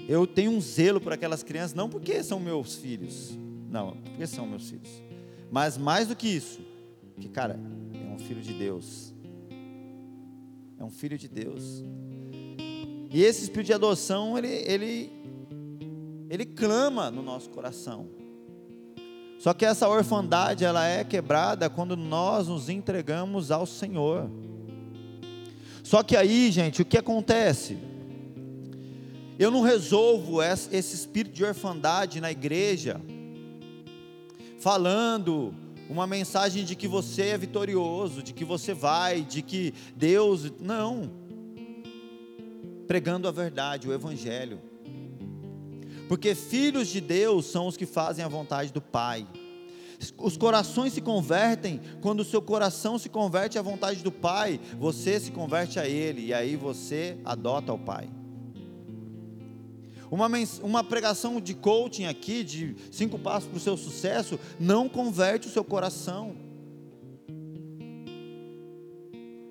Eu 0.08 0.26
tenho 0.26 0.50
um 0.50 0.60
zelo 0.60 1.00
por 1.00 1.12
aquelas 1.12 1.42
crianças, 1.42 1.74
não 1.74 1.88
porque 1.88 2.22
são 2.22 2.40
meus 2.40 2.74
filhos, 2.76 3.38
não, 3.70 3.96
porque 3.96 4.26
são 4.26 4.46
meus 4.46 4.68
filhos, 4.68 5.02
mas 5.50 5.78
mais 5.78 6.08
do 6.08 6.16
que 6.16 6.28
isso, 6.28 6.60
que 7.20 7.28
cara, 7.28 7.58
é 7.94 8.12
um 8.12 8.18
filho 8.18 8.42
de 8.42 8.52
Deus, 8.52 9.14
é 10.78 10.84
um 10.84 10.90
filho 10.90 11.16
de 11.16 11.28
Deus, 11.28 11.84
e 13.10 13.22
esse 13.22 13.44
espírito 13.44 13.68
de 13.68 13.72
adoção, 13.74 14.36
ele, 14.36 14.48
ele, 14.48 15.12
ele 16.28 16.46
clama 16.46 17.10
no 17.10 17.22
nosso 17.22 17.48
coração, 17.50 18.08
só 19.38 19.54
que 19.54 19.64
essa 19.64 19.88
orfandade, 19.88 20.64
ela 20.64 20.84
é 20.84 21.04
quebrada 21.04 21.70
quando 21.70 21.96
nós 21.96 22.48
nos 22.48 22.68
entregamos 22.68 23.50
ao 23.50 23.66
Senhor, 23.66 24.28
só 25.92 26.02
que 26.02 26.16
aí, 26.16 26.50
gente, 26.50 26.80
o 26.80 26.86
que 26.86 26.96
acontece? 26.96 27.76
Eu 29.38 29.50
não 29.50 29.60
resolvo 29.60 30.42
esse 30.42 30.94
espírito 30.94 31.34
de 31.34 31.44
orfandade 31.44 32.18
na 32.18 32.32
igreja 32.32 32.98
falando 34.58 35.54
uma 35.90 36.06
mensagem 36.06 36.64
de 36.64 36.74
que 36.74 36.88
você 36.88 37.24
é 37.24 37.36
vitorioso, 37.36 38.22
de 38.22 38.32
que 38.32 38.42
você 38.42 38.72
vai, 38.72 39.20
de 39.20 39.42
que 39.42 39.74
Deus. 39.94 40.50
Não. 40.58 41.12
Pregando 42.86 43.28
a 43.28 43.30
verdade, 43.30 43.86
o 43.86 43.92
Evangelho. 43.92 44.62
Porque 46.08 46.34
filhos 46.34 46.88
de 46.88 47.02
Deus 47.02 47.44
são 47.44 47.66
os 47.66 47.76
que 47.76 47.84
fazem 47.84 48.24
a 48.24 48.28
vontade 48.28 48.72
do 48.72 48.80
Pai. 48.80 49.26
Os 50.18 50.36
corações 50.36 50.92
se 50.92 51.00
convertem 51.00 51.80
quando 52.00 52.20
o 52.20 52.24
seu 52.24 52.42
coração 52.42 52.98
se 52.98 53.08
converte 53.08 53.58
à 53.58 53.62
vontade 53.62 54.02
do 54.02 54.10
Pai, 54.10 54.58
você 54.78 55.20
se 55.20 55.30
converte 55.30 55.78
a 55.78 55.86
Ele, 55.86 56.26
e 56.26 56.34
aí 56.34 56.56
você 56.56 57.18
adota 57.24 57.72
o 57.72 57.78
Pai. 57.78 58.08
Uma, 60.10 60.28
uma 60.62 60.84
pregação 60.84 61.40
de 61.40 61.54
coaching 61.54 62.04
aqui, 62.04 62.44
de 62.44 62.76
cinco 62.90 63.18
passos 63.18 63.48
para 63.48 63.56
o 63.56 63.60
seu 63.60 63.76
sucesso, 63.76 64.38
não 64.60 64.88
converte 64.88 65.48
o 65.48 65.50
seu 65.50 65.64
coração. 65.64 66.36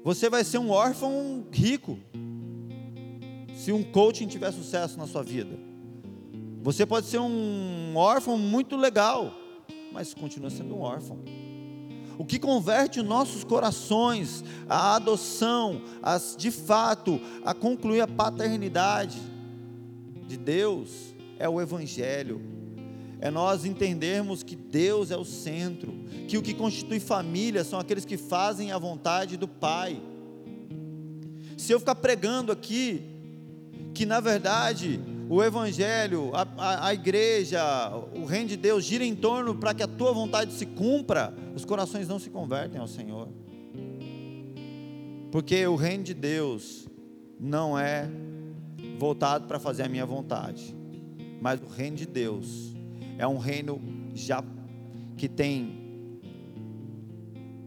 Você 0.04 0.30
vai 0.30 0.44
ser 0.44 0.58
um 0.58 0.70
órfão 0.70 1.46
rico, 1.52 1.98
se 3.56 3.72
um 3.72 3.84
coaching 3.84 4.28
tiver 4.28 4.52
sucesso 4.52 4.98
na 4.98 5.08
sua 5.08 5.24
vida. 5.24 5.58
Você 6.62 6.86
pode 6.86 7.08
ser 7.08 7.20
um 7.20 7.96
órfão 7.96 8.38
muito 8.38 8.76
legal, 8.76 9.34
mas 9.92 10.14
continua 10.14 10.50
sendo 10.50 10.76
um 10.76 10.82
órfão. 10.82 11.20
O 12.18 12.26
que 12.26 12.38
converte 12.38 13.00
os 13.00 13.06
nossos 13.06 13.44
corações 13.44 14.44
à 14.70 14.96
adoção, 14.96 15.82
a, 16.04 16.20
de 16.38 16.52
fato, 16.52 17.20
a 17.44 17.54
concluir 17.54 18.02
a 18.02 18.08
paternidade 18.08 19.20
de 20.28 20.38
Deus, 20.38 21.16
é 21.40 21.50
o 21.50 21.60
Evangelho. 21.60 22.42
É 23.20 23.30
nós 23.30 23.66
entendermos 23.66 24.44
que 24.44 24.56
Deus 24.56 25.12
é 25.12 25.18
o 25.18 25.26
centro, 25.26 25.94
que 26.28 26.38
o 26.38 26.42
que 26.42 26.54
constitui 26.54 27.00
família 27.00 27.64
são 27.64 27.80
aqueles 27.80 28.06
que 28.06 28.18
fazem 28.18 28.72
a 28.72 28.78
vontade 28.78 29.38
do 29.38 29.48
Pai. 29.48 30.02
Se 31.58 31.72
eu 31.72 31.80
ficar 31.80 31.96
pregando 31.96 32.52
aqui, 32.52 33.04
que 33.94 34.06
na 34.06 34.20
verdade 34.20 35.00
o 35.32 35.42
Evangelho, 35.42 36.30
a, 36.34 36.46
a, 36.58 36.88
a, 36.88 36.94
igreja, 36.94 37.64
o 38.14 38.26
reino 38.26 38.50
de 38.50 38.58
Deus 38.58 38.84
gira 38.84 39.06
em 39.06 39.16
torno 39.16 39.56
para 39.56 39.74
que 39.74 39.82
a 39.82 39.88
tua 39.88 40.12
vontade 40.12 40.52
se 40.52 40.66
cumpra, 40.66 41.34
os 41.56 41.64
corações 41.64 42.06
não 42.06 42.20
se 42.20 42.30
convertem 42.30 42.82
ao 42.82 42.86
Senhor. 42.86 43.30
Porque 45.32 45.66
o 45.66 45.78
reino 45.78 46.04
de 46.04 46.14
Deus 46.14 46.86
não 47.40 47.80
é 47.80 48.10
voltado 49.00 49.48
para 49.48 49.58
fazer 49.58 49.84
a 49.84 49.88
minha 49.88 50.06
vontade, 50.06 50.76
mas 51.40 51.62
o 51.62 51.68
reino 51.68 51.96
de 51.96 52.06
Deus 52.06 52.74
é 53.18 53.26
um 53.26 53.38
reino 53.38 53.82
já 54.14 54.44
que 55.16 55.30
tem 55.30 55.80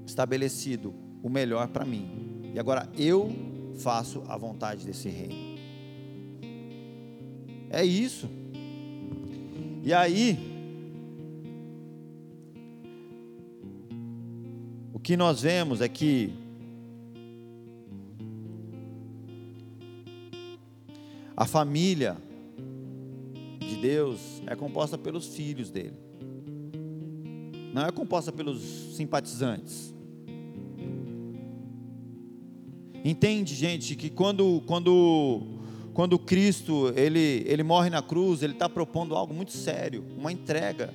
estabelecido 0.04 0.92
o 1.22 1.30
melhor 1.30 1.68
para 1.68 1.86
mim. 1.86 2.42
E 2.52 2.60
agora 2.60 2.90
eu 2.94 3.32
faço 3.78 4.22
a 4.28 4.36
vontade 4.36 4.84
desse 4.84 5.08
reino. 5.08 5.53
É 7.74 7.84
isso. 7.84 8.30
E 9.82 9.92
aí, 9.92 10.38
o 14.92 15.00
que 15.00 15.16
nós 15.16 15.42
vemos 15.42 15.80
é 15.80 15.88
que 15.88 16.32
a 21.36 21.44
família 21.46 22.16
de 23.58 23.74
Deus 23.82 24.40
é 24.46 24.54
composta 24.54 24.96
pelos 24.96 25.34
filhos 25.34 25.68
dele. 25.68 25.96
Não 27.72 27.86
é 27.86 27.90
composta 27.90 28.30
pelos 28.30 28.62
simpatizantes. 28.94 29.92
Entende, 33.04 33.52
gente, 33.52 33.96
que 33.96 34.10
quando, 34.10 34.62
quando 34.64 35.53
quando 35.94 36.18
Cristo 36.18 36.92
ele, 36.96 37.44
ele 37.46 37.62
morre 37.62 37.88
na 37.88 38.02
cruz, 38.02 38.42
ele 38.42 38.52
está 38.52 38.68
propondo 38.68 39.14
algo 39.14 39.32
muito 39.32 39.52
sério, 39.52 40.04
uma 40.18 40.32
entrega. 40.32 40.92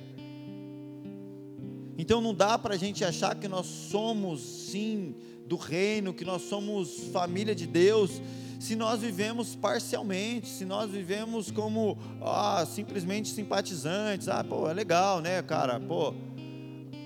Então 1.96 2.20
não 2.20 2.34
dá 2.34 2.58
para 2.58 2.74
a 2.74 2.78
gente 2.78 3.02
achar 3.02 3.34
que 3.34 3.48
nós 3.48 3.64
somos 3.66 4.42
sim 4.42 5.14
do 5.46 5.56
reino, 5.56 6.12
que 6.12 6.24
nós 6.24 6.42
somos 6.42 7.08
família 7.12 7.54
de 7.54 7.66
Deus, 7.66 8.20
se 8.60 8.76
nós 8.76 9.00
vivemos 9.00 9.56
parcialmente, 9.56 10.46
se 10.46 10.66
nós 10.66 10.90
vivemos 10.90 11.50
como 11.50 11.96
ah, 12.20 12.64
simplesmente 12.66 13.30
simpatizantes. 13.30 14.28
Ah, 14.28 14.44
pô, 14.44 14.68
é 14.68 14.74
legal, 14.74 15.22
né, 15.22 15.40
cara? 15.40 15.80
Pô, 15.80 16.12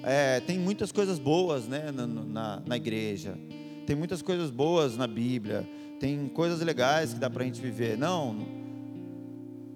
é, 0.02 0.40
tem 0.40 0.58
muitas 0.58 0.90
coisas 0.90 1.20
boas, 1.20 1.68
né, 1.68 1.92
na, 1.92 2.06
na, 2.06 2.62
na 2.66 2.76
igreja. 2.76 3.38
Tem 3.86 3.94
muitas 3.94 4.20
coisas 4.20 4.50
boas 4.50 4.96
na 4.96 5.06
Bíblia 5.06 5.64
tem 6.04 6.28
coisas 6.28 6.60
legais 6.60 7.14
que 7.14 7.18
dá 7.18 7.30
para 7.30 7.42
a 7.42 7.46
gente 7.46 7.62
viver. 7.62 7.96
Não, 7.96 8.36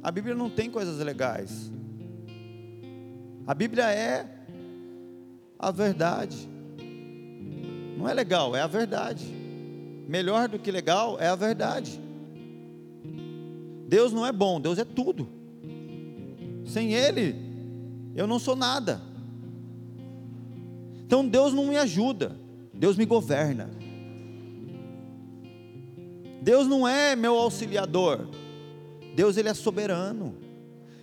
a 0.02 0.10
Bíblia 0.10 0.34
não 0.34 0.50
tem 0.50 0.70
coisas 0.70 0.98
legais. 0.98 1.72
A 3.46 3.54
Bíblia 3.54 3.90
é 3.90 4.26
a 5.58 5.70
verdade. 5.70 6.46
Não 7.96 8.06
é 8.06 8.12
legal, 8.12 8.54
é 8.54 8.60
a 8.60 8.66
verdade. 8.66 9.24
Melhor 10.06 10.50
do 10.50 10.58
que 10.58 10.70
legal 10.70 11.18
é 11.18 11.28
a 11.28 11.34
verdade. 11.34 11.98
Deus 13.88 14.12
não 14.12 14.26
é 14.26 14.30
bom, 14.30 14.60
Deus 14.60 14.78
é 14.78 14.84
tudo. 14.84 15.26
Sem 16.66 16.92
Ele, 16.92 17.34
Eu 18.14 18.26
não 18.26 18.38
sou 18.38 18.54
nada. 18.54 19.00
Então 21.06 21.26
Deus 21.26 21.54
não 21.54 21.68
me 21.68 21.78
ajuda, 21.78 22.36
Deus 22.74 22.98
me 22.98 23.06
governa. 23.06 23.77
Deus 26.41 26.66
não 26.66 26.86
é 26.86 27.16
meu 27.16 27.36
auxiliador. 27.36 28.28
Deus 29.14 29.36
ele 29.36 29.49
é 29.49 29.55
soberano. 29.55 30.36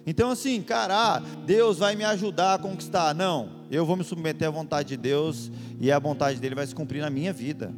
Então 0.05 0.29
assim, 0.29 0.61
cara, 0.61 1.15
ah, 1.15 1.19
Deus 1.45 1.79
vai 1.79 1.95
me 1.95 2.03
ajudar 2.03 2.55
a 2.55 2.59
conquistar. 2.59 3.13
Não, 3.13 3.49
eu 3.71 3.85
vou 3.85 3.95
me 3.95 4.03
submeter 4.03 4.47
à 4.47 4.51
vontade 4.51 4.89
de 4.89 4.97
Deus 4.97 5.51
e 5.79 5.91
a 5.91 5.99
vontade 5.99 6.39
dele 6.39 6.55
vai 6.55 6.65
se 6.65 6.75
cumprir 6.75 7.01
na 7.01 7.09
minha 7.09 7.33
vida. 7.33 7.73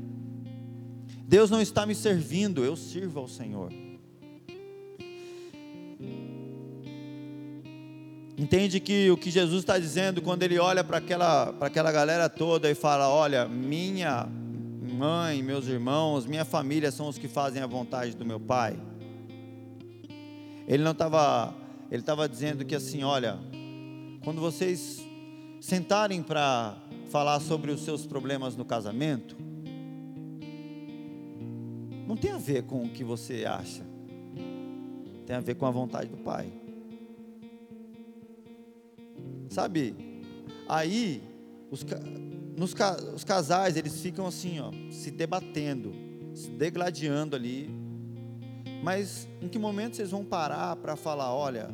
Deus 1.24 1.49
não 1.49 1.62
está 1.62 1.86
me 1.86 1.95
servindo, 1.95 2.64
eu 2.64 2.76
sirvo 2.76 3.20
ao 3.20 3.28
Senhor. 3.28 3.72
Entende 8.38 8.80
que 8.80 9.10
o 9.10 9.18
que 9.18 9.32
Jesus 9.32 9.64
está 9.64 9.80
dizendo 9.80 10.22
quando 10.22 10.43
ele 10.43 10.60
olha 10.60 10.84
para 10.84 10.97
aquela, 10.97 11.55
aquela 11.60 11.91
galera 11.91 12.30
toda 12.30 12.70
e 12.70 12.76
fala: 12.76 13.10
Olha, 13.10 13.47
minha 13.47 14.30
mãe, 14.97 15.43
meus 15.43 15.67
irmãos, 15.67 16.25
minha 16.25 16.43
família 16.43 16.91
são 16.91 17.07
os 17.07 17.17
que 17.19 17.27
fazem 17.27 17.61
a 17.61 17.67
vontade 17.67 18.15
do 18.15 18.25
meu 18.25 18.39
Pai. 18.39 18.75
Ele 20.67 20.83
não 20.83 20.91
estava, 20.91 21.53
ele 21.91 22.01
estava 22.01 22.27
dizendo 22.27 22.65
que 22.65 22.73
assim: 22.73 23.03
Olha, 23.03 23.37
quando 24.23 24.41
vocês 24.41 25.05
sentarem 25.61 26.23
para 26.23 26.75
falar 27.09 27.39
sobre 27.39 27.71
os 27.71 27.81
seus 27.81 28.05
problemas 28.07 28.55
no 28.55 28.65
casamento, 28.65 29.37
não 32.07 32.17
tem 32.17 32.31
a 32.31 32.37
ver 32.37 32.63
com 32.63 32.83
o 32.83 32.89
que 32.89 33.03
você 33.03 33.45
acha, 33.45 33.85
tem 35.27 35.35
a 35.35 35.41
ver 35.41 35.55
com 35.55 35.67
a 35.67 35.71
vontade 35.71 36.09
do 36.09 36.17
Pai. 36.17 36.51
Sabe? 39.49 39.95
Aí, 40.67 41.21
os, 41.69 41.85
nos, 42.58 42.74
os 43.14 43.24
casais, 43.24 43.78
eles 43.78 44.01
ficam 44.01 44.26
assim, 44.26 44.60
ó, 44.60 44.72
se 44.91 45.12
debatendo, 45.12 45.93
se 46.34 46.49
degladiando 46.49 47.36
ali. 47.36 47.70
Mas 48.84 49.28
em 49.41 49.47
que 49.47 49.60
momento 49.60 49.95
vocês 49.95 50.12
vão 50.12 50.26
parar 50.26 50.76
para 50.78 50.95
falar, 50.95 51.34
olha, 51.34 51.70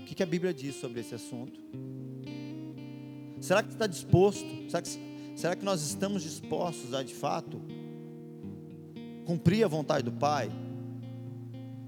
o 0.00 0.04
que, 0.04 0.14
que 0.14 0.22
a 0.22 0.26
Bíblia 0.26 0.54
diz 0.54 0.76
sobre 0.76 1.00
esse 1.00 1.14
assunto? 1.14 1.60
Será 3.40 3.62
que 3.62 3.72
está 3.72 3.86
disposto? 3.86 4.46
Será 4.70 4.80
que, 4.80 4.88
será 5.34 5.56
que 5.56 5.64
nós 5.64 5.82
estamos 5.82 6.22
dispostos 6.22 6.94
a, 6.94 7.02
de 7.02 7.14
fato, 7.14 7.60
cumprir 9.24 9.64
a 9.64 9.68
vontade 9.68 10.04
do 10.04 10.12
Pai? 10.12 10.50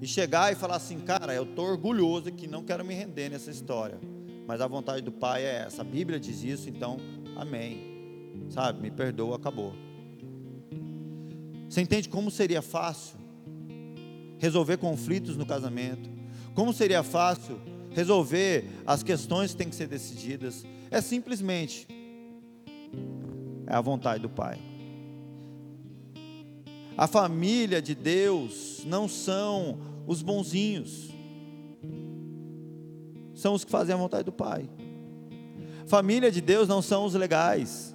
E 0.01 0.07
chegar 0.07 0.53
e 0.53 0.57
falar 0.57 0.77
assim, 0.77 0.99
cara, 1.01 1.35
eu 1.35 1.45
estou 1.45 1.67
orgulhoso 1.67 2.31
que 2.33 2.47
não 2.47 2.63
quero 2.63 2.85
me 2.85 2.95
render 2.95 3.31
nessa 3.31 3.51
história 3.51 3.99
mas 4.49 4.63
a 4.63 4.67
vontade 4.67 5.03
do 5.03 5.13
Pai 5.13 5.45
é 5.45 5.65
essa. 5.67 5.83
A 5.83 5.85
Bíblia 5.85 6.19
diz 6.19 6.43
isso, 6.43 6.71
então, 6.71 6.97
amém. 7.37 7.88
Sabe, 8.51 8.81
me 8.81 8.91
perdoa, 8.91 9.37
acabou. 9.37 9.75
Você 11.69 11.81
entende 11.81 12.09
como 12.09 12.31
seria 12.31 12.63
fácil 12.63 13.19
resolver 14.39 14.79
conflitos 14.79 15.37
no 15.37 15.45
casamento? 15.45 16.09
Como 16.55 16.73
seria 16.73 17.03
fácil 17.03 17.61
resolver 17.91 18.65
as 18.87 19.03
questões 19.03 19.53
que 19.53 19.59
têm 19.59 19.69
que 19.69 19.77
ser 19.77 19.87
decididas? 19.87 20.65
É 20.91 21.01
simplesmente 21.01 21.87
é 23.67 23.75
a 23.75 23.81
vontade 23.81 24.23
do 24.23 24.31
Pai. 24.31 24.59
A 26.97 27.07
família 27.07 27.83
de 27.83 27.95
Deus 27.95 28.83
não 28.87 29.07
são 29.07 29.79
os 30.07 30.23
bonzinhos 30.23 31.09
são 33.39 33.55
os 33.55 33.65
que 33.65 33.71
fazem 33.71 33.95
a 33.95 33.99
vontade 33.99 34.25
do 34.25 34.33
Pai. 34.33 34.69
Família 35.87 36.31
de 36.31 36.41
Deus 36.41 36.67
não 36.67 36.83
são 36.83 37.05
os 37.05 37.15
legais. 37.15 37.95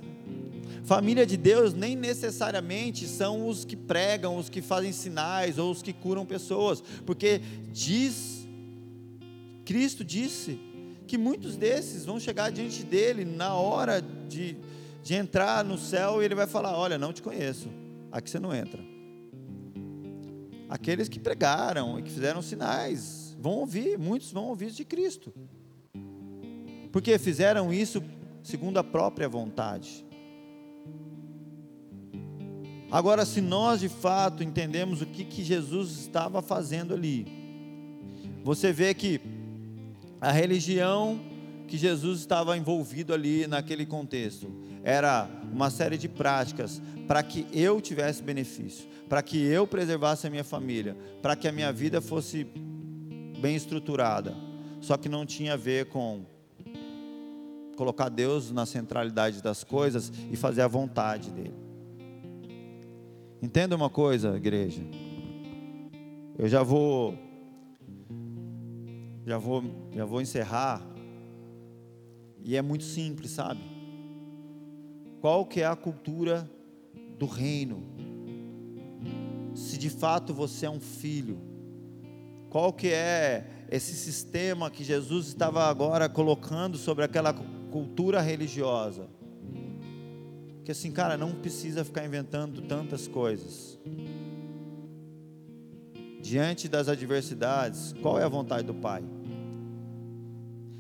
Família 0.83 1.25
de 1.25 1.37
Deus 1.37 1.73
nem 1.73 1.95
necessariamente 1.95 3.07
são 3.07 3.47
os 3.47 3.63
que 3.63 3.75
pregam, 3.75 4.37
os 4.37 4.49
que 4.49 4.61
fazem 4.61 4.91
sinais 4.91 5.57
ou 5.57 5.71
os 5.71 5.81
que 5.81 5.93
curam 5.93 6.25
pessoas, 6.25 6.81
porque 7.05 7.41
diz, 7.71 8.47
Cristo 9.65 10.03
disse 10.03 10.59
que 11.07 11.17
muitos 11.17 11.55
desses 11.55 12.05
vão 12.05 12.19
chegar 12.19 12.51
diante 12.51 12.83
dele 12.83 13.23
na 13.23 13.55
hora 13.55 14.01
de, 14.01 14.57
de 15.01 15.13
entrar 15.13 15.63
no 15.63 15.77
céu 15.77 16.21
e 16.21 16.25
ele 16.25 16.35
vai 16.35 16.47
falar: 16.47 16.77
Olha, 16.77 16.97
não 16.97 17.13
te 17.13 17.21
conheço, 17.21 17.69
aqui 18.11 18.29
você 18.29 18.39
não 18.39 18.53
entra. 18.53 18.83
Aqueles 20.69 21.07
que 21.07 21.19
pregaram 21.19 21.99
e 21.99 22.03
que 22.03 22.09
fizeram 22.09 22.41
sinais, 22.41 23.23
Vão 23.43 23.55
ouvir, 23.55 23.99
muitos 23.99 24.31
vão 24.31 24.45
ouvir 24.45 24.71
de 24.71 24.85
Cristo. 24.85 25.33
Porque 26.93 27.19
fizeram 27.19 27.73
isso 27.73 28.01
segundo 28.41 28.77
a 28.77 28.83
própria 28.85 29.27
vontade. 29.27 30.05
Agora, 32.93 33.25
se 33.25 33.41
nós 33.41 33.79
de 33.79 33.89
fato 33.89 34.43
entendemos 34.43 35.01
o 35.01 35.07
que, 35.07 35.25
que 35.25 35.43
Jesus 35.43 35.97
estava 35.97 36.43
fazendo 36.43 36.93
ali, 36.93 37.25
você 38.43 38.71
vê 38.71 38.93
que 38.93 39.19
a 40.21 40.31
religião 40.31 41.19
que 41.67 41.75
Jesus 41.75 42.19
estava 42.19 42.55
envolvido 42.55 43.11
ali 43.11 43.47
naquele 43.47 43.83
contexto 43.83 44.47
era 44.83 45.27
uma 45.51 45.71
série 45.71 45.97
de 45.97 46.07
práticas 46.07 46.79
para 47.07 47.23
que 47.23 47.47
eu 47.51 47.81
tivesse 47.81 48.21
benefício, 48.21 48.87
para 49.09 49.23
que 49.23 49.43
eu 49.43 49.65
preservasse 49.65 50.27
a 50.27 50.29
minha 50.29 50.43
família, 50.43 50.95
para 51.19 51.35
que 51.35 51.47
a 51.47 51.51
minha 51.51 51.73
vida 51.73 51.99
fosse 51.99 52.43
bem 53.41 53.55
estruturada, 53.55 54.35
só 54.81 54.97
que 54.97 55.09
não 55.09 55.25
tinha 55.25 55.53
a 55.53 55.57
ver 55.57 55.87
com 55.87 56.27
colocar 57.75 58.09
Deus 58.09 58.51
na 58.51 58.67
centralidade 58.67 59.41
das 59.41 59.63
coisas 59.63 60.13
e 60.31 60.35
fazer 60.35 60.61
a 60.61 60.67
vontade 60.67 61.31
dele. 61.31 61.62
Entenda 63.43 63.75
uma 63.75 63.89
coisa, 63.89 64.37
igreja. 64.37 64.81
Eu 66.39 66.47
já 66.47 66.63
vou 66.63 67.13
já 69.25 69.37
vou 69.37 69.61
já 69.91 70.05
vou 70.05 70.21
encerrar. 70.21 70.81
E 72.41 72.55
é 72.55 72.61
muito 72.61 72.85
simples, 72.85 73.31
sabe? 73.31 73.59
Qual 75.19 75.45
que 75.45 75.59
é 75.59 75.65
a 75.65 75.75
cultura 75.75 76.49
do 77.19 77.25
reino? 77.25 77.83
Se 79.53 79.77
de 79.77 79.89
fato 79.89 80.33
você 80.33 80.65
é 80.65 80.69
um 80.69 80.79
filho, 80.79 81.37
qual 82.49 82.71
que 82.71 82.87
é 82.87 83.45
esse 83.69 83.93
sistema 83.93 84.71
que 84.71 84.85
Jesus 84.85 85.27
estava 85.27 85.65
agora 85.65 86.07
colocando 86.07 86.77
sobre 86.77 87.03
aquela 87.03 87.33
cultura 87.33 88.21
religiosa? 88.21 89.09
Que 90.63 90.71
assim, 90.71 90.91
cara, 90.91 91.17
não 91.17 91.33
precisa 91.33 91.83
ficar 91.83 92.05
inventando 92.05 92.61
tantas 92.61 93.07
coisas. 93.07 93.77
Diante 96.21 96.69
das 96.69 96.87
adversidades, 96.87 97.93
qual 98.01 98.19
é 98.19 98.23
a 98.23 98.29
vontade 98.29 98.65
do 98.65 98.73
Pai? 98.73 99.03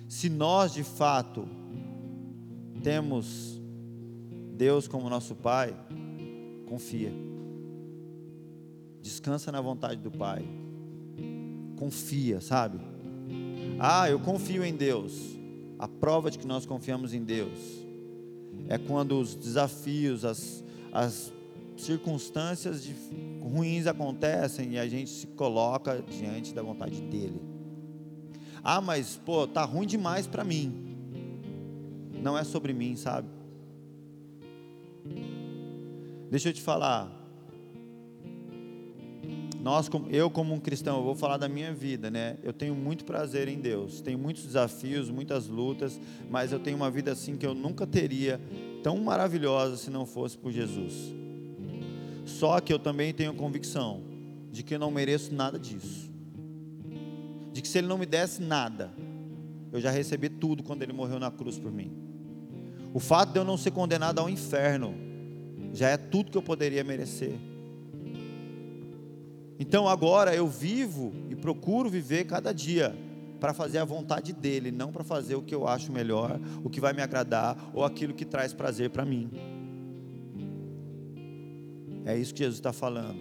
Se 0.07 0.29
nós 0.29 0.73
de 0.73 0.83
fato 0.83 1.47
temos 2.81 3.61
Deus 4.55 4.87
como 4.87 5.09
nosso 5.09 5.35
Pai, 5.35 5.75
confia. 6.67 7.11
Descansa 9.01 9.51
na 9.51 9.59
vontade 9.59 10.01
do 10.01 10.11
Pai 10.11 10.47
confia, 11.83 12.39
sabe? 12.39 12.79
Ah, 13.77 14.09
eu 14.09 14.17
confio 14.17 14.63
em 14.63 14.73
Deus. 14.73 15.37
A 15.77 15.87
prova 15.87 16.31
de 16.31 16.39
que 16.39 16.47
nós 16.47 16.65
confiamos 16.65 17.13
em 17.13 17.21
Deus 17.21 17.82
é 18.67 18.77
quando 18.77 19.19
os 19.19 19.35
desafios, 19.35 20.23
as, 20.25 20.63
as 20.91 21.33
circunstâncias 21.77 22.83
de, 22.83 22.95
ruins 23.41 23.87
acontecem 23.87 24.73
e 24.73 24.79
a 24.79 24.87
gente 24.87 25.09
se 25.09 25.27
coloca 25.27 26.01
diante 26.01 26.53
da 26.53 26.61
vontade 26.61 27.01
dele. 27.01 27.41
Ah, 28.63 28.79
mas 28.79 29.19
pô, 29.25 29.45
tá 29.45 29.63
ruim 29.65 29.85
demais 29.85 30.25
para 30.25 30.43
mim. 30.43 30.95
Não 32.21 32.37
é 32.37 32.43
sobre 32.43 32.73
mim, 32.73 32.95
sabe? 32.95 33.27
Deixa 36.31 36.49
eu 36.49 36.53
te 36.53 36.61
falar, 36.61 37.11
nós, 39.63 39.89
eu 40.09 40.29
como 40.29 40.53
um 40.53 40.59
cristão, 40.59 40.97
eu 40.97 41.03
vou 41.05 41.15
falar 41.15 41.37
da 41.37 41.47
minha 41.47 41.73
vida, 41.73 42.11
né? 42.11 42.35
Eu 42.43 42.51
tenho 42.51 42.75
muito 42.75 43.05
prazer 43.05 43.47
em 43.47 43.61
Deus, 43.61 44.01
tenho 44.01 44.19
muitos 44.19 44.43
desafios, 44.43 45.09
muitas 45.09 45.47
lutas, 45.47 45.97
mas 46.29 46.51
eu 46.51 46.59
tenho 46.59 46.75
uma 46.75 46.91
vida 46.91 47.13
assim 47.13 47.37
que 47.37 47.45
eu 47.45 47.53
nunca 47.55 47.87
teria 47.87 48.41
tão 48.83 48.97
maravilhosa 48.97 49.77
se 49.77 49.89
não 49.89 50.05
fosse 50.05 50.37
por 50.37 50.51
Jesus. 50.51 51.15
Só 52.25 52.59
que 52.59 52.73
eu 52.73 52.77
também 52.77 53.13
tenho 53.13 53.33
convicção 53.35 54.01
de 54.51 54.63
que 54.63 54.75
eu 54.75 54.79
não 54.79 54.91
mereço 54.91 55.33
nada 55.33 55.57
disso. 55.57 56.11
De 57.53 57.61
que 57.61 57.67
se 57.69 57.77
ele 57.77 57.87
não 57.87 57.97
me 57.97 58.05
desse 58.05 58.41
nada, 58.41 58.91
eu 59.71 59.79
já 59.79 59.91
recebi 59.91 60.27
tudo 60.27 60.61
quando 60.61 60.81
ele 60.81 60.91
morreu 60.91 61.19
na 61.19 61.31
cruz 61.31 61.57
por 61.57 61.71
mim. 61.71 61.89
O 62.93 62.99
fato 62.99 63.31
de 63.31 63.39
eu 63.39 63.45
não 63.45 63.55
ser 63.55 63.71
condenado 63.71 64.19
ao 64.19 64.29
inferno 64.29 64.93
já 65.71 65.87
é 65.87 65.95
tudo 65.95 66.31
que 66.31 66.37
eu 66.37 66.43
poderia 66.43 66.83
merecer. 66.83 67.52
Então 69.63 69.87
agora 69.87 70.35
eu 70.35 70.45
vivo 70.45 71.13
e 71.29 71.37
procuro 71.37 71.89
viver 71.89 72.25
cada 72.25 72.51
dia 72.51 72.93
para 73.39 73.53
fazer 73.53 73.77
a 73.77 73.85
vontade 73.85 74.33
dele, 74.33 74.71
não 74.71 74.91
para 74.91 75.05
fazer 75.05 75.35
o 75.35 75.41
que 75.41 75.55
eu 75.55 75.65
acho 75.65 75.89
melhor, 75.89 76.37
o 76.65 76.69
que 76.69 76.81
vai 76.81 76.91
me 76.91 77.01
agradar 77.01 77.71
ou 77.73 77.85
aquilo 77.85 78.13
que 78.13 78.25
traz 78.25 78.53
prazer 78.53 78.89
para 78.89 79.05
mim. 79.05 79.31
É 82.03 82.17
isso 82.17 82.33
que 82.33 82.39
Jesus 82.39 82.59
está 82.59 82.73
falando. 82.73 83.17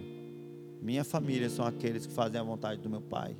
Minha 0.82 1.04
família 1.04 1.48
são 1.48 1.64
aqueles 1.64 2.06
que 2.06 2.12
fazem 2.12 2.40
a 2.40 2.42
vontade 2.42 2.80
do 2.80 2.90
meu 2.90 3.00
Pai. 3.00 3.36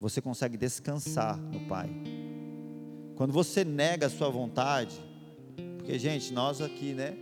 Você 0.00 0.20
consegue 0.20 0.56
descansar 0.56 1.38
no 1.38 1.68
Pai. 1.68 1.88
Quando 3.14 3.32
você 3.32 3.64
nega 3.64 4.06
a 4.06 4.10
sua 4.10 4.28
vontade, 4.28 5.00
porque, 5.76 6.00
gente, 6.00 6.32
nós 6.32 6.60
aqui, 6.60 6.94
né? 6.94 7.16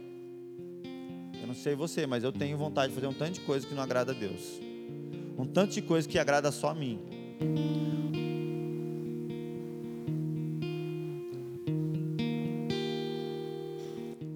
Eu 1.45 1.49
não 1.49 1.55
sei 1.55 1.75
você, 1.75 2.07
mas 2.07 2.25
eu 2.25 2.33
tenho 2.33 2.57
vontade 2.57 2.89
de 2.89 2.95
fazer 2.95 3.07
um 3.07 3.13
tanto 3.13 3.33
de 3.33 3.41
coisa 3.41 3.67
que 3.67 3.75
não 3.75 3.83
agrada 3.83 4.13
a 4.13 4.15
Deus. 4.15 4.59
Um 5.37 5.45
tanto 5.45 5.75
de 5.75 5.83
coisa 5.83 6.09
que 6.09 6.19
agrada 6.19 6.51
só 6.51 6.71
a 6.71 6.75
mim. 6.75 6.99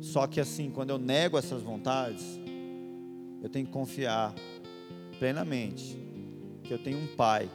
Só 0.02 0.26
que 0.26 0.38
assim, 0.38 0.70
quando 0.70 0.90
eu 0.90 0.98
nego 0.98 1.38
essas 1.38 1.62
vontades, 1.62 2.38
eu 3.42 3.48
tenho 3.48 3.64
que 3.64 3.72
confiar 3.72 4.34
plenamente 5.18 5.98
que 6.62 6.74
eu 6.74 6.78
tenho 6.78 6.98
um 6.98 7.16
pai 7.16 7.48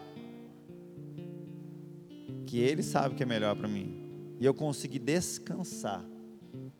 que 2.48 2.58
ele 2.58 2.82
sabe 2.82 3.14
o 3.14 3.16
que 3.16 3.22
é 3.22 3.26
melhor 3.28 3.56
para 3.56 3.68
mim. 3.68 4.36
E 4.40 4.46
eu 4.46 4.54
consegui 4.56 4.98
descansar. 4.98 6.04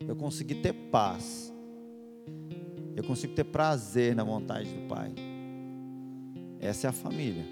Eu 0.00 0.16
consegui 0.16 0.56
ter 0.56 0.72
paz. 0.72 1.53
Eu 2.96 3.04
consigo 3.04 3.34
ter 3.34 3.44
prazer 3.44 4.14
na 4.14 4.24
vontade 4.24 4.68
do 4.68 4.88
Pai. 4.88 5.12
Essa 6.60 6.86
é 6.86 6.90
a 6.90 6.92
família. 6.92 7.44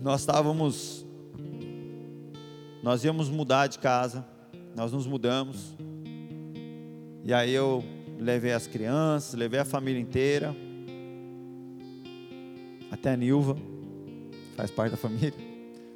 Nós 0.00 0.20
estávamos 0.20 1.06
nós 2.82 3.04
íamos 3.04 3.28
mudar 3.28 3.68
de 3.68 3.78
casa 3.78 4.26
nós 4.74 4.92
nos 4.92 5.06
mudamos. 5.06 5.74
E 7.24 7.32
aí 7.32 7.52
eu 7.52 7.84
levei 8.18 8.52
as 8.52 8.66
crianças, 8.66 9.34
levei 9.34 9.60
a 9.60 9.64
família 9.64 10.00
inteira. 10.00 10.54
Até 12.90 13.12
a 13.12 13.16
Nilva, 13.16 13.56
faz 14.56 14.70
parte 14.70 14.92
da 14.92 14.96
família. 14.96 15.34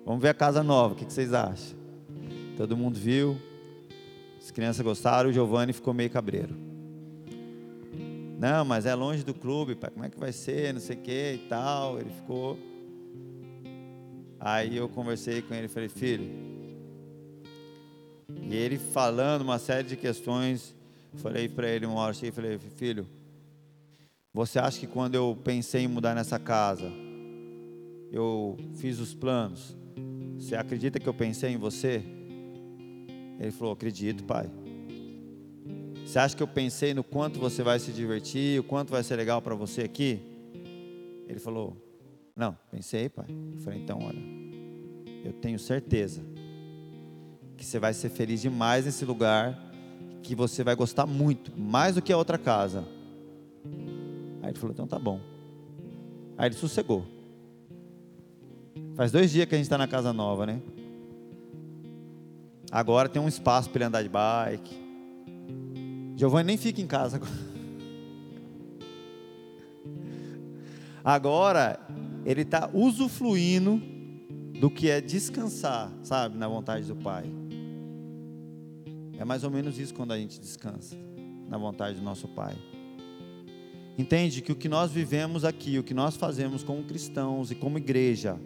Vamos 0.05 0.22
ver 0.22 0.28
a 0.28 0.34
casa 0.34 0.62
nova, 0.62 0.95
o 0.95 0.97
que 0.97 1.05
vocês 1.05 1.32
acham? 1.32 1.76
Todo 2.57 2.76
mundo 2.76 2.99
viu. 2.99 3.37
As 4.47 4.53
crianças 4.53 4.80
gostaram, 4.80 5.28
o 5.28 5.32
Giovanni 5.32 5.72
ficou 5.72 5.92
meio 5.92 6.09
cabreiro. 6.09 6.55
Não, 8.38 8.64
mas 8.64 8.86
é 8.86 8.94
longe 8.94 9.24
do 9.24 9.34
clube, 9.34 9.74
pai. 9.74 9.90
Como 9.90 10.05
é 10.05 10.09
que 10.09 10.16
vai 10.16 10.30
ser? 10.30 10.72
Não 10.72 10.80
sei 10.80 10.94
o 10.94 11.01
que 11.01 11.32
e 11.32 11.47
tal. 11.49 11.99
Ele 11.99 12.11
ficou. 12.11 12.57
Aí 14.38 14.76
eu 14.76 14.88
conversei 14.88 15.42
com 15.42 15.53
ele 15.53 15.66
e 15.66 15.68
falei, 15.68 15.88
filho, 15.88 16.30
e 18.40 18.55
ele 18.55 18.78
falando 18.78 19.42
uma 19.42 19.59
série 19.59 19.88
de 19.88 19.97
questões, 19.97 20.76
falei 21.14 21.49
para 21.49 21.68
ele 21.68 21.84
uma 21.84 21.99
hora, 21.99 22.14
cheguei 22.14 22.28
e 22.28 22.32
falei, 22.32 22.59
filho, 22.76 23.05
você 24.32 24.61
acha 24.61 24.78
que 24.78 24.86
quando 24.86 25.16
eu 25.16 25.36
pensei 25.42 25.82
em 25.82 25.88
mudar 25.88 26.14
nessa 26.14 26.38
casa, 26.38 26.88
eu 28.12 28.57
fiz 28.76 29.01
os 29.01 29.12
planos, 29.12 29.76
você 30.38 30.55
acredita 30.55 31.01
que 31.01 31.09
eu 31.09 31.14
pensei 31.14 31.51
em 31.51 31.57
você? 31.57 32.15
Ele 33.39 33.51
falou, 33.51 33.72
acredito, 33.72 34.24
pai. 34.24 34.51
Você 36.05 36.18
acha 36.18 36.37
que 36.37 36.43
eu 36.43 36.49
pensei 36.49 36.95
no 36.95 37.03
quanto 37.03 37.39
você 37.39 37.62
vai 37.62 37.78
se 37.78 37.93
divertir, 37.93 38.61
o 38.61 38.64
quanto 38.64 38.91
vai 38.91 39.03
ser 39.03 39.16
legal 39.16 39.43
para 39.43 39.55
você 39.55 39.82
aqui? 39.82 40.20
Ele 41.28 41.41
falou, 41.41 41.76
não, 42.34 42.57
pensei, 42.70 43.09
pai. 43.09 43.26
Eu 43.55 43.61
falei, 43.61 43.80
então, 43.80 43.99
olha, 44.03 44.22
eu 45.24 45.32
tenho 45.32 45.59
certeza 45.59 46.22
que 47.57 47.64
você 47.64 47.78
vai 47.78 47.93
ser 47.95 48.11
feliz 48.11 48.41
demais 48.43 48.84
nesse 48.84 49.05
lugar, 49.05 49.59
que 50.22 50.34
você 50.34 50.62
vai 50.62 50.74
gostar 50.74 51.07
muito, 51.07 51.53
mais 51.59 51.95
do 51.95 52.03
que 52.03 52.12
a 52.12 52.16
outra 52.16 52.39
casa. 52.39 52.84
Aí 54.43 54.51
ele 54.51 54.59
falou: 54.59 54.72
então 54.72 54.87
tá 54.87 54.99
bom. 54.99 55.20
Aí 56.37 56.49
ele 56.49 56.55
sossegou. 56.55 57.05
Faz 58.95 59.11
dois 59.11 59.30
dias 59.30 59.47
que 59.47 59.55
a 59.55 59.59
gente 59.59 59.64
está 59.66 59.76
na 59.76 59.89
casa 59.89 60.12
nova, 60.12 60.47
né? 60.47 60.61
Agora 62.76 63.08
tem 63.08 63.22
um 63.22 63.26
espaço 63.26 63.70
para 63.70 63.78
ele 63.78 63.84
andar 63.86 64.02
de 64.02 64.08
bike. 64.10 64.76
Giovanni 66.14 66.48
nem 66.48 66.56
fica 66.58 66.78
em 66.78 66.86
casa 66.86 67.18
Agora 71.02 71.80
ele 72.26 72.42
está 72.42 72.68
usufruindo 72.74 73.80
do 74.60 74.68
que 74.68 74.90
é 74.90 75.00
descansar, 75.00 75.90
sabe, 76.02 76.36
na 76.36 76.46
vontade 76.46 76.86
do 76.86 76.94
Pai. 76.94 77.24
É 79.18 79.24
mais 79.24 79.42
ou 79.42 79.50
menos 79.50 79.78
isso 79.78 79.94
quando 79.94 80.12
a 80.12 80.18
gente 80.18 80.38
descansa 80.38 80.98
na 81.48 81.56
vontade 81.56 81.96
do 81.96 82.04
nosso 82.04 82.28
Pai. 82.28 82.54
Entende 83.96 84.42
que 84.42 84.52
o 84.52 84.54
que 84.54 84.68
nós 84.68 84.92
vivemos 84.92 85.46
aqui, 85.46 85.78
o 85.78 85.82
que 85.82 85.94
nós 85.94 86.14
fazemos 86.14 86.62
como 86.62 86.84
cristãos 86.84 87.50
e 87.50 87.54
como 87.54 87.78
igreja, 87.78 88.38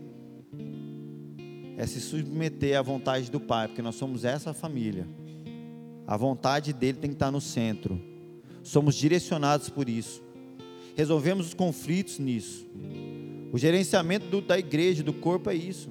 é 1.81 1.87
se 1.87 1.99
submeter 1.99 2.79
à 2.79 2.83
vontade 2.83 3.31
do 3.31 3.41
Pai, 3.41 3.67
porque 3.67 3.81
nós 3.81 3.95
somos 3.95 4.23
essa 4.23 4.53
família. 4.53 5.09
A 6.07 6.15
vontade 6.15 6.75
dele 6.75 6.99
tem 6.99 7.09
que 7.09 7.17
estar 7.17 7.31
no 7.31 7.41
centro. 7.41 7.99
Somos 8.63 8.95
direcionados 8.95 9.71
por 9.71 9.89
isso. 9.89 10.23
Resolvemos 10.95 11.47
os 11.47 11.55
conflitos 11.55 12.19
nisso. 12.19 12.67
O 13.51 13.57
gerenciamento 13.57 14.27
do, 14.27 14.43
da 14.43 14.59
igreja, 14.59 15.03
do 15.03 15.15
corpo 15.15 15.49
é 15.49 15.55
isso. 15.55 15.89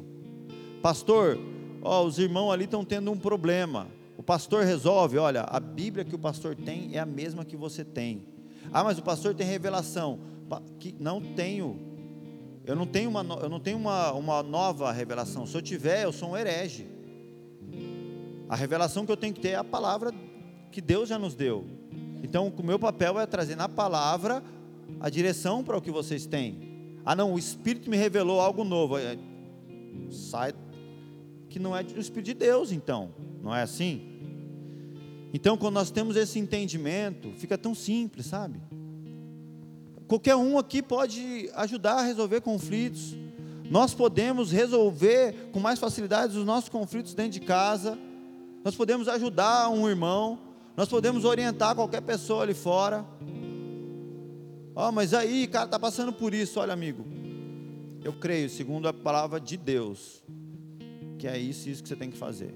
Pastor, 0.80 1.40
ó, 1.82 2.06
os 2.06 2.20
irmãos 2.20 2.52
ali 2.52 2.66
estão 2.66 2.86
tendo 2.86 3.12
um 3.12 3.18
problema. 3.18 3.88
O 4.16 4.22
pastor 4.22 4.66
resolve, 4.66 5.18
olha, 5.18 5.42
a 5.42 5.60
Bíblia 5.60 6.06
que 6.06 6.14
o 6.14 6.20
pastor 6.20 6.56
tem 6.56 6.92
é 6.94 7.00
a 7.00 7.06
mesma 7.06 7.44
que 7.44 7.58
você 7.58 7.84
tem. 7.84 8.28
Ah, 8.72 8.84
mas 8.84 9.00
o 9.00 9.02
pastor 9.02 9.34
tem 9.34 9.48
revelação. 9.48 10.20
Que 10.80 10.96
não 11.00 11.20
tenho. 11.20 11.89
Eu 12.70 12.76
não 12.76 12.86
tenho 12.86 13.10
uma, 13.10 13.24
eu 13.42 13.50
não 13.50 13.60
tenho 13.60 13.80
uma, 13.80 14.12
uma 14.12 14.44
nova 14.44 14.92
revelação. 14.92 15.44
Se 15.48 15.58
eu 15.58 15.62
tiver, 15.62 16.04
eu 16.04 16.12
sou 16.12 16.30
um 16.30 16.38
herege. 16.38 16.86
A 18.48 18.56
revelação 18.56 19.08
que 19.08 19.12
eu 19.12 19.18
tenho 19.18 19.34
que 19.34 19.40
ter 19.40 19.50
é 19.50 19.56
a 19.56 19.64
palavra 19.64 20.14
que 20.72 20.80
Deus 20.80 21.10
já 21.10 21.18
nos 21.18 21.34
deu. 21.34 21.66
Então, 22.22 22.54
o 22.56 22.64
meu 22.64 22.78
papel 22.78 23.20
é 23.20 23.26
trazer 23.26 23.56
na 23.56 23.68
palavra 23.68 24.44
a 25.00 25.10
direção 25.10 25.64
para 25.64 25.76
o 25.78 25.82
que 25.82 25.90
vocês 25.90 26.28
têm. 26.28 27.00
Ah, 27.04 27.16
não, 27.16 27.34
o 27.34 27.40
Espírito 27.40 27.90
me 27.90 27.98
revelou 27.98 28.40
algo 28.40 28.64
novo. 28.64 29.00
É, 29.00 29.18
sai 30.12 30.54
que 31.50 31.58
não 31.58 31.76
é 31.76 31.82
o 31.82 32.00
Espírito 32.00 32.28
de 32.28 32.34
Deus, 32.36 32.72
então. 32.72 33.10
Não 33.42 33.56
é 33.56 33.64
assim? 33.64 34.22
Então, 35.34 35.58
quando 35.58 35.74
nós 35.74 35.90
temos 35.90 36.16
esse 36.16 36.38
entendimento, 36.38 37.32
fica 37.32 37.58
tão 37.58 37.74
simples, 37.74 38.28
sabe? 38.28 38.62
Qualquer 40.10 40.36
um 40.36 40.58
aqui 40.58 40.82
pode 40.82 41.52
ajudar 41.54 42.00
a 42.00 42.02
resolver 42.02 42.42
conflitos. 42.42 43.16
Nós 43.70 43.94
podemos 43.94 44.52
resolver 44.52 45.52
com 45.52 45.60
mais 45.60 45.78
facilidade 45.78 46.36
os 46.36 46.44
nossos 46.44 46.68
conflitos 46.68 47.14
dentro 47.14 47.34
de 47.34 47.42
casa. 47.42 47.96
Nós 48.66 48.74
podemos 48.76 49.08
ajudar 49.08 49.70
um 49.70 49.88
irmão. 49.88 50.40
Nós 50.76 50.90
podemos 50.90 51.26
orientar 51.26 51.76
qualquer 51.76 52.02
pessoa 52.02 52.42
ali 52.42 52.56
fora. 52.56 53.06
Ó, 54.76 54.90
oh, 54.90 54.92
mas 54.92 55.14
aí, 55.14 55.46
cara, 55.46 55.66
está 55.66 55.78
passando 55.78 56.12
por 56.12 56.34
isso. 56.34 56.60
Olha, 56.60 56.74
amigo, 56.74 57.06
eu 58.04 58.14
creio, 58.14 58.50
segundo 58.50 58.88
a 58.88 58.94
palavra 58.94 59.40
de 59.40 59.58
Deus, 59.58 60.24
que 61.20 61.28
é 61.28 61.38
isso 61.38 61.70
e 61.70 61.72
isso 61.72 61.84
que 61.84 61.90
você 61.90 61.96
tem 61.96 62.10
que 62.10 62.18
fazer. 62.18 62.56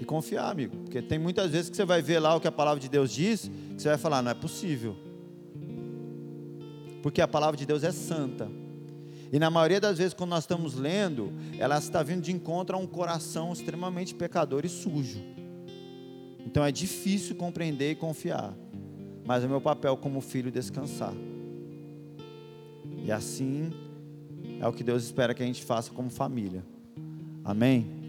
E 0.00 0.04
confiar, 0.04 0.50
amigo. 0.50 0.78
Porque 0.78 1.02
tem 1.02 1.18
muitas 1.18 1.50
vezes 1.50 1.68
que 1.68 1.76
você 1.76 1.84
vai 1.84 2.00
ver 2.00 2.18
lá 2.18 2.34
o 2.34 2.40
que 2.40 2.48
a 2.48 2.52
palavra 2.52 2.80
de 2.80 2.88
Deus 2.88 3.12
diz, 3.12 3.50
que 3.76 3.82
você 3.82 3.90
vai 3.90 3.98
falar, 3.98 4.22
não 4.22 4.30
é 4.30 4.34
possível. 4.34 4.96
Porque 7.02 7.20
a 7.20 7.28
palavra 7.28 7.56
de 7.56 7.66
Deus 7.66 7.84
é 7.84 7.92
santa. 7.92 8.50
E 9.30 9.38
na 9.38 9.50
maioria 9.50 9.78
das 9.78 9.98
vezes, 9.98 10.14
quando 10.14 10.30
nós 10.30 10.44
estamos 10.44 10.74
lendo, 10.74 11.30
ela 11.58 11.76
está 11.78 12.02
vindo 12.02 12.22
de 12.22 12.32
encontro 12.32 12.74
a 12.74 12.78
um 12.78 12.86
coração 12.86 13.52
extremamente 13.52 14.14
pecador 14.14 14.64
e 14.64 14.70
sujo. 14.70 15.20
Então 16.46 16.64
é 16.64 16.72
difícil 16.72 17.36
compreender 17.36 17.92
e 17.92 17.94
confiar. 17.94 18.54
Mas 19.26 19.44
é 19.44 19.46
meu 19.46 19.60
papel 19.60 19.98
como 19.98 20.22
filho 20.22 20.50
descansar. 20.50 21.12
E 23.04 23.12
assim 23.12 23.70
é 24.58 24.66
o 24.66 24.72
que 24.72 24.82
Deus 24.82 25.04
espera 25.04 25.34
que 25.34 25.42
a 25.42 25.46
gente 25.46 25.62
faça 25.62 25.90
como 25.90 26.10
família. 26.10 26.64
Amém? 27.44 27.99